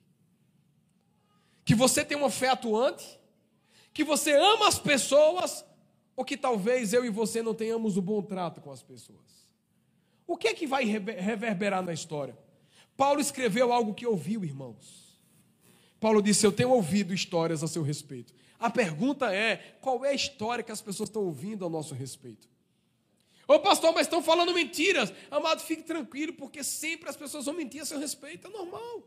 Que 1.64 1.74
você 1.74 2.04
tem 2.04 2.18
uma 2.18 2.30
fé 2.30 2.50
atuante, 2.50 3.18
que 3.94 4.04
você 4.04 4.34
ama 4.34 4.68
as 4.68 4.78
pessoas, 4.78 5.64
ou 6.16 6.26
que 6.26 6.36
talvez 6.36 6.92
eu 6.92 7.06
e 7.06 7.10
você 7.10 7.42
não 7.42 7.54
tenhamos 7.54 7.96
o 7.96 8.02
bom 8.02 8.22
trato 8.22 8.60
com 8.60 8.72
as 8.72 8.84
pessoas? 8.84 9.48
O 10.28 10.36
que 10.36 10.50
é 10.50 10.54
que 10.54 10.68
vai 10.68 10.84
reverberar 10.84 11.82
na 11.82 11.94
história? 11.94 12.38
Paulo 12.98 13.22
escreveu 13.22 13.72
algo 13.72 13.94
que 13.94 14.06
ouviu, 14.06 14.44
irmãos. 14.44 15.18
Paulo 15.98 16.22
disse: 16.22 16.46
Eu 16.46 16.52
tenho 16.52 16.72
ouvido 16.72 17.14
histórias 17.14 17.64
a 17.64 17.68
seu 17.70 17.84
respeito. 17.84 18.34
A 18.64 18.70
pergunta 18.70 19.36
é: 19.36 19.58
qual 19.82 20.06
é 20.06 20.12
a 20.12 20.14
história 20.14 20.64
que 20.64 20.72
as 20.72 20.80
pessoas 20.80 21.10
estão 21.10 21.22
ouvindo 21.22 21.66
a 21.66 21.70
nosso 21.70 21.94
respeito? 21.94 22.48
Ô 23.46 23.60
pastor, 23.60 23.94
mas 23.94 24.08
estão 24.08 24.24
falando 24.24 24.54
mentiras. 24.54 25.12
Amado, 25.30 25.62
fique 25.62 25.84
tranquilo, 25.84 26.32
porque 26.32 26.64
sempre 26.64 27.10
as 27.10 27.18
pessoas 27.18 27.44
vão 27.44 27.54
mentir 27.54 27.82
a 27.82 27.86
seu 27.86 28.00
respeito, 28.00 28.48
é 28.48 28.50
normal. 28.50 29.04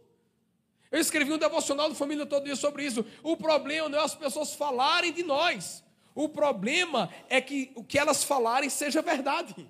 Eu 0.93 1.01
escrevi 1.01 1.33
um 1.33 1.39
devocional 1.39 1.89
do 1.89 1.95
Família 1.95 2.27
Todo 2.27 2.45
Dia 2.45 2.55
sobre 2.55 2.85
isso. 2.85 3.03
O 3.23 3.35
problema 3.35 3.89
não 3.89 3.99
é 3.99 4.05
as 4.05 4.15
pessoas 4.15 4.53
falarem 4.53 5.11
de 5.11 5.23
nós. 5.23 5.83
O 6.15 6.29
problema 6.29 7.09
é 7.31 7.41
que 7.41 7.73
o 7.75 7.83
que 7.83 7.99
elas 7.99 8.23
falarem 8.23 8.69
seja 8.69 9.01
verdade. 9.01 9.67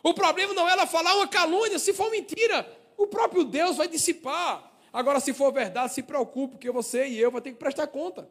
O 0.00 0.14
problema 0.14 0.54
não 0.54 0.68
é 0.68 0.72
ela 0.74 0.86
falar 0.86 1.16
uma 1.16 1.26
calúnia, 1.26 1.80
se 1.80 1.92
for 1.92 2.08
mentira, 2.08 2.72
o 2.96 3.08
próprio 3.08 3.42
Deus 3.42 3.76
vai 3.76 3.88
dissipar. 3.88 4.67
Agora, 4.92 5.20
se 5.20 5.32
for 5.32 5.52
verdade, 5.52 5.92
se 5.92 6.02
preocupe, 6.02 6.54
porque 6.54 6.70
você 6.70 7.06
e 7.06 7.18
eu 7.18 7.30
vamos 7.30 7.44
ter 7.44 7.52
que 7.52 7.58
prestar 7.58 7.86
conta. 7.86 8.28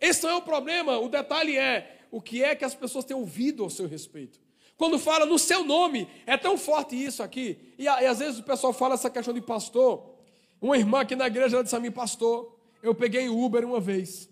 Esse 0.00 0.22
não 0.24 0.30
é 0.30 0.34
o 0.36 0.42
problema, 0.42 0.98
o 0.98 1.08
detalhe 1.08 1.56
é 1.56 2.00
o 2.10 2.20
que 2.20 2.42
é 2.42 2.54
que 2.54 2.64
as 2.64 2.74
pessoas 2.74 3.04
têm 3.04 3.16
ouvido 3.16 3.62
ao 3.62 3.70
seu 3.70 3.86
respeito. 3.86 4.40
Quando 4.76 4.98
fala 4.98 5.24
no 5.24 5.38
seu 5.38 5.64
nome, 5.64 6.08
é 6.26 6.36
tão 6.36 6.58
forte 6.58 6.96
isso 6.96 7.22
aqui. 7.22 7.74
E, 7.78 7.84
e 7.84 7.88
às 7.88 8.18
vezes 8.18 8.40
o 8.40 8.42
pessoal 8.42 8.72
fala 8.72 8.94
essa 8.94 9.08
questão 9.08 9.32
de 9.32 9.40
pastor. 9.40 10.14
Uma 10.60 10.76
irmã 10.76 11.00
aqui 11.00 11.14
na 11.14 11.26
igreja 11.26 11.56
ela 11.56 11.62
disse 11.62 11.76
a 11.76 11.80
mim, 11.80 11.90
pastor, 11.90 12.58
eu 12.82 12.94
peguei 12.94 13.28
Uber 13.28 13.64
uma 13.64 13.80
vez. 13.80 14.28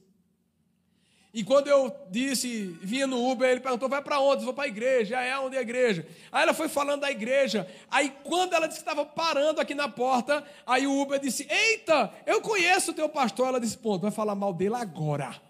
E 1.35 1.43
quando 1.43 1.67
eu 1.67 1.91
disse, 2.11 2.77
vinha 2.83 3.07
no 3.07 3.31
Uber, 3.31 3.49
ele 3.49 3.61
perguntou: 3.61 3.89
vai 3.89 4.03
para 4.03 4.21
onde? 4.21 4.45
Vou 4.45 4.53
para 4.53 4.65
a 4.65 4.69
igreja. 4.69 5.19
É 5.19 5.39
onde 5.39 5.57
é 5.57 5.61
a 5.61 5.63
igreja? 5.63 6.07
Aí 6.31 6.43
ela 6.43 6.53
foi 6.53 6.69
falando 6.69 7.01
da 7.01 7.11
igreja. 7.11 7.67
Aí 7.91 8.13
quando 8.23 8.53
ela 8.53 8.67
disse 8.67 8.81
que 8.81 8.89
estava 8.89 9.07
parando 9.07 9.59
aqui 9.59 9.75
na 9.75 9.89
porta, 9.89 10.45
aí 10.67 10.87
o 10.87 11.01
Uber 11.01 11.19
disse: 11.19 11.47
Eita, 11.49 12.13
eu 12.27 12.43
conheço 12.43 12.91
o 12.91 12.95
teu 12.95 13.09
pastor. 13.09 13.49
Ela 13.49 13.61
disse: 13.61 13.79
Ponto, 13.79 14.03
vai 14.03 14.11
falar 14.11 14.35
mal 14.35 14.53
dele 14.53 14.75
agora. 14.75 15.41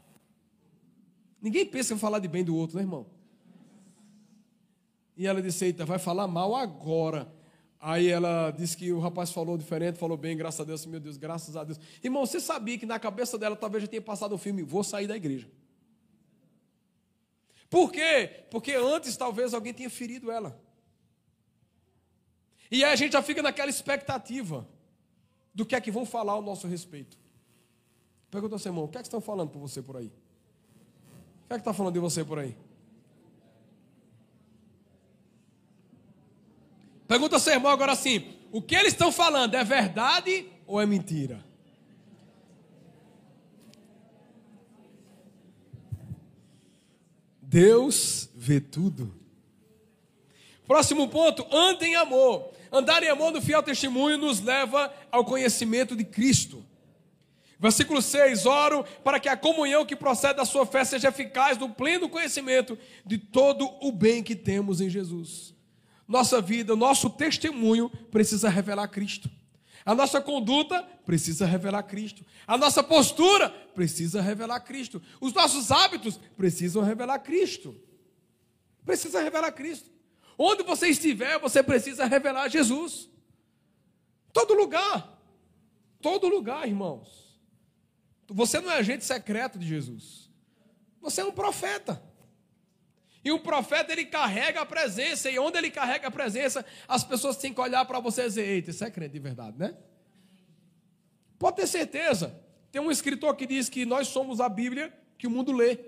Ninguém 1.41 1.67
pensa 1.67 1.95
em 1.95 1.99
falar 1.99 2.21
de 2.21 2.29
bem 2.29 2.45
do 2.45 2.55
outro, 2.55 2.77
né, 2.77 2.85
irmão? 2.85 3.05
E 5.17 5.27
ela 5.27 5.43
disse: 5.43 5.65
Eita, 5.65 5.85
vai 5.85 5.99
falar 5.99 6.29
mal 6.29 6.55
agora. 6.55 7.27
Aí 7.81 8.07
ela 8.07 8.53
disse 8.53 8.77
que 8.77 8.93
o 8.93 9.01
rapaz 9.01 9.33
falou 9.33 9.59
diferente, 9.59 9.99
falou 9.99 10.17
bem, 10.17 10.37
graças 10.37 10.61
a 10.61 10.65
Deus, 10.65 10.87
meu 10.87 11.01
Deus, 11.01 11.17
graças 11.17 11.57
a 11.57 11.65
Deus. 11.65 11.81
Irmão, 12.05 12.25
você 12.25 12.39
sabia 12.39 12.79
que 12.79 12.87
na 12.87 13.01
cabeça 13.01 13.37
dela 13.37 13.57
talvez 13.57 13.83
já 13.83 13.89
tenha 13.89 14.01
passado 14.01 14.33
o 14.37 14.39
filme 14.39 14.63
Vou 14.63 14.85
sair 14.85 15.09
da 15.09 15.17
igreja. 15.17 15.51
Por 17.73 17.91
quê? 17.91 18.45
Porque 18.51 18.73
antes 18.73 19.17
talvez 19.17 19.55
alguém 19.55 19.73
tenha 19.73 19.89
ferido 19.89 20.31
ela. 20.31 20.61
E 22.71 22.85
aí 22.85 22.93
a 22.93 22.97
gente 22.97 23.13
já 23.15 23.23
fica 23.23 23.43
naquela 23.43 23.71
expectativa 23.71 24.69
do 25.55 25.65
que 25.65 25.75
é 25.75 25.81
que 25.81 25.91
vão 25.91 26.05
falar 26.05 26.35
ao 26.35 26.43
nosso 26.43 26.67
respeito. 26.67 27.17
Pergunta 28.31 28.57
ao 28.57 28.59
seu 28.59 28.69
irmão, 28.69 28.85
o 28.85 28.89
que 28.89 28.99
é 28.99 29.01
que 29.01 29.07
estão 29.07 29.23
falando 29.23 29.49
por 29.49 29.59
você 29.59 29.81
por 29.81 29.97
aí? 29.97 30.09
O 30.09 31.49
que 31.49 31.55
é 31.55 31.55
que 31.55 31.61
está 31.63 31.73
falando 31.73 31.95
de 31.95 31.99
você 31.99 32.23
por 32.23 32.39
aí? 32.39 32.55
Pergunta 37.09 37.37
ao 37.37 37.41
seu 37.41 37.55
irmão 37.55 37.73
agora 37.73 37.93
assim: 37.93 38.37
o 38.53 38.61
que 38.61 38.75
eles 38.75 38.93
estão 38.93 39.11
falando 39.11 39.55
é 39.55 39.65
verdade 39.65 40.47
ou 40.67 40.79
é 40.79 40.85
mentira? 40.85 41.43
Deus 47.53 48.31
vê 48.35 48.59
tudo. 48.59 49.15
Próximo 50.67 51.07
ponto, 51.07 51.47
ande 51.55 51.85
em 51.85 51.95
amor. 51.97 52.51
Andar 52.73 53.03
em 53.03 53.11
amor 53.11 53.31
no 53.31 53.43
fiel 53.43 53.63
testemunho 53.63 54.17
nos 54.17 54.41
leva 54.41 54.91
ao 55.11 55.23
conhecimento 55.23 55.95
de 55.95 56.03
Cristo. 56.03 56.65
Versículo 57.61 58.01
6: 58.01 58.47
Oro 58.47 58.87
para 59.05 59.21
que 59.21 59.29
a 59.29 59.37
comunhão 59.37 59.85
que 59.85 59.95
procede 59.95 60.37
da 60.39 60.47
sua 60.47 60.65
fé 60.65 60.83
seja 60.83 61.09
eficaz 61.09 61.59
no 61.59 61.69
pleno 61.69 62.09
conhecimento 62.09 62.79
de 63.05 63.19
todo 63.19 63.69
o 63.83 63.93
bem 63.93 64.23
que 64.23 64.35
temos 64.35 64.81
em 64.81 64.89
Jesus. 64.89 65.55
Nossa 66.09 66.41
vida, 66.41 66.75
nosso 66.75 67.11
testemunho 67.11 67.91
precisa 68.11 68.49
revelar 68.49 68.89
Cristo. 68.89 69.31
A 69.85 69.95
nossa 69.95 70.21
conduta 70.21 70.83
precisa 71.05 71.45
revelar 71.45 71.83
Cristo. 71.85 72.25
A 72.47 72.57
nossa 72.57 72.83
postura 72.83 73.51
precisa 73.75 74.21
revelar 74.21 74.61
Cristo. 74.61 75.03
Os 75.21 75.33
nossos 75.33 75.71
hábitos 75.71 76.19
precisam 76.37 76.83
revelar 76.83 77.19
Cristo. 77.21 77.75
Precisa 78.85 79.21
revelar 79.21 79.53
Cristo. 79.53 79.91
Onde 80.39 80.63
você 80.63 80.89
estiver, 80.89 81.39
você 81.39 81.63
precisa 81.63 82.05
revelar 82.05 82.49
Jesus. 82.49 83.09
Todo 84.33 84.55
lugar. 84.55 85.21
Todo 86.01 86.29
lugar, 86.29 86.67
irmãos. 86.67 87.41
Você 88.29 88.61
não 88.61 88.71
é 88.71 88.79
agente 88.79 89.05
secreto 89.05 89.59
de 89.59 89.67
Jesus. 89.67 90.31
Você 91.01 91.21
é 91.21 91.25
um 91.25 91.33
profeta. 91.33 92.03
E 93.25 93.31
o 93.31 93.39
profeta 93.39 93.93
ele 93.93 94.05
carrega 94.05 94.61
a 94.61 94.67
presença, 94.67 95.31
e 95.31 95.39
onde 95.39 95.57
ele 95.57 95.71
carrega 95.71 96.09
a 96.09 96.11
presença, 96.11 96.65
as 96.89 97.05
pessoas 97.05 97.37
têm 97.37 97.55
que 97.55 97.61
olhar 97.61 97.85
para 97.85 98.01
você 98.01 98.23
e 98.23 98.27
dizer: 98.27 98.49
Eita, 98.49 98.71
isso 98.71 98.85
é 98.85 98.91
crente 98.91 99.13
de 99.13 99.21
verdade, 99.21 99.57
né? 99.59 99.77
Pode 101.39 101.57
ter 101.57 101.67
certeza. 101.67 102.35
Tem 102.71 102.81
um 102.81 102.91
escritor 102.91 103.37
que 103.37 103.47
diz 103.47 103.69
que 103.69 103.85
nós 103.85 104.09
somos 104.09 104.41
a 104.41 104.49
Bíblia 104.49 104.93
que 105.19 105.27
o 105.27 105.31
mundo 105.31 105.53
lê. 105.53 105.79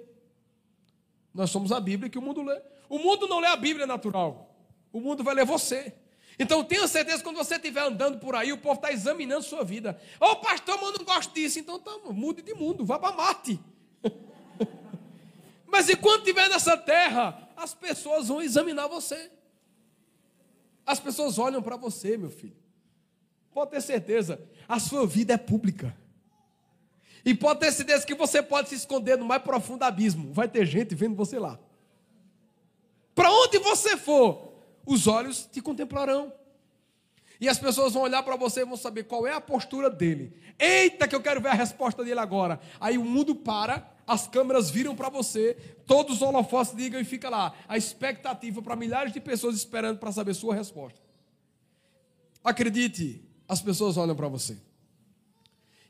Nós 1.32 1.50
somos 1.50 1.72
a 1.72 1.80
Bíblia 1.80 2.08
que 2.08 2.18
o 2.18 2.22
mundo 2.22 2.42
lê. 2.42 2.60
O 2.88 2.98
mundo 2.98 3.26
não 3.26 3.40
lê 3.40 3.48
a 3.48 3.56
Bíblia 3.56 3.86
natural. 3.86 4.54
O 4.92 5.00
mundo 5.00 5.24
vai 5.24 5.34
ler 5.34 5.44
você. 5.44 5.92
Então 6.38 6.62
tenha 6.62 6.86
certeza 6.86 7.18
que 7.18 7.24
quando 7.24 7.36
você 7.36 7.56
estiver 7.56 7.82
andando 7.82 8.18
por 8.18 8.34
aí, 8.34 8.52
o 8.52 8.58
povo 8.58 8.76
está 8.76 8.92
examinando 8.92 9.42
sua 9.42 9.64
vida. 9.64 10.00
Ô 10.20 10.26
oh, 10.26 10.36
pastor, 10.36 10.76
mas 10.80 10.92
eu 10.92 10.98
não 10.98 11.04
gosto 11.04 11.32
disso. 11.32 11.58
Então 11.58 11.78
tá, 11.78 11.98
mude 12.10 12.42
de 12.42 12.54
mundo, 12.54 12.84
vá 12.84 12.98
para 12.98 13.16
Marte. 13.16 13.58
mas 15.74 15.90
enquanto 15.90 16.20
estiver 16.20 16.48
nessa 16.48 16.76
terra, 16.76 17.48
as 17.56 17.74
pessoas 17.74 18.28
vão 18.28 18.40
examinar 18.40 18.86
você. 18.86 19.28
As 20.86 21.00
pessoas 21.00 21.36
olham 21.36 21.60
para 21.60 21.76
você, 21.76 22.16
meu 22.16 22.30
filho. 22.30 22.56
Pode 23.52 23.72
ter 23.72 23.80
certeza, 23.80 24.40
a 24.68 24.78
sua 24.78 25.04
vida 25.04 25.34
é 25.34 25.36
pública. 25.36 25.92
E 27.24 27.34
pode 27.34 27.58
ter 27.58 27.72
certeza 27.72 28.06
que 28.06 28.14
você 28.14 28.40
pode 28.40 28.68
se 28.68 28.76
esconder 28.76 29.18
no 29.18 29.24
mais 29.24 29.42
profundo 29.42 29.82
abismo. 29.82 30.32
Vai 30.32 30.46
ter 30.46 30.64
gente 30.64 30.94
vendo 30.94 31.16
você 31.16 31.40
lá. 31.40 31.58
Para 33.12 33.32
onde 33.32 33.58
você 33.58 33.96
for, 33.96 34.52
os 34.86 35.08
olhos 35.08 35.44
te 35.44 35.60
contemplarão. 35.60 36.32
E 37.40 37.48
as 37.48 37.58
pessoas 37.58 37.94
vão 37.94 38.04
olhar 38.04 38.22
para 38.22 38.36
você 38.36 38.60
e 38.60 38.64
vão 38.64 38.76
saber 38.76 39.02
qual 39.04 39.26
é 39.26 39.32
a 39.32 39.40
postura 39.40 39.90
dele. 39.90 40.40
Eita, 40.56 41.08
que 41.08 41.16
eu 41.16 41.20
quero 41.20 41.40
ver 41.40 41.48
a 41.48 41.54
resposta 41.54 42.04
dele 42.04 42.20
agora. 42.20 42.60
Aí 42.78 42.96
o 42.96 43.04
mundo 43.04 43.34
para, 43.34 43.92
as 44.06 44.26
câmeras 44.26 44.70
viram 44.70 44.94
para 44.94 45.08
você, 45.08 45.54
todos 45.86 46.16
os 46.16 46.22
holofotes 46.22 46.74
ligam 46.74 47.00
e 47.00 47.04
fica 47.04 47.28
lá 47.28 47.54
a 47.66 47.76
expectativa 47.76 48.60
para 48.60 48.76
milhares 48.76 49.12
de 49.12 49.20
pessoas 49.20 49.56
esperando 49.56 49.98
para 49.98 50.12
saber 50.12 50.34
sua 50.34 50.54
resposta. 50.54 51.00
Acredite, 52.42 53.22
as 53.48 53.62
pessoas 53.62 53.96
olham 53.96 54.14
para 54.14 54.28
você. 54.28 54.58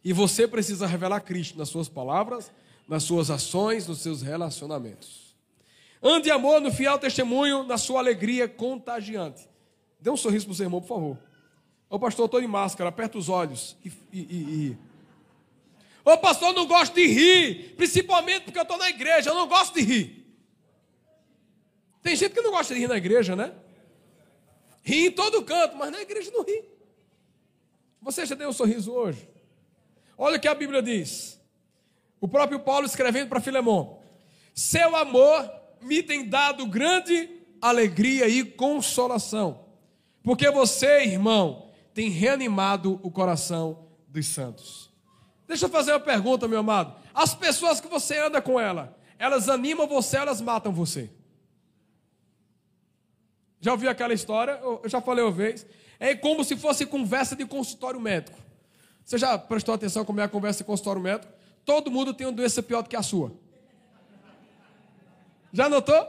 E 0.05 0.12
você 0.12 0.47
precisa 0.47 0.87
revelar 0.87 1.21
Cristo 1.21 1.59
nas 1.59 1.69
suas 1.69 1.89
palavras, 1.89 2.53
nas 2.87 3.03
suas 3.03 3.31
ações, 3.31 3.87
nos 3.87 4.01
seus 4.01 4.23
relacionamentos. 4.23 5.35
Ande 6.03 6.31
amor 6.31 6.61
no 6.61 6.71
fiel 6.71 6.99
testemunho, 6.99 7.65
na 7.65 7.79
sua 7.79 8.01
alegria 8.01 8.47
contagiante. 8.47 9.49
Dê 9.99 10.11
um 10.11 10.17
sorriso 10.17 10.45
para 10.45 10.53
o 10.53 10.55
seu 10.55 10.67
irmão, 10.67 10.83
por 10.83 10.89
favor. 10.89 11.19
Ô 11.89 11.99
pastor, 11.99 12.27
estou 12.27 12.41
de 12.41 12.47
máscara, 12.47 12.91
aperta 12.91 13.17
os 13.17 13.29
olhos 13.31 13.77
e, 13.83 13.89
e, 14.12 14.21
e, 14.21 14.67
e. 14.69 14.79
Ô 16.05 16.18
pastor, 16.18 16.52
não 16.52 16.66
gosto 16.66 16.94
de 16.94 17.07
rir, 17.07 17.74
principalmente 17.76 18.42
porque 18.42 18.59
eu 18.59 18.62
estou 18.62 18.76
na 18.76 18.90
igreja, 18.90 19.30
eu 19.30 19.34
não 19.34 19.48
gosto 19.48 19.74
de 19.74 19.80
rir. 19.80 20.26
Tem 22.02 22.14
gente 22.14 22.34
que 22.34 22.42
não 22.42 22.50
gosta 22.50 22.74
de 22.74 22.80
rir 22.80 22.88
na 22.88 22.98
igreja, 22.98 23.34
né? 23.34 23.55
Ri 24.82 25.07
em 25.07 25.11
todo 25.11 25.42
canto, 25.42 25.76
mas 25.76 25.90
na 25.90 26.02
igreja 26.02 26.30
não 26.30 26.44
ri. 26.44 26.62
Você 28.02 28.26
já 28.26 28.34
deu 28.34 28.50
um 28.50 28.52
sorriso 28.52 28.92
hoje? 28.92 29.26
Olha 30.18 30.36
o 30.36 30.40
que 30.40 30.46
a 30.46 30.55
Bíblia 30.55 30.82
diz. 30.82 31.40
O 32.20 32.28
próprio 32.28 32.61
Paulo 32.61 32.84
escrevendo 32.84 33.30
para 33.30 33.40
Filemão: 33.40 34.02
Seu 34.55 34.94
amor 34.94 35.50
me 35.80 36.02
tem 36.02 36.28
dado 36.28 36.66
grande 36.66 37.30
alegria 37.62 38.28
e 38.28 38.44
consolação, 38.44 39.64
porque 40.22 40.50
você, 40.50 41.05
irmão, 41.05 41.70
tem 41.94 42.11
reanimado 42.11 43.00
o 43.02 43.11
coração 43.11 43.88
dos 44.07 44.26
santos. 44.26 44.93
Deixa 45.47 45.66
eu 45.66 45.70
fazer 45.70 45.92
uma 45.92 46.01
pergunta, 46.01 46.49
meu 46.49 46.61
amado. 46.61 46.95
As 47.12 47.34
pessoas 47.34 47.80
que 47.80 47.88
você 47.88 48.18
anda 48.18 48.40
com 48.40 48.59
ela, 48.59 48.97
elas 49.18 49.49
animam 49.49 49.86
você, 49.86 50.16
elas 50.16 50.40
matam 50.40 50.72
você. 50.72 51.11
Já 53.61 53.72
ouviu 53.72 53.90
aquela 53.90 54.12
história? 54.12 54.59
Eu 54.62 54.82
já 54.86 55.01
falei 55.01 55.24
uma 55.24 55.30
vez. 55.30 55.66
É 55.99 56.14
como 56.14 56.45
se 56.45 56.57
fosse 56.57 56.84
conversa 56.84 57.34
de 57.34 57.47
consultório 57.47 58.01
médico. 58.01 58.38
Você 59.05 59.18
já 59.18 59.38
prestou 59.38 59.74
atenção 59.74 60.05
como 60.05 60.20
é 60.20 60.24
a 60.24 60.28
conversa 60.28 60.59
de 60.59 60.64
consultório 60.64 61.01
médico? 61.01 61.32
Todo 61.64 61.90
mundo 61.90 62.12
tem 62.12 62.26
uma 62.26 62.32
doença 62.32 62.62
pior 62.62 62.82
do 62.82 62.88
que 62.88 62.97
a 62.97 63.03
sua. 63.03 63.32
Já 65.53 65.68
notou? 65.68 66.07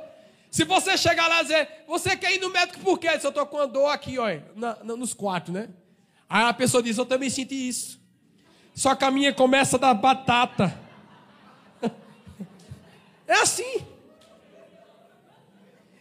Se 0.49 0.63
você 0.63 0.97
chegar 0.97 1.27
lá 1.27 1.41
e 1.41 1.43
dizer, 1.43 1.69
você 1.87 2.15
quer 2.15 2.33
ir 2.33 2.39
no 2.39 2.49
médico 2.49 2.79
por 2.79 2.97
quê? 2.97 3.09
Eu 3.09 3.15
estou 3.15 3.45
com 3.45 3.57
uma 3.57 3.67
dor 3.67 3.89
aqui, 3.89 4.17
ó, 4.17 4.27
na, 4.55 4.83
na, 4.83 4.95
nos 4.95 5.13
quartos, 5.13 5.53
né? 5.53 5.69
Aí 6.29 6.43
a 6.45 6.53
pessoa 6.53 6.81
diz, 6.81 6.97
eu 6.97 7.05
também 7.05 7.29
senti 7.29 7.67
isso. 7.67 7.99
Só 8.75 8.93
que 8.93 9.05
a 9.05 9.09
minha 9.09 9.33
começa 9.33 9.79
da 9.79 9.93
batata. 9.93 10.77
É 13.27 13.41
assim. 13.41 13.83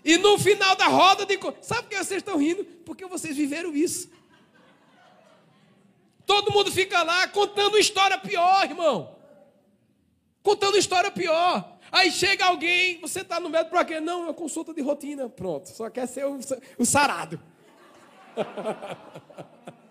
E 0.04 0.18
no 0.18 0.38
final 0.38 0.76
da 0.76 0.88
roda 0.88 1.24
de. 1.24 1.38
Sabe 1.62 1.84
por 1.84 1.88
que 1.88 1.96
vocês 1.96 2.18
estão 2.18 2.36
rindo? 2.36 2.62
Porque 2.84 3.06
vocês 3.06 3.34
viveram 3.34 3.74
isso. 3.74 4.10
Todo 6.26 6.52
mundo 6.52 6.70
fica 6.70 7.02
lá 7.02 7.26
contando 7.28 7.78
história 7.78 8.18
pior, 8.18 8.64
irmão. 8.64 9.16
Contando 10.42 10.76
história 10.76 11.10
pior. 11.10 11.78
Aí 11.90 12.10
chega 12.10 12.44
alguém, 12.44 13.00
você 13.00 13.20
está 13.20 13.40
no 13.40 13.48
médico 13.48 13.70
para 13.70 13.86
quê? 13.86 14.00
Não, 14.00 14.28
é 14.28 14.34
consulta 14.34 14.74
de 14.74 14.82
rotina. 14.82 15.30
Pronto, 15.30 15.70
só 15.70 15.88
quer 15.88 16.06
ser 16.06 16.26
o, 16.26 16.38
o 16.76 16.84
sarado. 16.84 17.40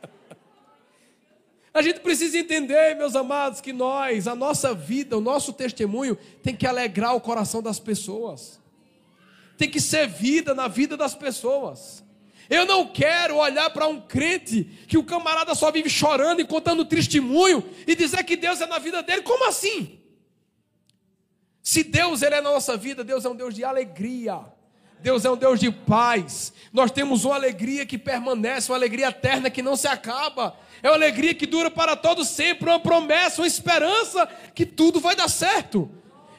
A 1.73 1.81
gente 1.81 2.01
precisa 2.01 2.37
entender, 2.37 2.95
meus 2.95 3.15
amados, 3.15 3.59
que 3.59 3.73
nós, 3.73 4.27
a 4.27 4.35
nossa 4.35 4.75
vida, 4.75 5.17
o 5.17 5.21
nosso 5.21 5.51
testemunho, 5.51 6.15
tem 6.43 6.55
que 6.55 6.67
alegrar 6.67 7.15
o 7.15 7.21
coração 7.21 7.63
das 7.63 7.79
pessoas. 7.79 8.59
Tem 9.57 9.69
que 9.69 9.81
ser 9.81 10.07
vida 10.07 10.53
na 10.53 10.67
vida 10.67 10.95
das 10.95 11.15
pessoas. 11.15 12.03
Eu 12.49 12.65
não 12.65 12.85
quero 12.85 13.37
olhar 13.37 13.69
para 13.71 13.87
um 13.87 13.99
crente 13.99 14.65
que 14.87 14.97
o 14.97 15.03
camarada 15.03 15.55
só 15.55 15.71
vive 15.71 15.89
chorando 15.89 16.41
e 16.41 16.45
contando 16.45 16.85
testemunho 16.85 17.67
e 17.87 17.95
dizer 17.95 18.23
que 18.23 18.35
Deus 18.35 18.61
é 18.61 18.67
na 18.67 18.77
vida 18.77 19.01
dele. 19.01 19.23
Como 19.23 19.47
assim? 19.47 19.99
Se 21.63 21.83
Deus 21.83 22.21
ele 22.21 22.35
é 22.35 22.41
na 22.41 22.51
nossa 22.51 22.77
vida, 22.77 23.03
Deus 23.03 23.25
é 23.25 23.29
um 23.29 23.35
Deus 23.35 23.55
de 23.55 23.63
alegria. 23.63 24.41
Deus 25.03 25.25
é 25.25 25.29
um 25.29 25.35
Deus 25.35 25.59
de 25.59 25.69
paz. 25.69 26.53
Nós 26.71 26.89
temos 26.89 27.25
uma 27.25 27.35
alegria 27.35 27.85
que 27.85 27.97
permanece, 27.97 28.71
uma 28.71 28.77
alegria 28.77 29.09
eterna 29.09 29.49
que 29.49 29.61
não 29.61 29.75
se 29.75 29.85
acaba. 29.85 30.57
É 30.81 30.87
uma 30.87 30.95
alegria 30.95 31.35
que 31.35 31.45
dura 31.45 31.69
para 31.69 31.93
todo 31.97 32.23
sempre, 32.23 32.69
uma 32.69 32.79
promessa, 32.79 33.41
uma 33.41 33.47
esperança 33.47 34.25
que 34.55 34.65
tudo 34.65 35.01
vai 35.01 35.13
dar 35.13 35.27
certo. 35.27 35.91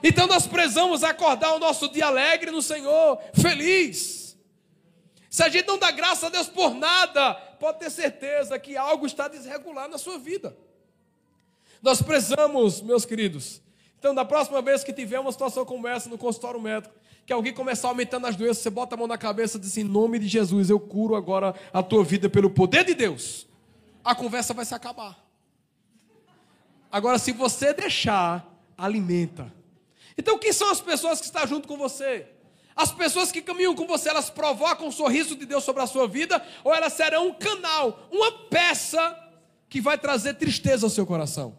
Então 0.03 0.27
nós 0.27 0.47
precisamos 0.47 1.05
acordar 1.05 1.53
o 1.55 1.59
nosso 1.59 1.91
dia 1.91 2.07
alegre 2.07 2.51
no 2.51 2.63
Senhor, 2.63 3.21
feliz. 3.35 4.35
Se 5.29 5.43
a 5.43 5.51
gente 5.51 5.69
não 5.69 5.79
dá 5.79 5.91
graça 5.91 6.29
a 6.29 6.31
Deus 6.31 6.49
por 6.49 6.75
nada, 6.75 7.35
pode 7.35 7.81
ter 7.81 7.91
certeza 7.91 8.59
que 8.59 8.79
algo 8.79 9.05
está 9.05 9.29
desregular 9.29 9.91
na 9.91 9.99
sua 9.99 10.19
vida. 10.19 10.57
Nós 11.83 12.01
precisamos, 12.01 12.81
meus 12.81 13.05
queridos, 13.05 13.61
então, 14.05 14.15
da 14.15 14.23
próxima 14.23 14.61
vez 14.61 14.85
que 14.85 14.93
tiver 14.93 15.19
uma 15.19 15.33
situação 15.33 15.65
como 15.65 15.89
essa 15.89 16.11
no 16.11 16.19
consultório 16.19 16.61
médico, 16.61 16.95
que 17.27 17.33
alguém 17.33 17.53
começar 17.53 17.89
aumentando 17.89 18.27
as 18.27 18.37
doenças, 18.37 18.59
você 18.59 18.71
bota 18.71 18.95
a 18.95 18.99
mão 18.99 19.07
na 19.07 19.17
cabeça 19.17 19.57
e 19.57 19.61
diz: 19.61 19.77
em 19.77 19.85
nome 19.85 20.19
de 20.19 20.29
Jesus, 20.29 20.71
eu 20.71 20.79
curo 20.79 21.17
agora 21.17 21.55
a 21.73 21.83
tua 21.83 22.05
vida 22.05 22.29
pelo 22.29 22.51
poder 22.51 22.85
de 22.85 22.95
Deus. 22.95 23.47
A 24.05 24.15
conversa 24.15 24.53
vai 24.53 24.65
se 24.65 24.75
acabar. 24.75 25.19
Agora, 26.93 27.19
se 27.19 27.33
você 27.33 27.73
deixar, 27.73 28.47
alimenta. 28.77 29.53
Então, 30.17 30.39
quem 30.39 30.53
são 30.53 30.71
as 30.71 30.81
pessoas 30.81 31.19
que 31.19 31.27
estão 31.27 31.47
junto 31.47 31.67
com 31.67 31.77
você? 31.77 32.29
As 32.77 32.93
pessoas 32.93 33.33
que 33.33 33.41
caminham 33.41 33.75
com 33.75 33.87
você, 33.87 34.09
elas 34.09 34.31
provocam 34.31 34.89
o 34.89 34.93
sorriso 34.93 35.35
de 35.37 35.47
Deus 35.47 35.65
sobre 35.65 35.83
a 35.83 35.87
sua 35.87 36.07
vida, 36.07 36.45
ou 36.63 36.75
elas 36.75 36.93
serão 36.93 37.29
um 37.29 37.35
canal, 37.35 38.09
uma 38.13 38.31
peça 38.49 39.19
que 39.69 39.81
vai 39.81 39.97
trazer 39.97 40.35
tristeza 40.35 40.87
ao 40.87 40.91
seu 40.91 41.07
coração? 41.07 41.59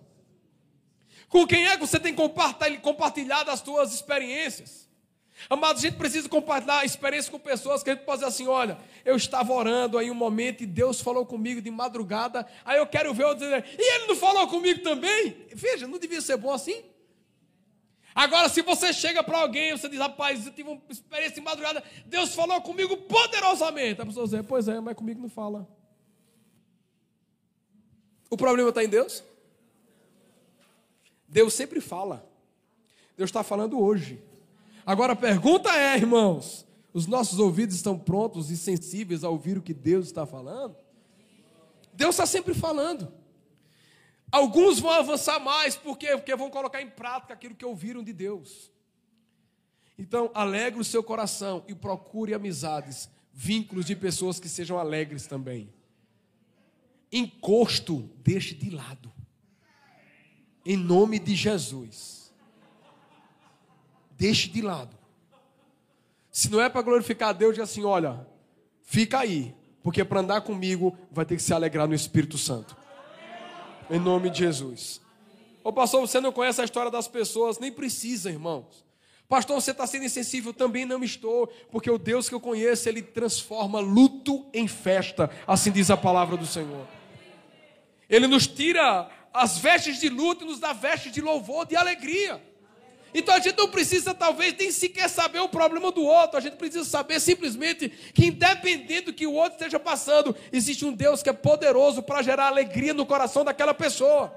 Com 1.28 1.46
quem 1.48 1.66
é 1.68 1.76
que 1.76 1.86
você 1.86 2.00
tem 2.00 2.16
compartilhado 2.82 3.50
as 3.52 3.60
suas 3.60 3.94
experiências? 3.94 4.85
Amados, 5.50 5.84
a 5.84 5.88
gente 5.88 5.98
precisa 5.98 6.28
compartilhar 6.28 6.86
experiências 6.86 7.30
com 7.30 7.38
pessoas 7.38 7.84
que 7.84 7.90
a 7.90 7.94
gente 7.94 8.06
pode 8.06 8.20
dizer 8.20 8.30
assim: 8.30 8.48
olha, 8.48 8.78
eu 9.04 9.16
estava 9.16 9.54
orando 9.54 9.98
aí 9.98 10.10
um 10.10 10.16
momento 10.16 10.64
e 10.64 10.66
Deus 10.66 11.02
falou 11.02 11.26
comigo 11.26 11.62
de 11.62 11.70
madrugada, 11.70 12.48
aí 12.64 12.78
eu 12.78 12.88
quero 12.88 13.14
ver 13.14 13.26
outro 13.26 13.46
dizer, 13.46 13.66
e 13.78 13.96
ele 13.96 14.08
não 14.08 14.16
falou 14.16 14.48
comigo 14.48 14.82
também? 14.82 15.46
Veja, 15.54 15.88
não 15.88 16.00
devia 16.00 16.22
ser 16.22 16.38
bom 16.38 16.54
assim? 16.54 16.84
Agora, 18.16 18.48
se 18.48 18.62
você 18.62 18.94
chega 18.94 19.22
para 19.22 19.40
alguém 19.40 19.72
e 19.72 19.78
você 19.78 19.90
diz, 19.90 20.00
rapaz, 20.00 20.46
eu 20.46 20.54
tive 20.54 20.70
uma 20.70 20.82
experiência 20.90 21.36
de 21.36 21.42
madrugada, 21.42 21.84
Deus 22.06 22.34
falou 22.34 22.62
comigo 22.62 22.96
poderosamente. 22.96 24.02
A 24.02 24.06
pessoa 24.06 24.26
diz, 24.26 24.40
pois 24.48 24.70
é, 24.70 24.80
mas 24.80 24.96
comigo 24.96 25.22
não 25.22 25.30
fala. 25.30 25.68
O 28.30 28.38
problema 28.38 28.70
está 28.70 28.82
em 28.82 28.88
Deus? 28.88 29.22
Deus 31.28 31.54
sempre 31.54 31.82
fala. 31.82 32.26
Deus 33.18 33.30
está 33.30 33.44
falando 33.44 33.78
hoje. 33.82 34.24
Agora 34.86 35.14
a 35.14 35.16
pergunta 35.16 35.70
é, 35.72 35.96
irmãos: 35.96 36.66
os 36.94 37.08
nossos 37.08 37.40
ouvidos 37.40 37.76
estão 37.76 37.98
prontos 37.98 38.52
e 38.52 38.58
sensíveis 38.58 39.24
a 39.24 39.30
ouvir 39.30 39.58
o 39.58 39.62
que 39.62 39.74
Deus 39.74 40.06
está 40.06 40.26
falando? 40.26 40.76
Deus 41.94 42.16
está 42.16 42.26
sempre 42.26 42.54
falando. 42.54 43.12
Alguns 44.32 44.80
vão 44.80 44.92
avançar 44.92 45.40
mais, 45.40 45.76
por 45.76 45.98
quê? 45.98 46.16
Porque 46.18 46.36
vão 46.36 46.50
colocar 46.50 46.82
em 46.82 46.90
prática 46.90 47.34
aquilo 47.34 47.56
que 47.56 47.66
ouviram 47.66 48.04
de 48.04 48.12
Deus. 48.12 48.72
Então, 49.98 50.30
alegre 50.34 50.82
o 50.82 50.84
seu 50.84 51.02
coração 51.02 51.64
e 51.68 51.74
procure 51.74 52.34
amizades, 52.34 53.10
vínculos 53.32 53.86
de 53.86 53.96
pessoas 53.96 54.40
que 54.40 54.50
sejam 54.50 54.78
alegres 54.78 55.26
também. 55.26 55.74
Encosto, 57.12 58.10
deixe 58.22 58.54
de 58.54 58.70
lado 58.72 59.16
em 60.66 60.76
nome 60.76 61.20
de 61.20 61.36
Jesus. 61.36 62.25
Deixe 64.18 64.50
de 64.50 64.62
lado. 64.62 64.96
Se 66.32 66.50
não 66.50 66.62
é 66.62 66.70
para 66.70 66.82
glorificar 66.82 67.30
a 67.30 67.34
Deus, 67.34 67.56
diz 67.56 67.64
assim: 67.64 67.84
olha, 67.84 68.26
fica 68.84 69.20
aí, 69.20 69.54
Porque 69.86 70.04
para 70.04 70.20
andar 70.20 70.42
comigo 70.42 70.98
vai 71.12 71.26
ter 71.26 71.36
que 71.36 71.44
se 71.44 71.54
alegrar 71.54 71.88
no 71.88 71.94
Espírito 71.94 72.40
Santo. 72.40 72.76
Em 73.88 74.00
nome 74.00 74.32
de 74.32 74.40
Jesus. 74.40 75.00
Ô 75.64 75.72
pastor, 75.72 76.02
você 76.02 76.20
não 76.20 76.32
conhece 76.32 76.60
a 76.60 76.64
história 76.64 76.90
das 76.90 77.08
pessoas, 77.08 77.60
nem 77.60 77.72
precisa, 77.72 78.32
irmãos. 78.32 78.84
Pastor, 79.30 79.62
você 79.62 79.70
está 79.70 79.86
sendo 79.86 80.06
insensível? 80.06 80.52
Também 80.52 80.86
não 80.86 81.04
estou, 81.04 81.46
porque 81.72 81.90
o 81.92 82.00
Deus 82.00 82.28
que 82.28 82.34
eu 82.34 82.40
conheço, 82.40 82.90
ele 82.90 83.04
transforma 83.04 83.80
luto 83.80 84.48
em 84.52 84.68
festa, 84.68 85.30
assim 85.46 85.72
diz 85.72 85.92
a 85.92 85.98
palavra 85.98 86.36
do 86.36 86.48
Senhor. 86.48 86.88
Ele 88.10 88.26
nos 88.26 88.48
tira 88.48 89.08
as 89.32 89.60
vestes 89.60 90.00
de 90.00 90.10
luto 90.10 90.46
e 90.46 90.48
nos 90.48 90.60
dá 90.60 90.74
vestes 90.74 91.12
de 91.12 91.22
louvor, 91.22 91.68
de 91.68 91.76
alegria. 91.76 92.42
Então 93.18 93.34
a 93.34 93.40
gente 93.40 93.58
não 93.58 93.70
precisa, 93.70 94.14
talvez, 94.14 94.54
nem 94.60 94.70
sequer 94.70 95.10
saber 95.10 95.40
o 95.40 95.48
problema 95.48 95.90
do 95.90 96.04
outro, 96.04 96.38
a 96.38 96.42
gente 96.42 96.58
precisa 96.58 96.84
saber 96.84 97.22
simplesmente 97.22 97.88
que, 98.14 98.26
independente 98.26 99.06
do 99.06 99.14
que 99.14 99.26
o 99.26 99.32
outro 99.32 99.54
esteja 99.54 99.80
passando, 99.80 100.36
existe 100.52 100.84
um 100.84 100.92
Deus 100.92 101.24
que 101.24 101.30
é 101.30 101.34
poderoso 101.34 102.04
para 102.04 102.22
gerar 102.22 102.48
alegria 102.48 102.94
no 102.94 103.06
coração 103.06 103.46
daquela 103.46 103.74
pessoa. 103.74 104.36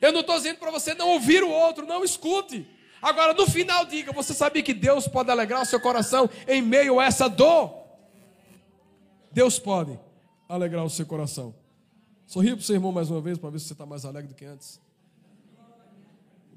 Eu 0.00 0.12
não 0.12 0.20
estou 0.20 0.36
dizendo 0.36 0.58
para 0.58 0.70
você 0.70 0.94
não 0.94 1.08
ouvir 1.08 1.42
o 1.42 1.50
outro, 1.50 1.84
não 1.84 2.04
escute. 2.04 2.64
Agora, 3.02 3.34
no 3.34 3.44
final, 3.44 3.84
diga: 3.84 4.12
você 4.12 4.32
sabia 4.32 4.62
que 4.62 4.72
Deus 4.72 5.08
pode 5.08 5.28
alegrar 5.28 5.60
o 5.60 5.66
seu 5.66 5.80
coração 5.80 6.30
em 6.46 6.62
meio 6.62 7.00
a 7.00 7.06
essa 7.06 7.26
dor? 7.26 7.76
Deus 9.32 9.58
pode 9.58 9.98
alegrar 10.48 10.84
o 10.84 10.90
seu 10.90 11.04
coração. 11.04 11.52
Sorria 12.24 12.52
para 12.52 12.62
o 12.62 12.64
seu 12.64 12.76
irmão 12.76 12.92
mais 12.92 13.10
uma 13.10 13.20
vez 13.20 13.36
para 13.36 13.50
ver 13.50 13.58
se 13.58 13.66
você 13.66 13.72
está 13.72 13.84
mais 13.84 14.04
alegre 14.04 14.28
do 14.28 14.36
que 14.36 14.44
antes. 14.44 14.80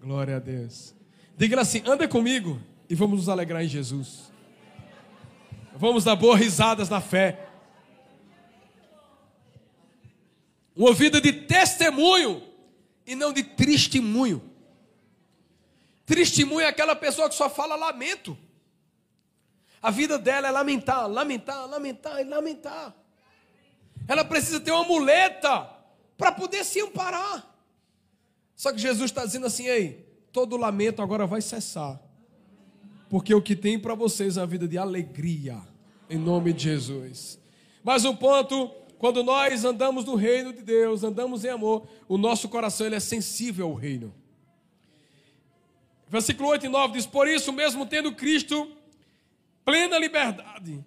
Glória 0.02 0.38
a 0.38 0.39
Deus. 0.39 0.95
Diga 1.38 1.62
assim: 1.62 1.84
anda 1.86 2.08
comigo 2.08 2.60
e 2.89 2.95
vamos 2.95 3.20
nos 3.20 3.30
alegrar 3.30 3.64
em 3.64 3.68
Jesus. 3.68 4.32
Vamos 5.76 6.04
dar 6.04 6.16
boas 6.16 6.39
risadas 6.39 6.89
na 6.89 6.99
fé. 6.99 7.47
Uma 10.76 10.91
vida 10.91 11.22
de 11.22 11.32
testemunho 11.32 12.41
e 13.06 13.14
não 13.14 13.32
de 13.32 13.43
testemunho. 13.43 14.41
Testemunho 16.04 16.62
é 16.62 16.68
aquela 16.68 16.95
pessoa 16.95 17.30
que 17.30 17.36
só 17.36 17.47
fala 17.47 17.76
lamento. 17.76 18.36
A 19.84 19.91
vida 19.91 20.18
dela 20.18 20.47
é 20.47 20.52
lamentar, 20.52 21.08
lamentar, 21.08 21.68
lamentar 21.68 22.20
e 22.20 22.24
lamentar. 22.24 22.95
Ela 24.08 24.26
precisa 24.26 24.60
ter 24.60 24.72
uma 24.72 24.84
muleta 24.84 25.70
para 26.18 26.32
poder 26.32 26.66
se 26.66 26.82
amparar. 26.82 27.51
Só 28.62 28.72
que 28.72 28.78
Jesus 28.78 29.09
está 29.09 29.26
dizendo 29.26 29.47
assim: 29.47 29.66
ei, 29.66 30.05
todo 30.32 30.55
lamento 30.55 31.01
agora 31.01 31.26
vai 31.26 31.41
cessar. 31.41 31.99
Porque 33.09 33.34
o 33.34 33.41
que 33.41 33.55
tem 33.55 33.80
para 33.80 33.95
vocês 33.95 34.38
é 34.38 34.41
a 34.41 34.45
vida 34.45 34.68
de 34.68 34.78
alegria, 34.78 35.59
em 36.07 36.20
nome 36.20 36.53
de 36.53 36.66
Jesus. 36.66 37.39
Mais 37.84 38.05
um 38.05 38.16
ponto: 38.16 38.68
quando 38.99 39.24
nós 39.24 39.66
andamos 39.66 40.05
no 40.05 40.14
reino 40.14 40.53
de 40.53 40.62
Deus, 40.62 41.03
andamos 41.03 41.43
em 41.43 41.49
amor, 41.49 41.88
o 42.07 42.20
nosso 42.20 42.47
coração 42.49 42.86
ele 42.86 42.93
é 42.93 42.99
sensível 42.99 43.66
ao 43.66 43.74
reino. 43.74 44.14
Versículo 46.07 46.49
8 46.49 46.68
e 46.68 46.70
9 46.70 46.93
diz: 46.93 47.07
Por 47.07 47.28
isso, 47.28 47.51
mesmo 47.51 47.88
tendo 47.88 48.14
Cristo 48.14 48.72
plena 49.66 49.97
liberdade 49.97 50.86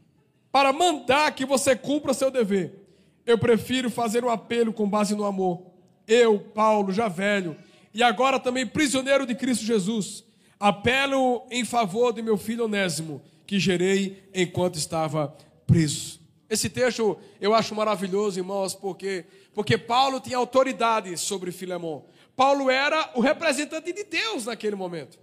para 0.52 0.72
mandar 0.72 1.34
que 1.34 1.44
você 1.44 1.74
cumpra 1.74 2.14
seu 2.14 2.30
dever, 2.30 2.86
eu 3.26 3.36
prefiro 3.36 3.90
fazer 3.90 4.24
um 4.24 4.30
apelo 4.30 4.72
com 4.72 4.88
base 4.88 5.16
no 5.16 5.24
amor. 5.24 5.73
Eu, 6.06 6.38
Paulo, 6.38 6.92
já 6.92 7.08
velho, 7.08 7.56
e 7.92 8.02
agora 8.02 8.38
também 8.40 8.66
prisioneiro 8.66 9.26
de 9.26 9.34
Cristo 9.34 9.64
Jesus, 9.64 10.24
apelo 10.58 11.46
em 11.50 11.64
favor 11.64 12.12
de 12.12 12.22
meu 12.22 12.36
filho 12.36 12.64
Onésimo, 12.64 13.22
que 13.46 13.58
gerei 13.58 14.22
enquanto 14.34 14.76
estava 14.76 15.36
preso. 15.66 16.20
Esse 16.48 16.68
texto 16.68 17.16
eu 17.40 17.54
acho 17.54 17.74
maravilhoso, 17.74 18.38
irmãos, 18.38 18.74
porque, 18.74 19.24
porque 19.54 19.78
Paulo 19.78 20.20
tinha 20.20 20.36
autoridade 20.36 21.16
sobre 21.16 21.50
Filemão. 21.50 22.04
Paulo 22.36 22.70
era 22.70 23.10
o 23.14 23.20
representante 23.20 23.92
de 23.92 24.04
Deus 24.04 24.46
naquele 24.46 24.76
momento. 24.76 25.18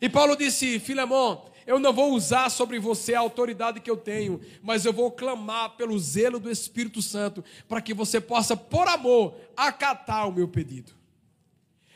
E 0.00 0.08
Paulo 0.08 0.36
disse: 0.36 0.78
Filemão, 0.78 1.44
eu 1.66 1.78
não 1.78 1.92
vou 1.92 2.12
usar 2.12 2.50
sobre 2.50 2.78
você 2.78 3.14
a 3.14 3.20
autoridade 3.20 3.80
que 3.80 3.90
eu 3.90 3.96
tenho, 3.96 4.40
mas 4.62 4.84
eu 4.84 4.92
vou 4.92 5.10
clamar 5.10 5.76
pelo 5.76 5.98
zelo 5.98 6.38
do 6.38 6.50
Espírito 6.50 7.02
Santo, 7.02 7.44
para 7.68 7.80
que 7.80 7.92
você 7.92 8.20
possa, 8.20 8.56
por 8.56 8.86
amor, 8.88 9.34
acatar 9.56 10.28
o 10.28 10.32
meu 10.32 10.46
pedido. 10.46 10.92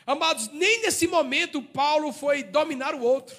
Amados, 0.07 0.49
nem 0.49 0.83
nesse 0.83 1.07
momento 1.07 1.63
Paulo 1.63 2.13
foi 2.13 2.43
dominar 2.43 2.95
o 2.95 3.03
outro. 3.03 3.37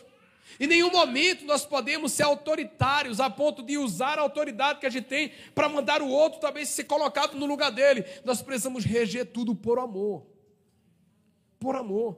Em 0.60 0.68
nenhum 0.68 0.92
momento 0.92 1.46
nós 1.46 1.66
podemos 1.66 2.12
ser 2.12 2.24
autoritários 2.24 3.20
a 3.20 3.30
ponto 3.30 3.64
de 3.64 3.78
usar 3.78 4.18
a 4.18 4.22
autoridade 4.22 4.80
que 4.80 4.86
a 4.86 4.90
gente 4.90 5.06
tem 5.06 5.32
para 5.54 5.68
mandar 5.68 6.02
o 6.02 6.08
outro 6.08 6.40
também 6.40 6.66
ser 6.66 6.86
colocado 6.86 7.36
no 7.36 7.46
lugar 7.46 7.72
dele. 7.72 8.06
Nós 8.24 8.42
precisamos 8.42 8.86
reger 8.86 9.26
tudo 9.26 9.56
por 9.56 9.80
amor 9.80 10.32
por 11.62 11.76
amor. 11.76 12.18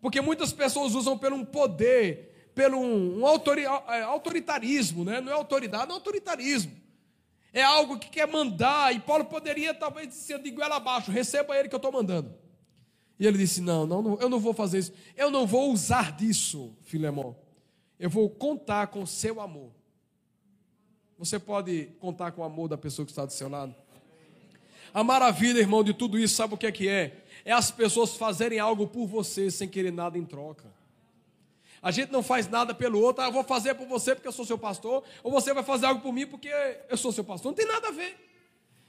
Porque 0.00 0.20
muitas 0.20 0.52
pessoas 0.52 0.94
usam 0.94 1.16
pelo 1.16 1.36
um 1.36 1.44
poder, 1.44 2.35
pelo 2.56 2.78
um, 2.78 3.20
um 3.20 3.26
autori, 3.26 3.64
é, 3.64 4.02
autoritarismo, 4.02 5.04
né? 5.04 5.20
não 5.20 5.30
é 5.30 5.34
autoridade, 5.34 5.90
é 5.90 5.94
autoritarismo. 5.94 6.72
É 7.52 7.62
algo 7.62 7.98
que 7.98 8.08
quer 8.08 8.26
mandar, 8.26 8.94
e 8.94 8.98
Paulo 8.98 9.26
poderia 9.26 9.74
talvez 9.74 10.08
dizer 10.08 10.42
de 10.42 10.50
goela 10.50 10.76
abaixo, 10.76 11.10
receba 11.10 11.54
ele 11.56 11.68
que 11.68 11.74
eu 11.74 11.78
estou 11.78 11.92
mandando. 11.92 12.34
E 13.20 13.26
ele 13.26 13.36
disse: 13.36 13.60
não, 13.60 13.86
não, 13.86 14.18
eu 14.20 14.28
não 14.30 14.40
vou 14.40 14.54
fazer 14.54 14.78
isso, 14.78 14.92
eu 15.14 15.30
não 15.30 15.46
vou 15.46 15.70
usar 15.70 16.16
disso, 16.16 16.74
Filemão. 16.82 17.36
Eu 18.00 18.08
vou 18.08 18.28
contar 18.28 18.86
com 18.86 19.02
o 19.02 19.06
seu 19.06 19.38
amor. 19.38 19.70
Você 21.18 21.38
pode 21.38 21.90
contar 22.00 22.32
com 22.32 22.40
o 22.40 22.44
amor 22.44 22.68
da 22.68 22.78
pessoa 22.78 23.04
que 23.04 23.12
está 23.12 23.26
do 23.26 23.32
seu 23.32 23.50
lado? 23.50 23.74
A 24.94 25.04
maravilha, 25.04 25.58
irmão, 25.58 25.84
de 25.84 25.92
tudo 25.92 26.18
isso, 26.18 26.34
sabe 26.34 26.54
o 26.54 26.58
que 26.58 26.66
é 26.66 26.72
que 26.72 26.88
é? 26.88 27.22
é 27.44 27.52
as 27.52 27.70
pessoas 27.70 28.16
fazerem 28.16 28.58
algo 28.58 28.86
por 28.86 29.06
você 29.06 29.50
sem 29.50 29.68
querer 29.68 29.92
nada 29.92 30.16
em 30.16 30.24
troca. 30.24 30.75
A 31.86 31.92
gente 31.92 32.10
não 32.10 32.20
faz 32.20 32.48
nada 32.48 32.74
pelo 32.74 33.00
outro, 33.00 33.22
ah, 33.22 33.28
eu 33.28 33.32
vou 33.32 33.44
fazer 33.44 33.72
por 33.74 33.86
você 33.86 34.12
porque 34.12 34.26
eu 34.26 34.32
sou 34.32 34.44
seu 34.44 34.58
pastor, 34.58 35.04
ou 35.22 35.30
você 35.30 35.54
vai 35.54 35.62
fazer 35.62 35.86
algo 35.86 36.00
por 36.00 36.12
mim 36.12 36.26
porque 36.26 36.50
eu 36.88 36.96
sou 36.96 37.12
seu 37.12 37.22
pastor. 37.22 37.52
Não 37.52 37.56
tem 37.56 37.64
nada 37.64 37.86
a 37.86 37.92
ver. 37.92 38.16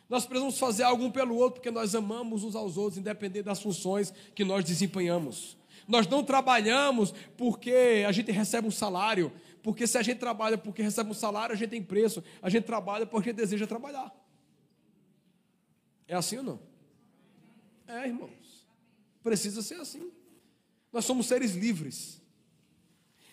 Nós 0.09 0.25
precisamos 0.25 0.57
fazer 0.57 0.81
algo 0.81 1.03
um 1.03 1.11
pelo 1.11 1.35
outro 1.35 1.59
porque 1.59 1.69
nós 1.69 1.93
amamos 1.93 2.43
uns 2.43 2.55
aos 2.55 2.75
outros, 2.75 2.97
independente 2.97 3.43
das 3.43 3.61
funções 3.61 4.11
que 4.33 4.43
nós 4.43 4.65
desempenhamos. 4.65 5.55
Nós 5.87 6.07
não 6.07 6.23
trabalhamos 6.23 7.13
porque 7.37 8.03
a 8.07 8.11
gente 8.11 8.31
recebe 8.31 8.67
um 8.67 8.71
salário, 8.71 9.31
porque 9.61 9.85
se 9.85 9.95
a 9.99 10.01
gente 10.01 10.17
trabalha 10.17 10.57
porque 10.57 10.81
recebe 10.81 11.11
um 11.11 11.13
salário, 11.13 11.53
a 11.53 11.55
gente 11.55 11.69
tem 11.69 11.83
preço. 11.83 12.23
A 12.41 12.49
gente 12.49 12.63
trabalha 12.63 13.05
porque 13.05 13.31
deseja 13.31 13.67
trabalhar. 13.67 14.11
É 16.07 16.15
assim 16.15 16.37
ou 16.37 16.43
não? 16.43 16.59
É, 17.87 18.07
irmão. 18.07 18.31
Precisa 19.21 19.61
ser 19.61 19.75
assim. 19.75 20.11
Nós 20.91 21.05
somos 21.05 21.27
seres 21.27 21.53
livres. 21.53 22.16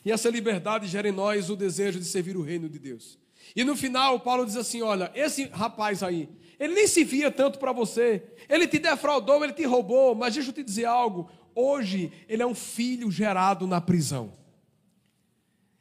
E 0.05 0.13
essa 0.13 0.29
liberdade 0.29 0.87
gera 0.87 1.09
em 1.09 1.13
nós 1.13 1.49
o 1.49 1.57
desejo 1.57 1.99
de 1.99 2.05
servir 2.05 2.37
o 2.37 2.43
reino 2.43 2.69
de 2.69 2.79
Deus. 2.79 3.19
E 3.55 3.65
no 3.65 3.77
final, 3.77 4.21
Paulo 4.21 4.45
diz 4.45 4.57
assim: 4.57 4.83
Olha, 4.83 5.11
esse 5.15 5.45
rapaz 5.47 6.03
aí, 6.03 6.29
ele 6.59 6.75
nem 6.75 6.87
se 6.87 7.05
via 7.05 7.31
tanto 7.31 7.59
para 7.59 7.73
você, 7.73 8.23
ele 8.49 8.67
te 8.67 8.79
defraudou, 8.79 9.43
ele 9.43 9.53
te 9.53 9.65
roubou, 9.65 10.15
mas 10.15 10.35
deixa 10.35 10.51
eu 10.51 10.55
te 10.55 10.63
dizer 10.63 10.85
algo: 10.85 11.31
hoje 11.55 12.13
ele 12.29 12.43
é 12.43 12.47
um 12.47 12.55
filho 12.55 13.11
gerado 13.11 13.67
na 13.67 13.81
prisão. 13.81 14.33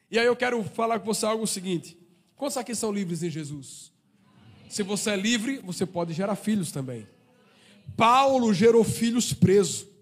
E 0.10 0.20
aí 0.20 0.26
eu 0.26 0.36
quero 0.36 0.64
falar 0.64 1.00
com 1.00 1.06
você 1.06 1.26
algo 1.26 1.46
seguinte: 1.46 1.98
quantos 2.36 2.58
aqui 2.58 2.76
são 2.76 2.92
livres 2.92 3.24
em 3.24 3.30
Jesus? 3.30 3.92
Se 4.70 4.84
você 4.84 5.12
é 5.12 5.16
livre, 5.16 5.60
você 5.60 5.86
pode 5.86 6.14
gerar 6.14 6.36
filhos 6.36 6.72
também. 6.72 7.08
Paulo 7.96 8.54
gerou 8.54 8.84
filhos 8.84 9.34
presos 9.34 9.94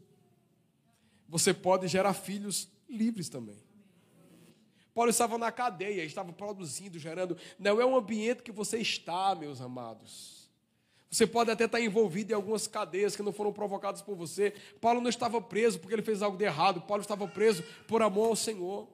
você 1.31 1.53
pode 1.53 1.87
gerar 1.87 2.13
filhos 2.13 2.67
livres 2.89 3.29
também. 3.29 3.55
Paulo 4.93 5.09
estava 5.09 5.37
na 5.37 5.51
cadeia, 5.51 6.03
estava 6.03 6.33
produzindo, 6.33 6.99
gerando. 6.99 7.37
Não 7.57 7.79
é 7.79 7.85
um 7.85 7.95
ambiente 7.95 8.43
que 8.43 8.51
você 8.51 8.77
está, 8.77 9.33
meus 9.35 9.61
amados. 9.61 10.49
Você 11.09 11.27
pode 11.27 11.51
até 11.51 11.65
estar 11.65 11.79
envolvido 11.79 12.31
em 12.31 12.35
algumas 12.35 12.67
cadeias 12.67 13.15
que 13.15 13.21
não 13.21 13.33
foram 13.33 13.51
provocadas 13.51 14.01
por 14.01 14.15
você. 14.15 14.53
Paulo 14.79 15.01
não 15.01 15.09
estava 15.09 15.41
preso 15.41 15.79
porque 15.79 15.93
ele 15.93 16.01
fez 16.01 16.21
algo 16.21 16.37
de 16.37 16.45
errado. 16.45 16.81
Paulo 16.81 17.01
estava 17.01 17.27
preso 17.27 17.63
por 17.87 18.01
amor 18.01 18.29
ao 18.29 18.35
Senhor. 18.35 18.87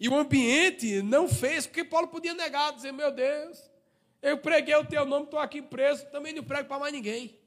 E 0.00 0.08
o 0.08 0.14
ambiente 0.14 1.02
não 1.02 1.28
fez, 1.28 1.66
porque 1.66 1.84
Paulo 1.84 2.08
podia 2.08 2.34
negar, 2.34 2.72
dizer: 2.72 2.92
Meu 2.92 3.10
Deus, 3.10 3.70
eu 4.22 4.38
preguei 4.38 4.74
o 4.74 4.84
teu 4.84 5.04
nome, 5.04 5.24
estou 5.24 5.38
aqui 5.38 5.60
preso, 5.62 6.06
também 6.06 6.34
não 6.34 6.42
prego 6.42 6.68
para 6.68 6.78
mais 6.78 6.92
ninguém. 6.92 7.38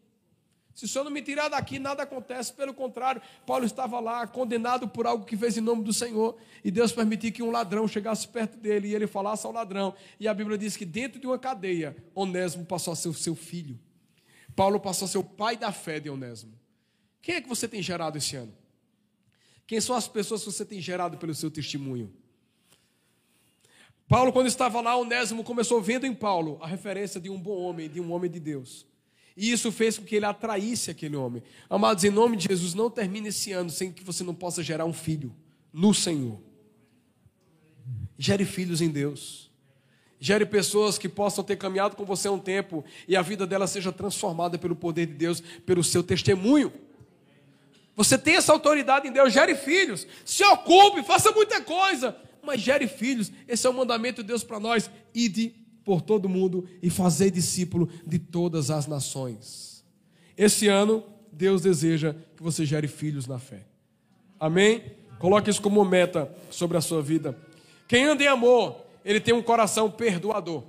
Se 0.74 0.86
o 0.86 0.88
Senhor 0.88 1.04
não 1.04 1.12
me 1.12 1.22
tirar 1.22 1.50
daqui, 1.50 1.78
nada 1.78 2.04
acontece. 2.04 2.54
Pelo 2.54 2.74
contrário, 2.74 3.22
Paulo 3.46 3.66
estava 3.66 4.00
lá 4.00 4.26
condenado 4.26 4.88
por 4.88 5.06
algo 5.06 5.26
que 5.26 5.36
fez 5.36 5.58
em 5.58 5.62
nome 5.62 5.84
do 5.84 5.92
Senhor. 5.92 6.38
E 6.64 6.72
Deus 6.72 6.92
permitiu 6.92 7.32
que 7.32 7.44
um 7.44 7.52
ladrão 7.52 7.88
chegasse 7.88 8.28
perto 8.28 8.58
dele 8.58 8.88
e 8.88 8.96
ele 8.96 9.08
falasse 9.08 9.46
ao 9.46 9.52
ladrão. 9.52 9.94
E 10.20 10.28
a 10.28 10.34
Bíblia 10.34 10.58
diz 10.58 10.78
que 10.78 10.86
dentro 10.86 11.20
de 11.20 11.28
uma 11.28 11.38
cadeia, 11.38 11.96
Onésimo 12.16 12.66
passou 12.66 12.94
a 12.94 12.96
ser 12.96 13.10
o 13.10 13.14
seu 13.14 13.36
filho. 13.36 13.78
Paulo 14.56 14.80
passou 14.80 15.06
a 15.06 15.10
ser 15.10 15.18
o 15.18 15.24
pai 15.24 15.58
da 15.58 15.72
fé 15.72 16.00
de 16.00 16.10
Onésimo. 16.10 16.58
Quem 17.22 17.36
é 17.36 17.42
que 17.42 17.50
você 17.50 17.68
tem 17.68 17.82
gerado 17.82 18.18
esse 18.18 18.36
ano? 18.36 18.54
Quem 19.68 19.80
são 19.80 19.96
as 19.96 20.08
pessoas 20.08 20.44
que 20.44 20.52
você 20.52 20.66
tem 20.66 20.82
gerado 20.82 21.18
pelo 21.18 21.36
seu 21.36 21.52
testemunho? 21.52 22.12
Paulo, 24.08 24.34
quando 24.34 24.48
estava 24.48 24.82
lá, 24.82 24.98
Onésimo 24.98 25.44
começou 25.44 25.80
vendo 25.80 26.06
em 26.06 26.16
Paulo 26.16 26.58
a 26.62 26.68
referência 26.68 27.22
de 27.22 27.30
um 27.30 27.40
bom 27.40 27.62
homem, 27.62 27.88
de 27.88 28.02
um 28.02 28.12
homem 28.12 28.32
de 28.32 28.40
Deus. 28.40 28.89
E 29.40 29.54
isso 29.54 29.72
fez 29.72 29.98
com 29.98 30.04
que 30.04 30.18
ele 30.18 30.26
atraísse 30.26 30.92
aquele 30.92 31.16
homem. 31.16 31.42
Amados, 31.70 32.04
em 32.04 32.10
nome 32.10 32.36
de 32.36 32.46
Jesus, 32.50 32.74
não 32.74 32.90
termine 32.90 33.30
esse 33.30 33.54
ano 33.54 33.70
sem 33.70 33.90
que 33.90 34.04
você 34.04 34.22
não 34.22 34.36
possa 34.36 34.62
gerar 34.62 34.84
um 34.84 34.92
filho 34.92 35.34
no 35.72 35.94
Senhor. 35.94 36.38
Gere 38.18 38.44
filhos 38.44 38.82
em 38.82 38.90
Deus. 38.90 39.50
Gere 40.20 40.46
pessoas 40.46 40.98
que 40.98 41.08
possam 41.08 41.42
ter 41.42 41.56
caminhado 41.56 41.96
com 41.96 42.04
você 42.04 42.28
há 42.28 42.32
um 42.34 42.38
tempo 42.38 42.84
e 43.08 43.16
a 43.16 43.22
vida 43.22 43.48
dela 43.48 43.66
seja 43.66 43.94
transformada 43.94 44.58
pelo 44.58 44.76
poder 44.76 45.06
de 45.06 45.14
Deus, 45.14 45.40
pelo 45.66 45.86
seu 45.86 46.04
testemunho. 46.04 46.74
Você 47.96 48.18
tem 48.18 48.36
essa 48.36 48.52
autoridade 48.52 49.08
em 49.08 49.12
Deus, 49.14 49.32
gere 49.32 49.56
filhos, 49.56 50.06
se 50.26 50.44
ocupe, 50.44 51.02
faça 51.02 51.32
muita 51.32 51.62
coisa, 51.62 52.14
mas 52.44 52.60
gere 52.60 52.90
filhos. 52.90 53.32
Esse 53.48 53.66
é 53.66 53.70
o 53.70 53.74
mandamento 53.74 54.22
de 54.22 54.28
Deus 54.28 54.44
para 54.44 54.60
nós. 54.60 54.92
Ide 55.16 55.56
por 55.84 56.02
todo 56.02 56.30
mundo 56.30 56.68
e 56.82 56.90
fazer 56.90 57.32
discípulo 57.32 57.90
de 58.06 58.20
todas 58.20 58.70
as 58.70 58.88
nações. 58.88 59.84
Esse 60.38 60.68
ano, 60.68 61.04
Deus 61.32 61.62
deseja 61.62 62.16
que 62.36 62.44
você 62.44 62.66
gere 62.66 62.88
filhos 62.88 63.28
na 63.28 63.40
fé. 63.40 63.66
Amém? 64.40 64.84
Coloque 65.20 65.50
isso 65.50 65.62
como 65.62 65.84
meta 65.84 66.34
sobre 66.50 66.78
a 66.78 66.82
sua 66.82 67.02
vida. 67.02 67.38
Quem 67.88 68.06
anda 68.06 68.24
em 68.24 68.28
amor, 68.28 68.86
ele 69.04 69.20
tem 69.20 69.34
um 69.34 69.42
coração 69.42 69.92
perdoador. 69.92 70.64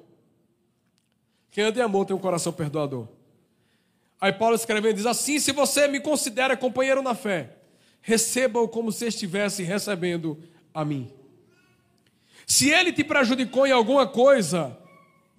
Quem 1.51 1.65
anda 1.65 1.79
em 1.79 1.83
amor 1.83 2.07
tem 2.07 2.17
um 2.17 2.21
coração 2.21 2.53
perdoador. 2.53 3.07
Aí 4.21 4.33
Paulo 4.33 4.55
escrevendo 4.55 4.95
diz 4.95 5.07
assim: 5.07 5.39
se 5.39 5.53
você 5.53 5.89
me 5.89 6.01
considera 6.01 6.57
companheiro 6.57 7.03
na 7.03 7.15
fé, 7.15 7.57
receba-o 8.01 8.69
como 8.69 8.91
se 8.93 9.07
estivesse 9.07 9.63
recebendo 9.63 10.39
a 10.75 10.85
mim. 10.85 11.11
Se 12.47 12.71
ele 12.71 12.93
te 12.93 13.05
prejudicou 13.05 13.67
em 13.67 13.73
alguma 13.73 14.07
coisa 14.07 14.77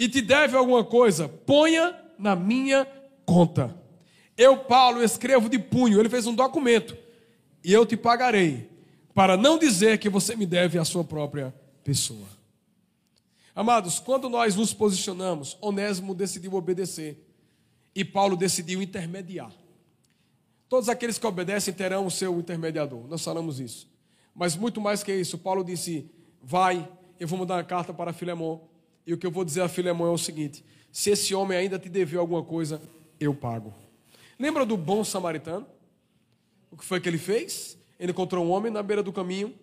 e 0.01 0.09
te 0.09 0.19
deve 0.19 0.57
alguma 0.57 0.83
coisa, 0.83 1.29
ponha 1.29 1.95
na 2.17 2.35
minha 2.35 2.87
conta. 3.23 3.79
Eu, 4.35 4.57
Paulo, 4.57 5.03
escrevo 5.03 5.47
de 5.47 5.59
punho. 5.59 5.99
Ele 5.99 6.09
fez 6.09 6.25
um 6.25 6.33
documento 6.33 6.97
e 7.63 7.71
eu 7.71 7.85
te 7.85 7.95
pagarei, 7.95 8.67
para 9.13 9.37
não 9.37 9.59
dizer 9.59 9.99
que 9.99 10.09
você 10.09 10.35
me 10.35 10.47
deve 10.47 10.79
a 10.79 10.83
sua 10.83 11.03
própria 11.03 11.53
pessoa. 11.83 12.27
Amados, 13.53 13.99
quando 13.99 14.27
nós 14.27 14.55
nos 14.55 14.73
posicionamos, 14.73 15.55
Onésimo 15.61 16.15
decidiu 16.15 16.55
obedecer 16.55 17.23
e 17.93 18.03
Paulo 18.03 18.35
decidiu 18.35 18.81
intermediar. 18.81 19.51
Todos 20.67 20.89
aqueles 20.89 21.19
que 21.19 21.27
obedecem 21.27 21.75
terão 21.75 22.07
o 22.07 22.11
seu 22.11 22.39
intermediador, 22.39 23.07
nós 23.07 23.23
falamos 23.23 23.59
isso. 23.59 23.87
Mas 24.33 24.55
muito 24.55 24.81
mais 24.81 25.03
que 25.03 25.13
isso, 25.13 25.37
Paulo 25.37 25.63
disse: 25.63 26.09
Vai, 26.41 26.89
eu 27.19 27.27
vou 27.27 27.37
mandar 27.37 27.57
uma 27.57 27.63
carta 27.63 27.93
para 27.93 28.11
Filemão, 28.11 28.70
e 29.05 29.13
o 29.13 29.17
que 29.17 29.25
eu 29.25 29.31
vou 29.31 29.43
dizer 29.43 29.61
a 29.61 29.69
Filemão 29.69 30.07
é 30.07 30.11
o 30.11 30.17
seguinte: 30.17 30.63
se 30.91 31.09
esse 31.09 31.33
homem 31.33 31.57
ainda 31.57 31.79
te 31.79 31.89
deveu 31.89 32.19
alguma 32.21 32.43
coisa, 32.43 32.81
eu 33.19 33.33
pago. 33.33 33.73
Lembra 34.39 34.65
do 34.65 34.75
bom 34.75 35.03
samaritano? 35.03 35.67
O 36.71 36.77
que 36.77 36.85
foi 36.85 36.99
que 36.99 37.07
ele 37.07 37.17
fez? 37.17 37.77
Ele 37.99 38.11
encontrou 38.11 38.45
um 38.45 38.49
homem 38.49 38.71
na 38.71 38.81
beira 38.81 39.03
do 39.03 39.13
caminho 39.13 39.53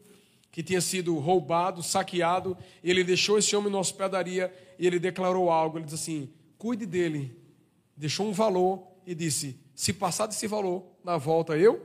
que 0.51 0.62
tinha 0.62 0.80
sido 0.80 1.16
roubado, 1.18 1.82
saqueado, 1.82 2.57
e 2.82 2.91
ele 2.91 3.05
deixou 3.05 3.39
esse 3.39 3.55
homem 3.55 3.70
na 3.70 3.78
hospedaria 3.78 4.53
e 4.78 4.86
ele 4.86 4.99
declarou 4.99 5.51
algo. 5.51 5.78
Ele 5.78 5.84
disse 5.84 5.97
assim: 5.97 6.32
cuide 6.57 6.86
dele. 6.86 7.36
Deixou 7.97 8.26
um 8.26 8.32
valor 8.32 8.86
e 9.07 9.14
disse: 9.14 9.59
se 9.74 9.93
passar 9.93 10.26
desse 10.26 10.47
valor, 10.47 10.84
na 11.05 11.16
volta 11.16 11.57
eu 11.57 11.84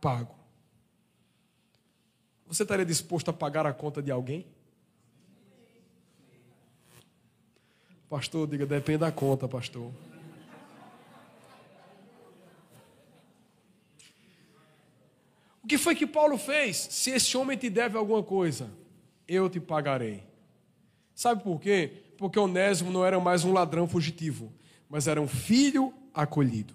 pago. 0.00 0.34
Você 2.46 2.62
estaria 2.62 2.84
disposto 2.84 3.30
a 3.30 3.32
pagar 3.32 3.66
a 3.66 3.72
conta 3.72 4.02
de 4.02 4.10
alguém? 4.10 4.46
Pastor, 8.08 8.46
diga, 8.46 8.66
depende 8.66 8.98
da 8.98 9.10
conta, 9.10 9.48
pastor. 9.48 9.90
O 15.62 15.66
que 15.66 15.78
foi 15.78 15.94
que 15.94 16.06
Paulo 16.06 16.36
fez? 16.36 16.76
Se 16.90 17.10
esse 17.10 17.36
homem 17.36 17.56
te 17.56 17.70
deve 17.70 17.96
alguma 17.96 18.22
coisa, 18.22 18.70
eu 19.26 19.48
te 19.48 19.58
pagarei. 19.58 20.22
Sabe 21.14 21.42
por 21.42 21.58
quê? 21.58 22.02
Porque 22.18 22.38
Onésimo 22.38 22.90
não 22.90 23.04
era 23.04 23.18
mais 23.18 23.44
um 23.44 23.52
ladrão 23.52 23.88
fugitivo, 23.88 24.52
mas 24.88 25.08
era 25.08 25.20
um 25.20 25.26
filho 25.26 25.94
acolhido. 26.12 26.74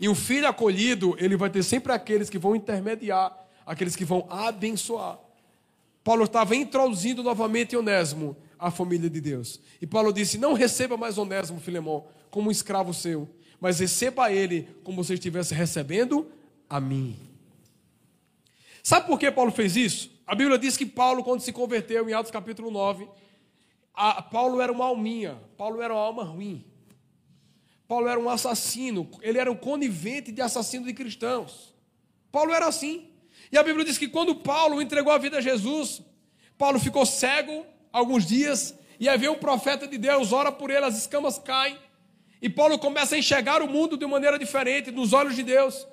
E 0.00 0.08
um 0.08 0.14
filho 0.16 0.48
acolhido, 0.48 1.14
ele 1.18 1.36
vai 1.36 1.48
ter 1.48 1.62
sempre 1.62 1.92
aqueles 1.92 2.28
que 2.28 2.38
vão 2.38 2.56
intermediar, 2.56 3.32
aqueles 3.64 3.94
que 3.94 4.04
vão 4.04 4.26
abençoar. 4.28 5.18
Paulo 6.02 6.24
estava 6.24 6.56
introduzindo 6.56 7.22
novamente 7.22 7.76
Onésimo 7.76 8.36
à 8.64 8.70
família 8.70 9.10
de 9.10 9.20
Deus. 9.20 9.60
E 9.80 9.86
Paulo 9.86 10.10
disse: 10.10 10.38
Não 10.38 10.54
receba 10.54 10.96
mais 10.96 11.18
Onésimo, 11.18 11.60
Filemão, 11.60 12.06
como 12.30 12.48
um 12.48 12.50
escravo 12.50 12.94
seu, 12.94 13.28
mas 13.60 13.78
receba 13.78 14.32
ele 14.32 14.68
como 14.82 15.04
se 15.04 15.12
estivesse 15.12 15.54
recebendo 15.54 16.26
a 16.68 16.80
mim. 16.80 17.18
Sabe 18.82 19.06
por 19.06 19.18
que 19.18 19.30
Paulo 19.30 19.52
fez 19.52 19.76
isso? 19.76 20.10
A 20.26 20.34
Bíblia 20.34 20.58
diz 20.58 20.78
que 20.78 20.86
Paulo, 20.86 21.22
quando 21.22 21.40
se 21.40 21.52
converteu, 21.52 22.08
em 22.08 22.14
Atos 22.14 22.30
capítulo 22.30 22.70
9, 22.70 23.06
a, 23.92 24.22
Paulo 24.22 24.60
era 24.62 24.72
uma 24.72 24.86
alminha, 24.86 25.38
Paulo 25.58 25.82
era 25.82 25.92
uma 25.92 26.02
alma 26.02 26.24
ruim. 26.24 26.64
Paulo 27.86 28.08
era 28.08 28.18
um 28.18 28.30
assassino, 28.30 29.10
ele 29.20 29.38
era 29.38 29.52
um 29.52 29.56
conivente 29.56 30.32
de 30.32 30.40
assassino 30.40 30.86
de 30.86 30.94
cristãos. 30.94 31.74
Paulo 32.32 32.54
era 32.54 32.66
assim. 32.66 33.10
E 33.52 33.58
a 33.58 33.62
Bíblia 33.62 33.84
diz 33.84 33.98
que 33.98 34.08
quando 34.08 34.34
Paulo 34.34 34.80
entregou 34.80 35.12
a 35.12 35.18
vida 35.18 35.36
a 35.36 35.40
Jesus, 35.42 36.00
Paulo 36.56 36.80
ficou 36.80 37.04
cego 37.04 37.66
alguns 37.94 38.26
dias, 38.26 38.74
e 38.98 39.08
aí 39.08 39.16
vem 39.16 39.28
um 39.28 39.36
profeta 39.36 39.86
de 39.86 39.96
Deus, 39.96 40.32
ora 40.32 40.50
por 40.50 40.68
ele, 40.68 40.84
as 40.84 40.98
escamas 40.98 41.38
caem, 41.38 41.78
e 42.42 42.50
Paulo 42.50 42.76
começa 42.76 43.14
a 43.14 43.18
enxergar 43.18 43.62
o 43.62 43.68
mundo 43.68 43.96
de 43.96 44.04
maneira 44.04 44.36
diferente, 44.36 44.90
nos 44.90 45.12
olhos 45.12 45.36
de 45.36 45.44
Deus. 45.44 45.86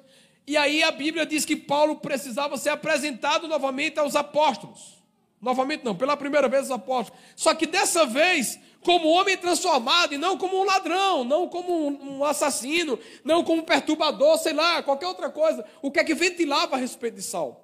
E 0.47 0.57
aí 0.57 0.81
a 0.81 0.91
Bíblia 0.91 1.27
diz 1.27 1.45
que 1.45 1.55
Paulo 1.55 1.97
precisava 1.97 2.57
ser 2.57 2.69
apresentado 2.69 3.47
novamente 3.47 3.99
aos 3.99 4.15
apóstolos. 4.15 4.99
Novamente 5.39 5.85
não, 5.85 5.95
pela 5.95 6.17
primeira 6.17 6.49
vez 6.49 6.63
aos 6.63 6.79
apóstolos. 6.79 7.21
Só 7.35 7.53
que 7.53 7.67
dessa 7.67 8.05
vez, 8.05 8.59
como 8.83 9.07
homem 9.07 9.37
transformado, 9.37 10.13
e 10.13 10.17
não 10.17 10.37
como 10.37 10.59
um 10.59 10.65
ladrão, 10.65 11.23
não 11.23 11.47
como 11.47 11.87
um 11.87 12.25
assassino, 12.25 12.99
não 13.23 13.43
como 13.43 13.61
um 13.61 13.65
perturbador, 13.65 14.37
sei 14.39 14.53
lá, 14.53 14.81
qualquer 14.83 15.07
outra 15.07 15.29
coisa. 15.29 15.63
O 15.81 15.91
que 15.91 15.99
é 15.99 16.03
que 16.03 16.15
ventilava 16.15 16.75
a 16.75 16.79
respeito 16.79 17.15
de 17.15 17.23
Saulo? 17.23 17.57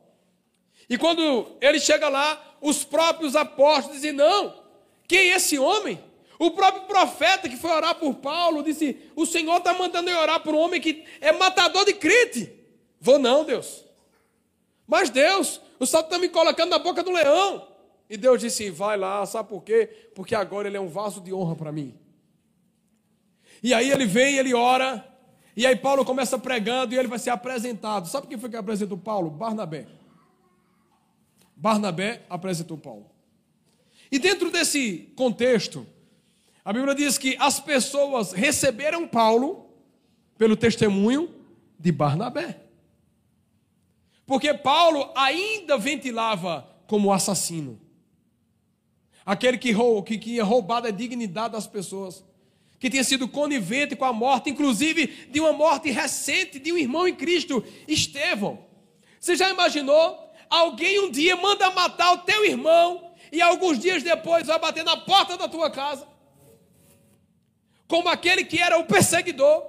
E 0.89 0.97
quando 0.97 1.57
ele 1.59 1.79
chega 1.79 2.07
lá, 2.07 2.55
os 2.61 2.83
próprios 2.83 3.35
apóstolos 3.35 3.97
dizem: 3.97 4.13
Não, 4.13 4.53
quem 5.07 5.31
é 5.31 5.35
esse 5.35 5.57
homem? 5.59 6.03
O 6.39 6.51
próprio 6.51 6.83
profeta 6.83 7.49
que 7.49 7.57
foi 7.57 7.71
orar 7.71 7.95
por 7.95 8.15
Paulo 8.15 8.63
disse: 8.63 8.97
O 9.15 9.25
Senhor 9.25 9.57
está 9.57 9.73
mandando 9.73 10.09
eu 10.09 10.19
orar 10.19 10.39
por 10.41 10.53
um 10.53 10.59
homem 10.59 10.79
que 10.79 11.03
é 11.19 11.31
matador 11.31 11.83
de 11.85 11.93
crente. 11.93 12.51
Vou 12.99 13.19
não, 13.19 13.43
Deus. 13.43 13.83
Mas 14.87 15.09
Deus, 15.09 15.59
o 15.79 15.85
Senhor 15.85 16.03
está 16.03 16.17
me 16.17 16.29
colocando 16.29 16.69
na 16.69 16.79
boca 16.79 17.03
do 17.03 17.11
leão. 17.11 17.67
E 18.09 18.15
Deus 18.15 18.39
disse: 18.39 18.69
vai 18.69 18.97
lá, 18.97 19.25
sabe 19.25 19.49
por 19.49 19.63
quê? 19.63 19.87
Porque 20.15 20.35
agora 20.35 20.67
ele 20.67 20.77
é 20.77 20.81
um 20.81 20.87
vaso 20.87 21.19
de 21.19 21.33
honra 21.33 21.55
para 21.55 21.71
mim. 21.71 21.93
E 23.61 23.73
aí 23.73 23.89
ele 23.89 24.05
vem, 24.05 24.37
ele 24.37 24.53
ora, 24.53 25.03
e 25.55 25.65
aí 25.65 25.75
Paulo 25.75 26.05
começa 26.05 26.37
pregando 26.37 26.93
e 26.93 26.97
ele 26.99 27.07
vai 27.07 27.17
ser 27.17 27.31
apresentado. 27.31 28.07
Sabe 28.07 28.27
quem 28.27 28.37
foi 28.37 28.49
que 28.49 28.55
apresentou 28.55 28.97
Paulo? 28.97 29.31
Barnabé. 29.31 29.87
Barnabé 31.57 32.23
apresentou 32.29 32.77
Paulo. 32.77 33.09
E 34.11 34.19
dentro 34.19 34.51
desse 34.51 35.11
contexto, 35.15 35.85
a 36.63 36.71
Bíblia 36.71 36.93
diz 36.93 37.17
que 37.17 37.35
as 37.39 37.59
pessoas 37.59 38.31
receberam 38.31 39.07
Paulo 39.07 39.67
pelo 40.37 40.55
testemunho 40.55 41.33
de 41.79 41.91
Barnabé. 41.91 42.61
Porque 44.25 44.53
Paulo 44.53 45.11
ainda 45.15 45.77
ventilava 45.77 46.69
como 46.85 47.11
assassino. 47.11 47.81
Aquele 49.25 49.57
que, 49.57 49.71
roubou, 49.71 50.03
que 50.03 50.17
tinha 50.17 50.43
roubado 50.43 50.87
a 50.87 50.91
dignidade 50.91 51.53
das 51.53 51.65
pessoas. 51.65 52.23
Que 52.79 52.89
tinha 52.89 53.03
sido 53.03 53.27
conivente 53.27 53.95
com 53.95 54.05
a 54.05 54.13
morte, 54.13 54.49
inclusive 54.49 55.07
de 55.31 55.39
uma 55.39 55.51
morte 55.51 55.89
recente 55.89 56.59
de 56.59 56.71
um 56.71 56.77
irmão 56.77 57.07
em 57.07 57.15
Cristo, 57.15 57.63
Estevão. 57.87 58.59
Você 59.19 59.35
já 59.35 59.49
imaginou? 59.49 60.26
Alguém 60.49 60.99
um 60.99 61.11
dia 61.11 61.35
manda 61.35 61.69
matar 61.71 62.13
o 62.13 62.19
teu 62.19 62.45
irmão 62.45 63.13
e 63.31 63.41
alguns 63.41 63.79
dias 63.79 64.03
depois 64.03 64.47
vai 64.47 64.59
bater 64.59 64.83
na 64.83 64.97
porta 64.97 65.37
da 65.37 65.47
tua 65.47 65.69
casa. 65.69 66.07
Como 67.87 68.09
aquele 68.09 68.43
que 68.43 68.61
era 68.61 68.77
o 68.77 68.85
perseguidor 68.85 69.65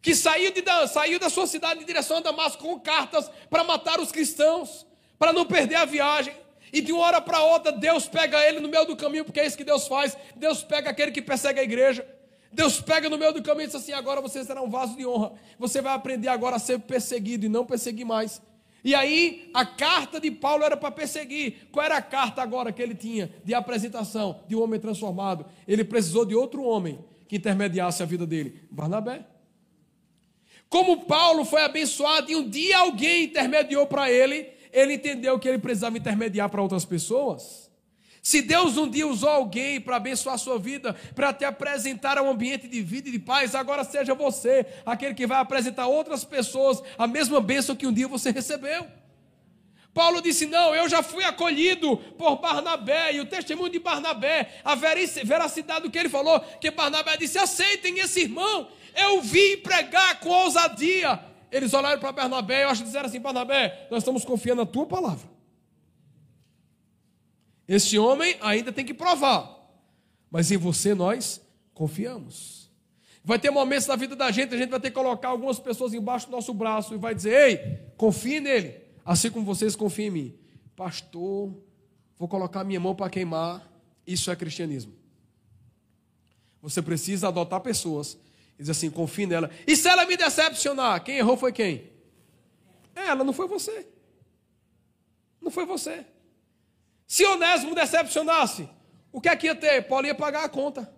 que 0.00 0.14
saiu, 0.14 0.52
de, 0.52 0.62
saiu 0.88 1.18
da 1.18 1.28
sua 1.28 1.48
cidade 1.48 1.82
em 1.82 1.84
direção 1.84 2.18
a 2.18 2.20
Damasco 2.20 2.62
com 2.62 2.78
cartas 2.78 3.28
para 3.50 3.64
matar 3.64 3.98
os 3.98 4.12
cristãos, 4.12 4.86
para 5.18 5.32
não 5.32 5.44
perder 5.44 5.74
a 5.74 5.84
viagem. 5.84 6.32
E 6.72 6.80
de 6.80 6.92
uma 6.92 7.02
hora 7.02 7.20
para 7.20 7.42
outra, 7.42 7.72
Deus 7.72 8.06
pega 8.06 8.40
ele 8.46 8.60
no 8.60 8.68
meio 8.68 8.84
do 8.84 8.96
caminho, 8.96 9.24
porque 9.24 9.40
é 9.40 9.46
isso 9.46 9.56
que 9.56 9.64
Deus 9.64 9.88
faz. 9.88 10.16
Deus 10.36 10.62
pega 10.62 10.90
aquele 10.90 11.10
que 11.10 11.22
persegue 11.22 11.58
a 11.58 11.62
igreja. 11.64 12.06
Deus 12.52 12.80
pega 12.80 13.10
no 13.10 13.18
meio 13.18 13.32
do 13.32 13.42
caminho 13.42 13.64
e 13.64 13.66
diz 13.66 13.74
assim: 13.74 13.92
agora 13.92 14.20
você 14.20 14.44
será 14.44 14.62
um 14.62 14.70
vaso 14.70 14.96
de 14.96 15.04
honra. 15.04 15.32
Você 15.58 15.82
vai 15.82 15.92
aprender 15.94 16.28
agora 16.28 16.56
a 16.56 16.58
ser 16.60 16.78
perseguido 16.78 17.46
e 17.46 17.48
não 17.48 17.66
perseguir 17.66 18.06
mais. 18.06 18.40
E 18.86 18.94
aí, 18.94 19.50
a 19.52 19.66
carta 19.66 20.20
de 20.20 20.30
Paulo 20.30 20.62
era 20.62 20.76
para 20.76 20.92
perseguir. 20.92 21.66
Qual 21.72 21.84
era 21.84 21.96
a 21.96 22.00
carta 22.00 22.40
agora 22.40 22.70
que 22.70 22.80
ele 22.80 22.94
tinha 22.94 23.28
de 23.44 23.52
apresentação 23.52 24.42
de 24.46 24.54
um 24.54 24.62
homem 24.62 24.78
transformado? 24.78 25.44
Ele 25.66 25.82
precisou 25.82 26.24
de 26.24 26.36
outro 26.36 26.62
homem 26.62 26.96
que 27.26 27.34
intermediasse 27.34 28.00
a 28.00 28.06
vida 28.06 28.24
dele, 28.24 28.60
Barnabé. 28.70 29.26
Como 30.68 31.04
Paulo 31.04 31.44
foi 31.44 31.62
abençoado 31.62 32.30
e 32.30 32.36
um 32.36 32.48
dia 32.48 32.78
alguém 32.78 33.24
intermediou 33.24 33.88
para 33.88 34.08
ele, 34.08 34.48
ele 34.72 34.94
entendeu 34.94 35.36
que 35.36 35.48
ele 35.48 35.58
precisava 35.58 35.98
intermediar 35.98 36.48
para 36.48 36.62
outras 36.62 36.84
pessoas. 36.84 37.65
Se 38.26 38.42
Deus 38.42 38.76
um 38.76 38.90
dia 38.90 39.06
usou 39.06 39.28
alguém 39.28 39.80
para 39.80 39.94
abençoar 39.94 40.34
a 40.34 40.38
sua 40.38 40.58
vida, 40.58 40.96
para 41.14 41.32
te 41.32 41.44
apresentar 41.44 42.18
a 42.18 42.22
um 42.22 42.30
ambiente 42.30 42.66
de 42.66 42.82
vida 42.82 43.08
e 43.08 43.12
de 43.12 43.20
paz, 43.20 43.54
agora 43.54 43.84
seja 43.84 44.16
você 44.16 44.66
aquele 44.84 45.14
que 45.14 45.28
vai 45.28 45.38
apresentar 45.38 45.86
outras 45.86 46.24
pessoas 46.24 46.82
a 46.98 47.06
mesma 47.06 47.40
bênção 47.40 47.76
que 47.76 47.86
um 47.86 47.92
dia 47.92 48.08
você 48.08 48.32
recebeu. 48.32 48.84
Paulo 49.94 50.20
disse: 50.20 50.44
Não, 50.44 50.74
eu 50.74 50.88
já 50.88 51.04
fui 51.04 51.22
acolhido 51.22 51.98
por 52.18 52.40
Barnabé, 52.40 53.14
e 53.14 53.20
o 53.20 53.26
testemunho 53.26 53.70
de 53.70 53.78
Barnabé, 53.78 54.60
a 54.64 54.74
veracidade 54.74 55.82
do 55.82 55.90
que 55.92 55.96
ele 55.96 56.08
falou, 56.08 56.40
que 56.60 56.72
Barnabé 56.72 57.16
disse: 57.16 57.38
Aceitem 57.38 58.00
esse 58.00 58.22
irmão, 58.22 58.66
eu 58.96 59.22
vim 59.22 59.58
pregar 59.58 60.18
com 60.18 60.30
ousadia. 60.30 61.20
Eles 61.52 61.72
olharam 61.72 62.00
para 62.00 62.10
Barnabé 62.10 62.58
e 62.58 62.62
eu 62.64 62.70
acho 62.70 62.80
que 62.80 62.86
disseram 62.88 63.06
assim: 63.06 63.20
Barnabé, 63.20 63.86
nós 63.88 63.98
estamos 63.98 64.24
confiando 64.24 64.62
na 64.62 64.66
tua 64.66 64.84
palavra. 64.84 65.35
Este 67.68 67.98
homem 67.98 68.36
ainda 68.40 68.72
tem 68.72 68.84
que 68.84 68.94
provar, 68.94 69.50
mas 70.30 70.50
em 70.50 70.56
você 70.56 70.94
nós 70.94 71.40
confiamos. 71.74 72.70
Vai 73.24 73.38
ter 73.40 73.50
momentos 73.50 73.88
na 73.88 73.96
vida 73.96 74.14
da 74.14 74.30
gente, 74.30 74.54
a 74.54 74.58
gente 74.58 74.70
vai 74.70 74.78
ter 74.78 74.90
que 74.90 74.94
colocar 74.94 75.28
algumas 75.28 75.58
pessoas 75.58 75.92
embaixo 75.92 76.26
do 76.26 76.32
nosso 76.32 76.54
braço 76.54 76.94
e 76.94 76.96
vai 76.96 77.14
dizer: 77.14 77.32
Ei, 77.32 77.92
confie 77.96 78.38
nele, 78.38 78.80
assim 79.04 79.30
como 79.30 79.44
vocês 79.44 79.74
confiam 79.74 80.06
em 80.06 80.10
mim. 80.10 80.38
Pastor, 80.76 81.52
vou 82.16 82.28
colocar 82.28 82.62
minha 82.62 82.78
mão 82.78 82.94
para 82.94 83.10
queimar. 83.10 83.68
Isso 84.06 84.30
é 84.30 84.36
cristianismo. 84.36 84.94
Você 86.62 86.80
precisa 86.80 87.28
adotar 87.28 87.60
pessoas 87.60 88.16
e 88.54 88.58
dizer 88.58 88.72
assim: 88.72 88.90
confie 88.90 89.26
nela. 89.26 89.50
E 89.66 89.74
se 89.76 89.88
ela 89.88 90.06
me 90.06 90.16
decepcionar, 90.16 91.02
quem 91.02 91.18
errou 91.18 91.36
foi 91.36 91.52
quem? 91.52 91.90
Ela, 92.94 93.24
não 93.24 93.32
foi 93.32 93.46
você. 93.46 93.86
Não 95.40 95.50
foi 95.50 95.66
você. 95.66 96.04
Se 97.06 97.24
Onésimo 97.24 97.74
decepcionasse, 97.74 98.68
o 99.12 99.20
que 99.20 99.28
é 99.28 99.36
que 99.36 99.46
ia 99.46 99.54
ter? 99.54 99.82
Paulo 99.82 100.06
ia 100.06 100.14
pagar 100.14 100.44
a 100.44 100.48
conta. 100.48 100.92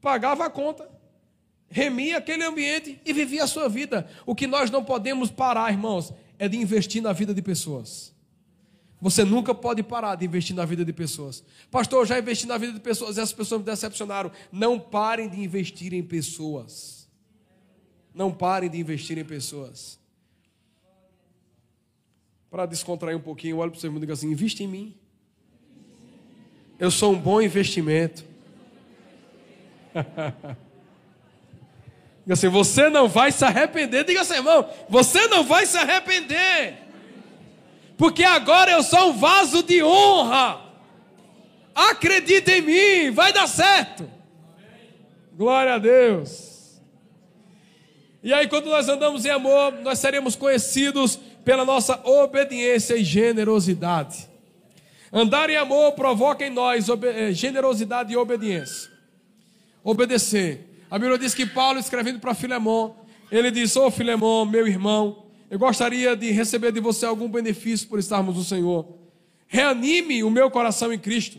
Pagava 0.00 0.44
a 0.44 0.50
conta. 0.50 0.88
Remia 1.68 2.18
aquele 2.18 2.44
ambiente 2.44 3.00
e 3.04 3.12
vivia 3.12 3.44
a 3.44 3.46
sua 3.46 3.68
vida. 3.68 4.08
O 4.24 4.34
que 4.34 4.46
nós 4.46 4.70
não 4.70 4.84
podemos 4.84 5.30
parar, 5.30 5.72
irmãos, 5.72 6.12
é 6.38 6.48
de 6.48 6.56
investir 6.56 7.02
na 7.02 7.12
vida 7.12 7.32
de 7.32 7.42
pessoas. 7.42 8.14
Você 9.00 9.24
nunca 9.24 9.54
pode 9.54 9.82
parar 9.82 10.14
de 10.16 10.24
investir 10.24 10.56
na 10.56 10.64
vida 10.64 10.84
de 10.84 10.92
pessoas. 10.92 11.44
Pastor, 11.70 12.02
eu 12.02 12.06
já 12.06 12.18
investi 12.18 12.46
na 12.46 12.56
vida 12.56 12.72
de 12.72 12.80
pessoas 12.80 13.16
e 13.16 13.20
as 13.20 13.32
pessoas 13.32 13.60
me 13.60 13.66
decepcionaram. 13.66 14.30
Não 14.50 14.78
parem 14.78 15.28
de 15.28 15.40
investir 15.42 15.92
em 15.92 16.02
pessoas. 16.02 17.08
Não 18.14 18.32
parem 18.32 18.70
de 18.70 18.78
investir 18.78 19.18
em 19.18 19.24
pessoas. 19.24 20.00
Para 22.50 22.64
descontrair 22.64 23.16
um 23.16 23.20
pouquinho, 23.20 23.58
olha 23.58 23.70
para 23.70 23.76
o 23.76 23.80
seu 23.80 23.88
irmão 23.88 23.98
e 23.98 24.00
diga 24.00 24.14
assim: 24.14 24.30
investe 24.30 24.64
em 24.64 24.68
mim. 24.68 24.96
Eu 26.78 26.90
sou 26.90 27.12
um 27.12 27.18
bom 27.18 27.40
investimento. 27.40 28.24
Diga 32.26 32.34
assim, 32.34 32.48
você 32.48 32.90
não 32.90 33.08
vai 33.08 33.32
se 33.32 33.44
arrepender. 33.44 34.04
Diga 34.04 34.20
assim, 34.20 34.34
irmão, 34.34 34.68
você 34.88 35.26
não 35.28 35.44
vai 35.44 35.64
se 35.64 35.78
arrepender. 35.78 36.74
Porque 37.96 38.24
agora 38.24 38.72
eu 38.72 38.82
sou 38.82 39.10
um 39.10 39.16
vaso 39.16 39.62
de 39.62 39.82
honra. 39.82 40.60
Acredita 41.74 42.52
em 42.52 42.62
mim, 42.62 43.10
vai 43.10 43.32
dar 43.32 43.46
certo. 43.46 44.10
Glória 45.32 45.74
a 45.74 45.78
Deus. 45.78 46.80
E 48.22 48.34
aí, 48.34 48.48
quando 48.48 48.66
nós 48.66 48.88
andamos 48.88 49.24
em 49.24 49.30
amor, 49.30 49.72
nós 49.82 49.98
seremos 49.98 50.34
conhecidos 50.34 51.18
pela 51.44 51.64
nossa 51.64 52.00
obediência 52.04 52.96
e 52.96 53.04
generosidade. 53.04 54.28
Andar 55.12 55.48
em 55.50 55.56
amor 55.56 55.92
provoca 55.92 56.46
em 56.46 56.50
nós 56.50 56.88
eh, 56.88 57.32
generosidade 57.32 58.12
e 58.12 58.16
obediência. 58.16 58.90
Obedecer. 59.82 60.84
A 60.90 60.98
Bíblia 60.98 61.18
diz 61.18 61.34
que 61.34 61.46
Paulo, 61.46 61.78
escrevendo 61.78 62.18
para 62.18 62.34
Filemão, 62.34 62.96
ele 63.30 63.50
diz: 63.50 63.76
Ô 63.76 63.88
oh, 63.88 64.44
meu 64.44 64.66
irmão, 64.66 65.26
eu 65.50 65.58
gostaria 65.58 66.16
de 66.16 66.30
receber 66.30 66.72
de 66.72 66.80
você 66.80 67.06
algum 67.06 67.28
benefício 67.28 67.88
por 67.88 67.98
estarmos 67.98 68.36
no 68.36 68.44
Senhor. 68.44 68.86
Reanime 69.46 70.24
o 70.24 70.30
meu 70.30 70.50
coração 70.50 70.92
em 70.92 70.98
Cristo. 70.98 71.38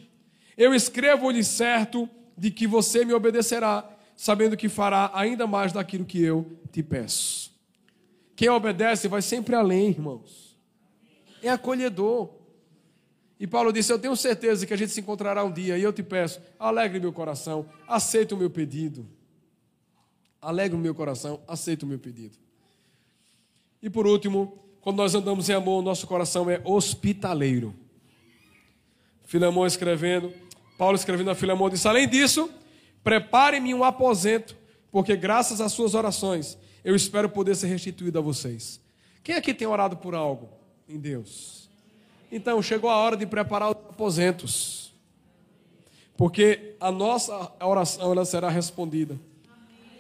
Eu 0.58 0.74
escrevo-lhe 0.74 1.44
certo 1.44 2.10
de 2.38 2.50
que 2.52 2.66
você 2.66 3.04
me 3.04 3.14
obedecerá, 3.14 3.88
sabendo 4.16 4.56
que 4.56 4.70
fará 4.70 5.12
ainda 5.14 5.46
mais 5.46 5.74
daquilo 5.74 6.06
que 6.06 6.22
eu 6.24 6.58
te 6.72 6.82
peço. 6.82 7.52
Quem 8.36 8.50
obedece 8.50 9.08
vai 9.08 9.22
sempre 9.22 9.56
além, 9.56 9.90
irmãos. 9.90 10.56
É 11.42 11.50
acolhedor. 11.50 12.37
E 13.40 13.46
Paulo 13.46 13.72
disse: 13.72 13.92
Eu 13.92 14.00
tenho 14.00 14.16
certeza 14.16 14.66
que 14.66 14.74
a 14.74 14.78
gente 14.78 14.92
se 14.92 15.00
encontrará 15.00 15.44
um 15.44 15.52
dia, 15.52 15.78
e 15.78 15.84
eu 15.84 15.94
te 15.94 16.02
peço, 16.02 16.42
alegre 16.60 17.00
meu 17.00 17.14
coração, 17.14 17.66
aceita 17.88 18.36
o 18.36 18.38
meu 18.38 18.50
pedido. 18.50 19.06
Alegre 20.42 20.78
o 20.78 20.80
meu 20.80 20.96
coração, 20.96 21.40
aceita 21.48 21.86
o 21.86 21.88
meu 21.88 22.00
pedido. 22.00 22.38
E 23.82 23.90
por 23.90 24.08
último, 24.08 24.58
quando 24.82 24.98
nós 24.98 25.14
andamos 25.14 25.50
em 25.50 25.54
amor, 25.54 25.84
nosso 25.84 26.08
coração 26.08 26.50
é 26.50 26.62
hospitaleiro. 26.64 27.76
Filemão 29.26 29.68
escrevendo, 29.68 30.34
Paulo 30.78 30.96
escrevendo 30.96 31.30
a 31.30 31.36
Filemão 31.36 31.70
disse: 31.70 31.88
Além 31.88 32.08
disso, 32.08 32.50
prepare-me 33.04 33.74
um 33.74 33.84
aposento, 33.84 34.56
porque 34.92 35.16
graças 35.16 35.60
às 35.62 35.74
suas 35.74 35.94
orações 35.94 36.58
eu 36.84 36.96
espero 36.96 37.30
poder 37.30 37.56
ser 37.56 37.68
restituído 37.68 38.18
a 38.18 38.22
vocês. 38.22 38.80
Quem 39.24 39.36
aqui 39.36 39.54
tem 39.54 39.68
orado 39.68 39.98
por 39.98 40.16
algo 40.16 40.50
em 40.88 40.98
Deus? 40.98 41.67
Então, 42.32 42.62
chegou 42.62 42.90
a 42.90 42.96
hora 42.96 43.16
de 43.16 43.26
preparar 43.26 43.70
os 43.70 43.78
aposentos. 43.90 44.94
Porque 46.18 46.76
a 46.80 46.92
nossa 46.92 47.52
oração 47.62 48.12
ela 48.12 48.26
será 48.26 48.50
respondida. 48.50 49.18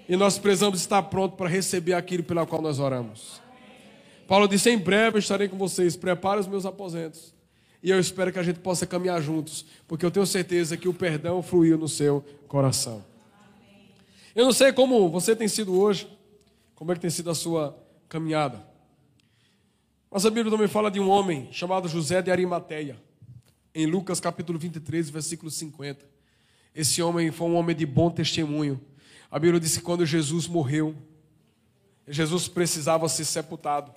E 0.10 0.16
nós 0.16 0.40
precisamos 0.40 0.80
estar 0.80 1.04
prontos 1.04 1.38
para 1.38 1.50
receber 1.50 1.94
aquilo 1.94 2.24
pela 2.24 2.46
qual 2.46 2.62
nós 2.62 2.80
oramos. 2.80 3.42
Paulo 4.28 4.48
disse: 4.48 4.70
Em 4.70 4.78
breve 4.78 5.18
eu 5.18 5.20
estarei 5.20 5.48
com 5.48 5.58
vocês, 5.58 5.96
prepare 5.96 6.40
os 6.40 6.48
meus 6.48 6.66
aposentos. 6.66 7.34
E 7.84 7.92
eu 7.92 8.00
espero 8.00 8.32
que 8.32 8.40
a 8.40 8.44
gente 8.44 8.60
possa 8.60 8.88
caminhar 8.88 9.22
juntos, 9.22 9.66
porque 9.88 10.06
eu 10.06 10.12
tenho 10.12 10.26
certeza 10.26 10.76
que 10.76 10.88
o 10.88 10.94
perdão 10.94 11.44
fluiu 11.44 11.78
no 11.78 11.88
seu 11.88 12.26
coração. 12.48 13.04
Eu 14.36 14.46
não 14.46 14.52
sei 14.52 14.74
como 14.74 15.10
você 15.10 15.36
tem 15.36 15.48
sido 15.48 15.80
hoje, 15.80 16.08
como 16.76 16.92
é 16.92 16.96
que 16.96 17.02
tem 17.02 17.10
sido 17.10 17.30
a 17.30 17.36
sua 17.36 17.78
caminhada. 18.10 18.66
Mas 20.10 20.26
a 20.26 20.30
Bíblia 20.30 20.50
também 20.50 20.70
fala 20.70 20.90
de 20.90 21.00
um 21.00 21.10
homem 21.10 21.50
chamado 21.52 21.88
José 21.90 22.22
de 22.22 22.32
Arimateia, 22.32 22.98
em 23.76 23.86
Lucas 23.86 24.22
capítulo 24.22 24.58
23, 24.58 25.10
versículo 25.10 25.52
50. 25.52 26.06
Esse 26.74 27.02
homem 27.02 27.30
foi 27.30 27.48
um 27.48 27.56
homem 27.56 27.76
de 27.76 27.86
bom 27.86 28.10
testemunho. 28.10 28.80
A 29.30 29.38
Bíblia 29.38 29.60
diz 29.60 29.76
que 29.76 29.84
quando 29.84 30.06
Jesus 30.06 30.48
morreu, 30.48 30.96
Jesus 32.08 32.48
precisava 32.48 33.10
ser 33.10 33.26
sepultado. 33.26 33.94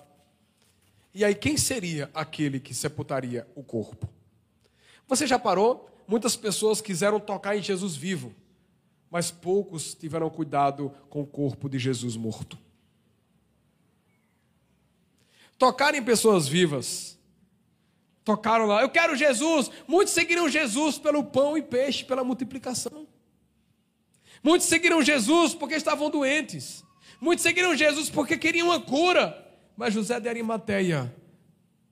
E 1.13 1.23
aí, 1.23 1.33
quem 1.33 1.55
seria 1.55 2.09
aquele 2.13 2.59
que 2.59 2.73
sepultaria 2.73 3.47
o 3.55 3.63
corpo? 3.63 4.07
Você 5.07 5.25
já 5.25 5.39
parou? 5.39 5.89
Muitas 6.05 6.35
pessoas 6.35 6.81
quiseram 6.81 7.19
tocar 7.21 7.55
em 7.55 7.61
Jesus 7.61 7.95
vivo, 7.95 8.33
mas 9.09 9.31
poucos 9.31 9.93
tiveram 9.93 10.29
cuidado 10.29 10.91
com 11.09 11.21
o 11.21 11.27
corpo 11.27 11.69
de 11.69 11.79
Jesus 11.79 12.17
morto 12.17 12.57
tocar 15.61 15.93
em 15.93 16.03
pessoas 16.03 16.47
vivas. 16.47 17.19
Tocaram 18.23 18.65
lá, 18.65 18.81
eu 18.81 18.89
quero 18.89 19.15
Jesus. 19.15 19.69
Muitos 19.87 20.11
seguiram 20.11 20.49
Jesus 20.49 20.97
pelo 20.97 21.23
pão 21.23 21.55
e 21.55 21.61
peixe, 21.61 22.03
pela 22.03 22.23
multiplicação. 22.23 23.07
Muitos 24.43 24.67
seguiram 24.67 25.03
Jesus 25.03 25.53
porque 25.53 25.75
estavam 25.75 26.09
doentes. 26.09 26.83
Muitos 27.21 27.43
seguiram 27.43 27.75
Jesus 27.75 28.09
porque 28.09 28.39
queriam 28.39 28.69
uma 28.69 28.81
cura. 28.81 29.37
Mas 29.77 29.93
José 29.93 30.19
de 30.19 30.27
Arimateia 30.27 31.15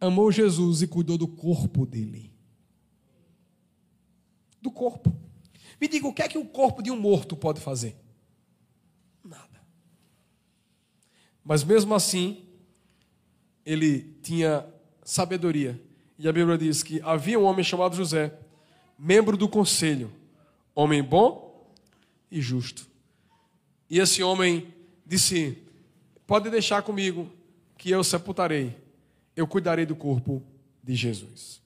amou 0.01 0.31
Jesus 0.31 0.81
e 0.81 0.87
cuidou 0.87 1.15
do 1.15 1.27
corpo 1.27 1.85
dele. 1.85 2.33
Do 4.59 4.71
corpo. 4.71 5.15
Me 5.79 5.87
diga, 5.87 6.07
o 6.07 6.13
que 6.13 6.23
é 6.23 6.27
que 6.27 6.39
o 6.39 6.45
corpo 6.45 6.81
de 6.81 6.89
um 6.89 6.99
morto 6.99 7.37
pode 7.37 7.61
fazer? 7.61 7.95
Nada. 9.23 9.61
Mas 11.43 11.63
mesmo 11.63 11.93
assim, 11.93 12.48
ele 13.69 14.17
tinha 14.23 14.65
sabedoria. 15.03 15.79
E 16.17 16.27
a 16.27 16.33
Bíblia 16.33 16.57
diz 16.57 16.81
que 16.81 16.99
havia 17.03 17.39
um 17.39 17.43
homem 17.43 17.63
chamado 17.63 17.95
José, 17.95 18.33
membro 18.97 19.37
do 19.37 19.47
conselho, 19.47 20.11
homem 20.73 21.03
bom 21.03 21.71
e 22.31 22.41
justo. 22.41 22.87
E 23.87 23.99
esse 23.99 24.23
homem 24.23 24.73
disse: 25.05 25.59
Pode 26.25 26.49
deixar 26.49 26.81
comigo, 26.81 27.31
que 27.77 27.91
eu 27.91 28.03
sepultarei. 28.03 28.75
eu 29.35 29.45
cuidarei 29.45 29.85
do 29.85 29.95
corpo 29.95 30.43
de 30.83 30.95
Jesus. 30.95 31.61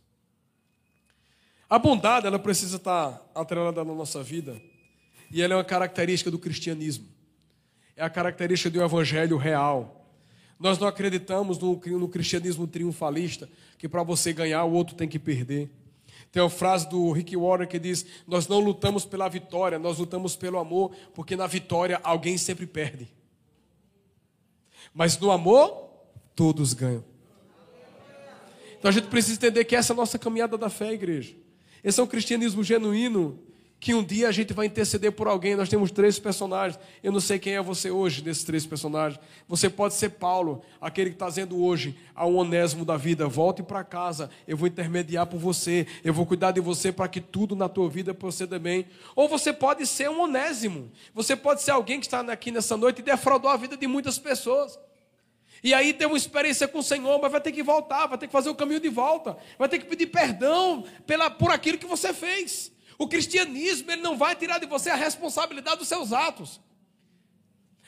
A 1.70 1.80
bondade, 1.80 2.28
ela 2.28 2.38
precisa 2.38 2.76
estar 2.76 3.26
atrelada 3.34 3.82
na 3.84 3.94
nossa 3.94 4.22
vida, 4.22 4.62
e 5.32 5.42
ela 5.42 5.54
é 5.54 5.58
uma 5.58 5.64
característica 5.64 6.30
do 6.30 6.38
cristianismo. 6.38 7.08
É 7.96 8.04
a 8.04 8.10
característica 8.10 8.70
do 8.70 8.84
evangelho 8.84 9.38
real. 9.38 10.03
Nós 10.60 10.78
não 10.78 10.88
acreditamos 10.88 11.58
no, 11.58 11.76
no 11.76 12.08
cristianismo 12.08 12.68
triunfalista, 12.68 13.50
que 13.78 13.90
para 13.90 14.04
você 14.04 14.32
ganhar 14.32 14.64
o 14.64 14.72
outro 14.72 14.96
tem 14.96 15.08
que 15.08 15.20
perder. 15.20 15.70
Tem 16.32 16.42
uma 16.42 16.50
frase 16.50 16.90
do 16.90 17.12
Rick 17.12 17.36
Warren 17.38 17.68
que 17.68 17.78
diz: 17.78 18.06
Nós 18.28 18.48
não 18.48 18.60
lutamos 18.60 19.06
pela 19.06 19.28
vitória, 19.30 19.78
nós 19.78 20.00
lutamos 20.00 20.36
pelo 20.36 20.58
amor, 20.58 20.92
porque 21.14 21.36
na 21.36 21.46
vitória 21.48 22.00
alguém 22.04 22.38
sempre 22.38 22.66
perde. 22.66 23.08
Mas 24.94 25.18
no 25.20 25.32
amor, 25.32 25.90
todos 26.36 26.74
ganham. 26.74 27.04
Então 28.78 28.90
a 28.90 28.92
gente 28.92 29.08
precisa 29.08 29.36
entender 29.36 29.64
que 29.64 29.76
essa 29.76 29.92
é 29.92 29.94
a 29.94 29.98
nossa 29.98 30.20
caminhada 30.20 30.58
da 30.58 30.70
fé, 30.70 30.92
igreja. 30.92 31.36
Esse 31.84 32.00
é 32.00 32.04
um 32.04 32.08
cristianismo 32.08 32.64
genuíno 32.64 33.40
que 33.84 33.94
um 33.94 34.02
dia 34.02 34.30
a 34.30 34.32
gente 34.32 34.54
vai 34.54 34.66
interceder 34.66 35.12
por 35.12 35.28
alguém. 35.28 35.58
Nós 35.58 35.68
temos 35.68 35.92
três 35.92 36.18
personagens. 36.18 36.80
Eu 37.04 37.12
não 37.12 37.20
sei 37.20 37.38
quem 37.38 37.56
é 37.56 37.62
você 37.62 37.92
hoje 37.92 38.22
desses 38.22 38.46
três 38.46 38.66
personagens. 38.66 39.20
Você 39.46 39.70
pode 39.70 39.94
ser 39.94 40.12
Paulo, 40.12 40.62
aquele 40.80 41.10
que 41.10 41.18
está 41.18 41.28
dizendo 41.28 41.62
hoje 41.62 41.94
ao 42.16 42.34
onésimo 42.34 42.86
da 42.86 42.96
vida: 42.96 43.28
volte 43.28 43.62
para 43.62 43.84
casa, 43.84 44.30
eu 44.48 44.56
vou 44.56 44.70
intermediar 44.70 45.28
por 45.28 45.38
você, 45.38 45.86
eu 46.02 46.14
vou 46.14 46.26
cuidar 46.26 46.52
de 46.52 46.62
você 46.62 46.94
para 46.94 47.10
que 47.10 47.20
tudo 47.20 47.58
na 47.58 47.68
tua 47.68 47.90
vida 47.90 48.14
proceda 48.14 48.58
bem. 48.58 48.86
Ou 49.18 49.28
você 49.28 49.52
pode 49.52 49.86
ser 49.86 50.10
um 50.10 50.22
onésimo. 50.22 50.90
Você 51.14 51.36
pode 51.36 51.62
ser 51.62 51.72
alguém 51.72 52.00
que 52.00 52.06
está 52.06 52.22
aqui 52.22 52.52
nessa 52.52 52.78
noite 52.78 53.00
e 53.00 53.04
defraudou 53.04 53.52
a 53.52 53.58
vida 53.58 53.76
de 53.76 53.86
muitas 53.86 54.18
pessoas. 54.18 54.80
E 55.62 55.74
aí 55.74 55.92
tem 55.92 56.08
uma 56.08 56.16
experiência 56.16 56.70
com 56.70 56.80
o 56.80 56.84
Senhor, 56.84 57.20
mas 57.22 57.30
vai 57.30 57.42
ter 57.42 57.52
que 57.52 57.62
voltar, 57.62 58.08
vai 58.08 58.18
ter 58.18 58.28
que 58.28 58.34
fazer 58.34 58.50
o 58.50 58.56
caminho 58.56 58.80
de 58.80 58.88
volta, 58.88 59.36
vai 59.60 59.68
ter 59.68 59.80
que 59.80 59.86
pedir 59.86 60.08
perdão 60.08 60.86
pela, 61.06 61.30
por 61.30 61.52
aquilo 61.52 61.78
que 61.78 61.86
você 61.86 62.14
fez. 62.14 62.73
O 63.04 63.08
cristianismo 63.10 63.92
ele 63.92 64.02
não 64.02 64.18
vai 64.18 64.34
tirar 64.34 64.60
de 64.60 64.66
você 64.66 64.90
a 64.90 64.96
responsabilidade 64.96 65.80
dos 65.80 65.90
seus 65.90 66.14
atos. 66.14 66.62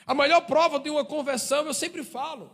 A 0.05 0.13
melhor 0.13 0.41
prova 0.41 0.78
de 0.78 0.89
uma 0.89 1.05
conversão, 1.05 1.66
eu 1.66 1.74
sempre 1.74 2.03
falo, 2.03 2.51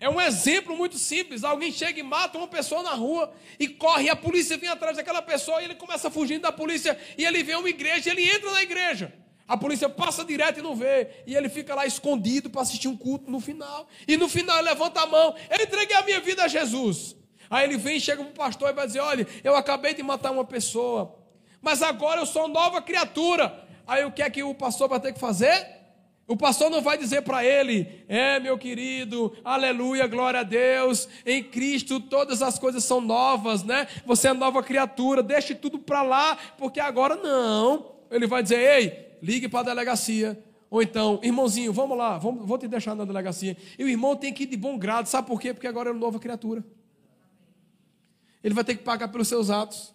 é 0.00 0.10
um 0.10 0.20
exemplo 0.20 0.76
muito 0.76 0.98
simples. 0.98 1.44
Alguém 1.44 1.70
chega 1.70 2.00
e 2.00 2.02
mata 2.02 2.36
uma 2.36 2.48
pessoa 2.48 2.82
na 2.82 2.94
rua 2.94 3.32
e 3.60 3.68
corre, 3.68 4.06
e 4.06 4.10
a 4.10 4.16
polícia 4.16 4.58
vem 4.58 4.68
atrás 4.68 4.96
daquela 4.96 5.22
pessoa 5.22 5.62
e 5.62 5.66
ele 5.66 5.76
começa 5.76 6.10
fugindo 6.10 6.42
da 6.42 6.50
polícia 6.50 6.98
e 7.16 7.24
ele 7.24 7.44
vê 7.44 7.54
uma 7.54 7.68
igreja, 7.68 8.08
e 8.08 8.12
ele 8.12 8.28
entra 8.28 8.50
na 8.50 8.62
igreja. 8.64 9.14
A 9.46 9.56
polícia 9.56 9.88
passa 9.88 10.24
direto 10.24 10.58
e 10.58 10.62
não 10.62 10.74
vê, 10.74 11.10
e 11.28 11.36
ele 11.36 11.48
fica 11.48 11.76
lá 11.76 11.86
escondido 11.86 12.50
para 12.50 12.62
assistir 12.62 12.88
um 12.88 12.96
culto 12.96 13.30
no 13.30 13.38
final. 13.38 13.86
E 14.08 14.16
no 14.16 14.28
final 14.28 14.58
ele 14.58 14.68
levanta 14.68 15.00
a 15.00 15.06
mão, 15.06 15.36
eu 15.48 15.62
entreguei 15.62 15.96
a 15.96 16.02
minha 16.02 16.18
vida 16.18 16.42
a 16.42 16.48
Jesus. 16.48 17.14
Aí 17.48 17.68
ele 17.68 17.76
vem, 17.76 18.00
chega 18.00 18.24
para 18.24 18.32
o 18.32 18.34
pastor 18.34 18.70
e 18.70 18.72
vai 18.72 18.86
dizer: 18.88 18.98
Olha, 18.98 19.28
eu 19.44 19.54
acabei 19.54 19.94
de 19.94 20.02
matar 20.02 20.32
uma 20.32 20.44
pessoa 20.44 21.19
mas 21.60 21.82
agora 21.82 22.20
eu 22.20 22.26
sou 22.26 22.48
nova 22.48 22.80
criatura. 22.80 23.66
Aí 23.86 24.04
o 24.04 24.12
que 24.12 24.22
é 24.22 24.30
que 24.30 24.42
o 24.42 24.54
pastor 24.54 24.88
vai 24.88 25.00
ter 25.00 25.12
que 25.12 25.20
fazer? 25.20 25.80
O 26.30 26.36
pastor 26.36 26.70
não 26.70 26.80
vai 26.80 26.96
dizer 26.96 27.22
para 27.22 27.44
ele, 27.44 28.04
é 28.06 28.38
meu 28.38 28.56
querido, 28.56 29.36
aleluia, 29.44 30.06
glória 30.06 30.38
a 30.38 30.44
Deus, 30.44 31.08
em 31.26 31.42
Cristo 31.42 31.98
todas 31.98 32.40
as 32.40 32.56
coisas 32.56 32.84
são 32.84 33.00
novas, 33.00 33.64
né? 33.64 33.88
Você 34.06 34.28
é 34.28 34.32
nova 34.32 34.62
criatura, 34.62 35.24
deixe 35.24 35.56
tudo 35.56 35.80
para 35.80 36.02
lá, 36.02 36.38
porque 36.56 36.78
agora 36.78 37.16
não. 37.16 37.96
Ele 38.12 38.28
vai 38.28 38.44
dizer, 38.44 38.60
ei, 38.60 39.18
ligue 39.20 39.48
para 39.48 39.58
a 39.58 39.74
delegacia, 39.74 40.40
ou 40.70 40.80
então, 40.80 41.18
irmãozinho, 41.20 41.72
vamos 41.72 41.98
lá, 41.98 42.16
vamos, 42.16 42.46
vou 42.46 42.56
te 42.56 42.68
deixar 42.68 42.94
na 42.94 43.04
delegacia. 43.04 43.56
E 43.76 43.82
o 43.82 43.88
irmão 43.88 44.14
tem 44.14 44.32
que 44.32 44.44
ir 44.44 44.46
de 44.46 44.56
bom 44.56 44.78
grado, 44.78 45.06
sabe 45.06 45.26
por 45.26 45.40
quê? 45.40 45.52
Porque 45.52 45.66
agora 45.66 45.88
é 45.88 45.92
uma 45.92 45.98
nova 45.98 46.20
criatura. 46.20 46.64
Ele 48.42 48.54
vai 48.54 48.62
ter 48.62 48.76
que 48.76 48.84
pagar 48.84 49.08
pelos 49.08 49.26
seus 49.26 49.50
atos. 49.50 49.92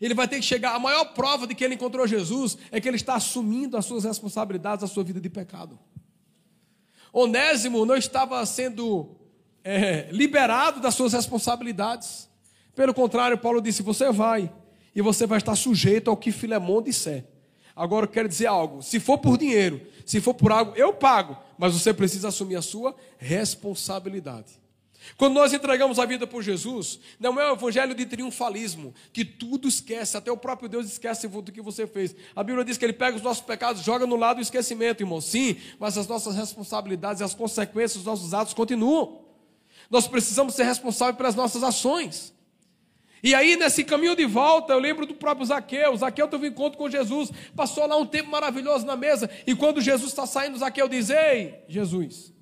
Ele 0.00 0.14
vai 0.14 0.28
ter 0.28 0.36
que 0.36 0.42
chegar. 0.42 0.74
A 0.74 0.78
maior 0.78 1.06
prova 1.06 1.46
de 1.46 1.54
que 1.54 1.64
ele 1.64 1.74
encontrou 1.74 2.06
Jesus 2.06 2.56
é 2.70 2.80
que 2.80 2.88
ele 2.88 2.96
está 2.96 3.14
assumindo 3.14 3.76
as 3.76 3.84
suas 3.84 4.04
responsabilidades, 4.04 4.84
a 4.84 4.86
sua 4.86 5.02
vida 5.02 5.20
de 5.20 5.28
pecado. 5.28 5.78
Onésimo 7.12 7.84
não 7.84 7.96
estava 7.96 8.44
sendo 8.46 9.16
é, 9.64 10.08
liberado 10.12 10.80
das 10.80 10.94
suas 10.94 11.12
responsabilidades. 11.12 12.28
Pelo 12.74 12.94
contrário, 12.94 13.38
Paulo 13.38 13.60
disse: 13.60 13.82
Você 13.82 14.12
vai, 14.12 14.52
e 14.94 15.02
você 15.02 15.26
vai 15.26 15.38
estar 15.38 15.56
sujeito 15.56 16.10
ao 16.10 16.16
que 16.16 16.30
Filemão 16.30 16.80
disser. 16.80 17.26
Agora 17.74 18.06
eu 18.06 18.10
quero 18.10 18.28
dizer 18.28 18.46
algo: 18.46 18.82
se 18.82 18.98
for 18.98 19.18
por 19.18 19.38
dinheiro, 19.38 19.80
se 20.04 20.20
for 20.20 20.34
por 20.34 20.52
algo, 20.52 20.72
eu 20.76 20.92
pago, 20.92 21.36
mas 21.56 21.74
você 21.74 21.94
precisa 21.94 22.28
assumir 22.28 22.56
a 22.56 22.62
sua 22.62 22.94
responsabilidade. 23.18 24.60
Quando 25.16 25.34
nós 25.34 25.52
entregamos 25.52 25.98
a 25.98 26.04
vida 26.04 26.26
por 26.26 26.42
Jesus, 26.42 26.98
não 27.18 27.40
é 27.40 27.50
o 27.50 27.54
evangelho 27.54 27.94
de 27.94 28.04
triunfalismo, 28.04 28.94
que 29.12 29.24
tudo 29.24 29.68
esquece, 29.68 30.16
até 30.16 30.30
o 30.30 30.36
próprio 30.36 30.68
Deus 30.68 30.86
esquece 30.86 31.26
do 31.28 31.52
que 31.52 31.62
você 31.62 31.86
fez. 31.86 32.14
A 32.34 32.42
Bíblia 32.42 32.64
diz 32.64 32.76
que 32.76 32.84
ele 32.84 32.92
pega 32.92 33.16
os 33.16 33.22
nossos 33.22 33.42
pecados, 33.42 33.82
joga 33.82 34.06
no 34.06 34.16
lado 34.16 34.36
do 34.36 34.42
esquecimento, 34.42 35.02
irmão. 35.02 35.20
Sim, 35.20 35.56
mas 35.78 35.96
as 35.96 36.06
nossas 36.06 36.36
responsabilidades 36.36 37.20
e 37.20 37.24
as 37.24 37.34
consequências 37.34 37.94
dos 37.94 38.04
nossos 38.04 38.34
atos 38.34 38.54
continuam. 38.54 39.20
Nós 39.90 40.06
precisamos 40.06 40.54
ser 40.54 40.64
responsáveis 40.64 41.16
pelas 41.16 41.34
nossas 41.34 41.62
ações. 41.62 42.34
E 43.22 43.34
aí, 43.34 43.56
nesse 43.56 43.82
caminho 43.82 44.14
de 44.14 44.26
volta, 44.26 44.72
eu 44.72 44.78
lembro 44.78 45.06
do 45.06 45.14
próprio 45.14 45.46
Zaqueu. 45.46 45.96
Zaqueu 45.96 46.28
teve 46.28 46.46
um 46.46 46.50
encontro 46.50 46.78
com 46.78 46.88
Jesus, 46.88 47.30
passou 47.56 47.86
lá 47.86 47.96
um 47.96 48.06
tempo 48.06 48.30
maravilhoso 48.30 48.86
na 48.86 48.96
mesa, 48.96 49.28
e 49.46 49.54
quando 49.54 49.80
Jesus 49.80 50.10
está 50.10 50.26
saindo, 50.26 50.58
Zaqueu 50.58 50.88
diz: 50.88 51.10
Ei, 51.10 51.64
Jesus, 51.68 52.32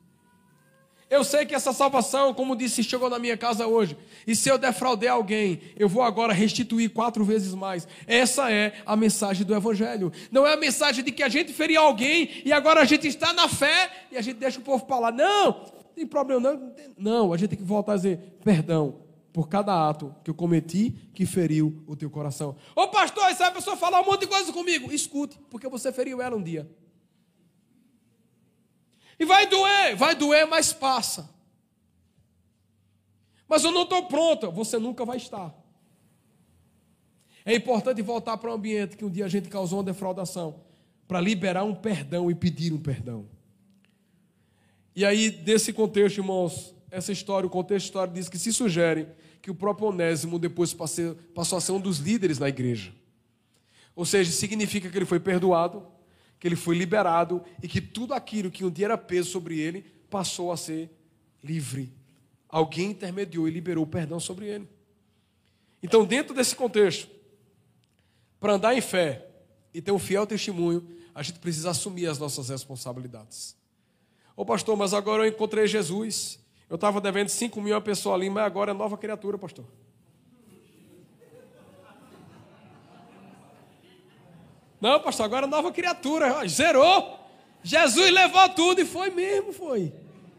eu 1.09 1.23
sei 1.23 1.47
que 1.47 1.55
essa 1.55 1.73
salvação, 1.73 2.35
como 2.35 2.57
disse, 2.57 2.83
chegou 2.83 3.09
na 3.09 3.19
minha 3.19 3.37
casa 3.37 3.67
hoje. 3.67 3.97
E 4.27 4.35
se 4.35 4.49
eu 4.49 4.59
defraudei 4.59 5.09
alguém, 5.09 5.61
eu 5.77 5.89
vou 5.89 6.03
agora 6.03 6.33
restituir 6.33 6.91
quatro 6.91 7.25
vezes 7.25 7.55
mais. 7.55 7.87
Essa 8.09 8.51
é 8.51 8.75
a 8.85 8.97
mensagem 8.97 9.47
do 9.47 9.55
Evangelho. 9.55 10.13
Não 10.33 10.45
é 10.45 10.55
a 10.55 10.57
mensagem 10.57 11.05
de 11.05 11.13
que 11.13 11.23
a 11.23 11.29
gente 11.29 11.53
feriu 11.53 11.81
alguém 11.81 12.43
e 12.45 12.53
agora 12.53 12.81
a 12.81 12.85
gente 12.85 13.07
está 13.07 13.33
na 13.33 13.49
fé 13.49 13.91
e 14.11 14.17
a 14.17 14.21
gente 14.21 14.37
deixa 14.37 14.59
o 14.59 14.63
povo 14.63 14.85
falar. 14.85 15.13
Não, 15.13 15.47
não 15.47 15.85
tem 15.95 16.07
problema 16.07 16.41
não. 16.41 16.75
Não, 16.99 17.33
a 17.33 17.37
gente 17.37 17.51
tem 17.51 17.59
que 17.59 17.65
voltar 17.65 17.93
a 17.93 17.97
dizer 17.97 18.39
perdão 18.43 19.07
por 19.33 19.49
cada 19.49 19.89
ato 19.89 20.13
que 20.25 20.31
eu 20.31 20.35
cometi 20.35 20.93
que 21.15 21.25
feriu 21.25 21.85
o 21.87 21.95
teu 21.95 22.11
coração. 22.11 22.57
Ô 22.75 22.89
pastor, 22.89 23.25
essa 23.31 23.51
pessoa 23.53 23.77
falar 23.77 24.01
um 24.01 24.07
monte 24.07 24.23
de 24.23 24.27
coisa 24.27 24.53
comigo. 24.53 24.93
Escute, 24.93 25.39
porque 25.51 25.69
você 25.69 25.93
feriu 25.93 26.21
ela 26.21 26.35
um 26.35 26.43
dia. 26.43 26.69
E 29.19 29.25
vai 29.25 29.47
doer, 29.47 29.97
vai 29.97 30.15
doer, 30.15 30.47
mas 30.47 30.73
passa. 30.73 31.29
Mas 33.49 33.65
eu 33.65 33.71
não 33.71 33.83
estou 33.83 34.07
pronta, 34.07 34.51
você 34.51 34.79
nunca 34.79 35.05
vai 35.05 35.17
estar. 35.17 35.55
É 37.45 37.55
importante 37.55 38.03
voltar 38.03 38.37
para 38.37 38.51
o 38.51 38.55
ambiente 38.55 38.97
que 38.97 39.05
um 39.05 39.11
dia 39.11 39.25
a 39.25 39.29
gente 39.29 39.49
causou 39.49 39.79
uma 39.79 39.85
defraudação, 39.85 40.63
para 41.07 41.21
liberar 41.21 41.63
um 41.63 41.75
perdão 41.75 42.31
e 42.31 42.35
pedir 42.35 42.73
um 42.73 42.79
perdão. 42.79 43.29
E 44.95 45.05
aí, 45.05 45.43
nesse 45.47 45.73
contexto, 45.73 46.19
irmãos, 46.19 46.75
essa 46.91 47.13
história, 47.13 47.47
o 47.47 47.51
contexto 47.51 47.87
histórico 47.87 48.17
diz 48.17 48.29
que 48.29 48.39
se 48.39 48.53
sugere 48.53 49.07
que 49.41 49.51
o 49.51 49.55
próprio 49.55 49.89
Onésimo 49.89 50.39
depois 50.39 50.75
passou 50.75 51.59
a 51.59 51.61
ser 51.61 51.73
um 51.73 51.81
dos 51.81 51.99
líderes 51.99 52.41
na 52.41 52.49
igreja. 52.49 52.93
Ou 53.95 54.05
seja, 54.05 54.33
significa 54.33 54.91
que 54.91 54.99
ele 54.99 55.07
foi 55.07 55.21
perdoado, 55.21 55.87
que 56.39 56.47
ele 56.47 56.57
foi 56.57 56.77
liberado 56.77 57.43
e 57.63 57.69
que 57.69 57.81
tudo 57.81 58.15
aquilo 58.15 58.51
que 58.51 58.65
um 58.65 58.71
dia 58.71 58.87
era 58.87 58.99
peso 58.99 59.31
sobre 59.31 59.59
ele 59.59 59.83
passou 60.11 60.53
a 60.53 60.57
ser 60.57 60.91
livre. 61.43 61.93
Alguém 62.49 62.91
intermediou 62.91 63.49
e 63.49 63.51
liberou 63.51 63.87
perdão 63.87 64.21
sobre 64.21 64.47
ele. 64.47 64.69
Então, 65.83 66.05
dentro 66.05 66.35
desse 66.35 66.55
contexto, 66.55 67.09
para 68.41 68.55
andar 68.55 68.75
em 68.75 68.81
fé 68.81 69.27
e 69.73 69.81
ter 69.81 69.93
um 69.93 69.99
fiel 69.99 70.27
testemunho, 70.27 70.87
a 71.15 71.23
gente 71.23 71.39
precisa 71.39 71.71
assumir 71.71 72.07
as 72.07 72.19
nossas 72.19 72.49
responsabilidades. 72.49 73.57
Ô 74.37 74.45
pastor, 74.45 74.77
mas 74.77 74.93
agora 74.93 75.25
eu 75.25 75.29
encontrei 75.29 75.67
Jesus. 75.67 76.39
Eu 76.69 76.75
estava 76.75 77.01
devendo 77.01 77.29
5 77.29 77.61
mil 77.61 77.75
a 77.75 77.81
pessoa 77.81 78.15
ali, 78.15 78.29
mas 78.29 78.45
agora 78.45 78.73
é 78.73 78.75
nova 78.75 78.99
criatura, 78.99 79.39
pastor. 79.39 79.65
Não, 84.81 85.01
pastor, 85.01 85.25
agora 85.25 85.47
nova 85.47 85.73
criatura. 85.73 86.47
Zerou. 86.47 87.19
Jesus 87.63 88.11
levou 88.11 88.49
tudo 88.51 88.81
e 88.81 88.85
foi 88.85 89.11
mesmo, 89.11 89.53
foi. 89.53 89.93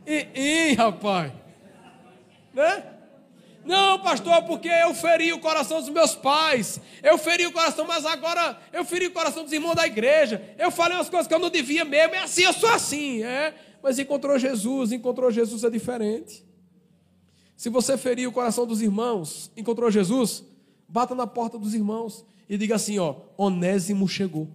E, 0.05 0.27
e 0.33 0.73
rapaz. 0.75 1.33
Né? 2.53 2.83
Não, 3.65 3.99
pastor, 3.99 4.43
porque 4.43 4.69
eu 4.69 4.93
feri 4.93 5.33
o 5.33 5.39
coração 5.39 5.81
dos 5.81 5.89
meus 5.89 6.15
pais. 6.15 6.79
Eu 7.03 7.17
feri 7.17 7.45
o 7.45 7.51
coração, 7.51 7.85
mas 7.85 8.05
agora 8.05 8.57
eu 8.71 8.85
feri 8.85 9.07
o 9.07 9.11
coração 9.11 9.43
dos 9.43 9.51
irmãos 9.51 9.75
da 9.75 9.85
igreja. 9.85 10.55
Eu 10.57 10.71
falei 10.71 10.97
umas 10.97 11.09
coisas 11.09 11.27
que 11.27 11.33
eu 11.33 11.39
não 11.39 11.49
devia 11.49 11.83
mesmo. 11.83 12.15
É 12.15 12.19
assim, 12.19 12.43
eu 12.43 12.53
sou 12.53 12.69
assim. 12.69 13.23
É, 13.23 13.53
mas 13.83 13.99
encontrou 13.99 14.39
Jesus, 14.39 14.93
encontrou 14.93 15.29
Jesus 15.29 15.65
é 15.65 15.69
diferente. 15.69 16.45
Se 17.57 17.69
você 17.69 17.97
ferir 17.97 18.27
o 18.27 18.31
coração 18.31 18.65
dos 18.65 18.81
irmãos, 18.81 19.51
encontrou 19.57 19.91
Jesus, 19.91 20.45
bata 20.87 21.13
na 21.13 21.27
porta 21.27 21.57
dos 21.59 21.73
irmãos 21.73 22.25
e 22.49 22.57
diga 22.57 22.75
assim: 22.75 22.99
ó, 22.99 23.15
Onésimo 23.37 24.07
chegou. 24.07 24.49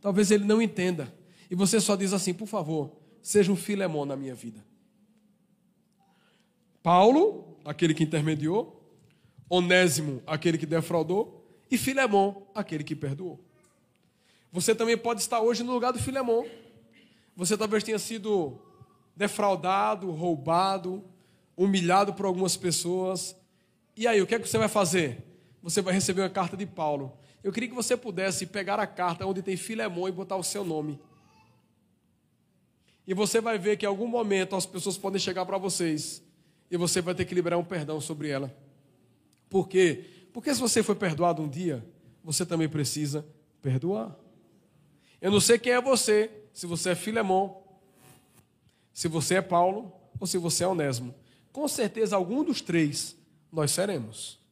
Talvez 0.00 0.30
ele 0.30 0.44
não 0.44 0.60
entenda. 0.60 1.12
E 1.50 1.54
você 1.54 1.80
só 1.80 1.96
diz 1.96 2.12
assim: 2.12 2.34
por 2.34 2.46
favor, 2.46 2.92
seja 3.22 3.50
um 3.50 3.56
filemão 3.56 4.04
na 4.04 4.16
minha 4.16 4.34
vida. 4.34 4.64
Paulo, 6.82 7.58
aquele 7.64 7.94
que 7.94 8.04
intermediou, 8.04 8.80
Onésimo, 9.48 10.22
aquele 10.26 10.58
que 10.58 10.66
defraudou, 10.66 11.44
e 11.70 11.76
Filemon, 11.76 12.42
aquele 12.54 12.84
que 12.84 12.94
perdoou. 12.94 13.40
Você 14.52 14.74
também 14.74 14.96
pode 14.96 15.20
estar 15.20 15.40
hoje 15.40 15.62
no 15.62 15.72
lugar 15.72 15.92
do 15.92 15.98
Filemon. 15.98 16.46
Você 17.34 17.56
talvez 17.56 17.82
tenha 17.82 17.98
sido 17.98 18.58
defraudado, 19.16 20.10
roubado, 20.12 21.04
humilhado 21.56 22.14
por 22.14 22.26
algumas 22.26 22.56
pessoas. 22.56 23.36
E 23.96 24.06
aí, 24.06 24.22
o 24.22 24.26
que 24.26 24.34
é 24.34 24.38
que 24.38 24.48
você 24.48 24.58
vai 24.58 24.68
fazer? 24.68 25.24
Você 25.66 25.82
vai 25.82 25.92
receber 25.92 26.22
uma 26.22 26.30
carta 26.30 26.56
de 26.56 26.64
Paulo. 26.64 27.18
Eu 27.42 27.52
queria 27.52 27.68
que 27.68 27.74
você 27.74 27.96
pudesse 27.96 28.46
pegar 28.46 28.78
a 28.78 28.86
carta 28.86 29.26
onde 29.26 29.42
tem 29.42 29.56
Filemon 29.56 30.06
e 30.06 30.12
botar 30.12 30.36
o 30.36 30.42
seu 30.44 30.64
nome. 30.64 30.96
E 33.04 33.12
você 33.12 33.40
vai 33.40 33.58
ver 33.58 33.76
que 33.76 33.84
em 33.84 33.88
algum 33.88 34.06
momento 34.06 34.54
as 34.54 34.64
pessoas 34.64 34.96
podem 34.96 35.18
chegar 35.18 35.44
para 35.44 35.58
vocês 35.58 36.22
e 36.70 36.76
você 36.76 37.00
vai 37.00 37.16
ter 37.16 37.24
que 37.24 37.34
liberar 37.34 37.58
um 37.58 37.64
perdão 37.64 38.00
sobre 38.00 38.28
ela. 38.28 38.56
Por 39.50 39.68
quê? 39.68 40.04
Porque 40.32 40.54
se 40.54 40.60
você 40.60 40.84
foi 40.84 40.94
perdoado 40.94 41.42
um 41.42 41.48
dia, 41.48 41.84
você 42.22 42.46
também 42.46 42.68
precisa 42.68 43.26
perdoar. 43.60 44.16
Eu 45.20 45.32
não 45.32 45.40
sei 45.40 45.58
quem 45.58 45.72
é 45.72 45.80
você, 45.80 46.30
se 46.52 46.64
você 46.64 46.90
é 46.90 46.94
Filemon, 46.94 47.60
se 48.94 49.08
você 49.08 49.34
é 49.34 49.42
Paulo 49.42 49.92
ou 50.20 50.28
se 50.28 50.38
você 50.38 50.62
é 50.62 50.68
Onésimo. 50.68 51.12
Com 51.50 51.66
certeza, 51.66 52.14
algum 52.14 52.44
dos 52.44 52.60
três 52.60 53.16
nós 53.50 53.72
seremos. 53.72 54.45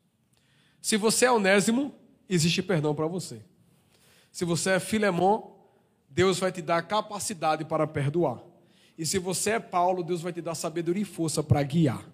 Se 0.84 0.98
você 0.98 1.24
é 1.24 1.32
Onésimo, 1.32 1.94
existe 2.28 2.62
perdão 2.62 2.94
para 2.94 3.06
você. 3.06 3.40
Se 4.30 4.44
você 4.44 4.72
é 4.72 4.78
Filemon, 4.78 5.50
Deus 6.10 6.38
vai 6.38 6.52
te 6.52 6.60
dar 6.60 6.82
capacidade 6.82 7.64
para 7.64 7.86
perdoar. 7.86 8.42
E 8.98 9.06
se 9.06 9.18
você 9.18 9.52
é 9.52 9.58
Paulo, 9.58 10.04
Deus 10.04 10.20
vai 10.20 10.30
te 10.30 10.42
dar 10.42 10.54
sabedoria 10.54 11.00
e 11.00 11.06
força 11.06 11.42
para 11.42 11.62
guiar. 11.62 12.06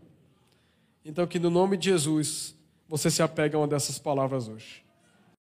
Então, 1.04 1.26
que 1.26 1.40
no 1.40 1.50
nome 1.50 1.76
de 1.76 1.86
Jesus, 1.86 2.54
você 2.88 3.10
se 3.10 3.20
apegue 3.20 3.56
a 3.56 3.58
uma 3.58 3.66
dessas 3.66 3.98
palavras 3.98 4.46
hoje. 4.46 4.84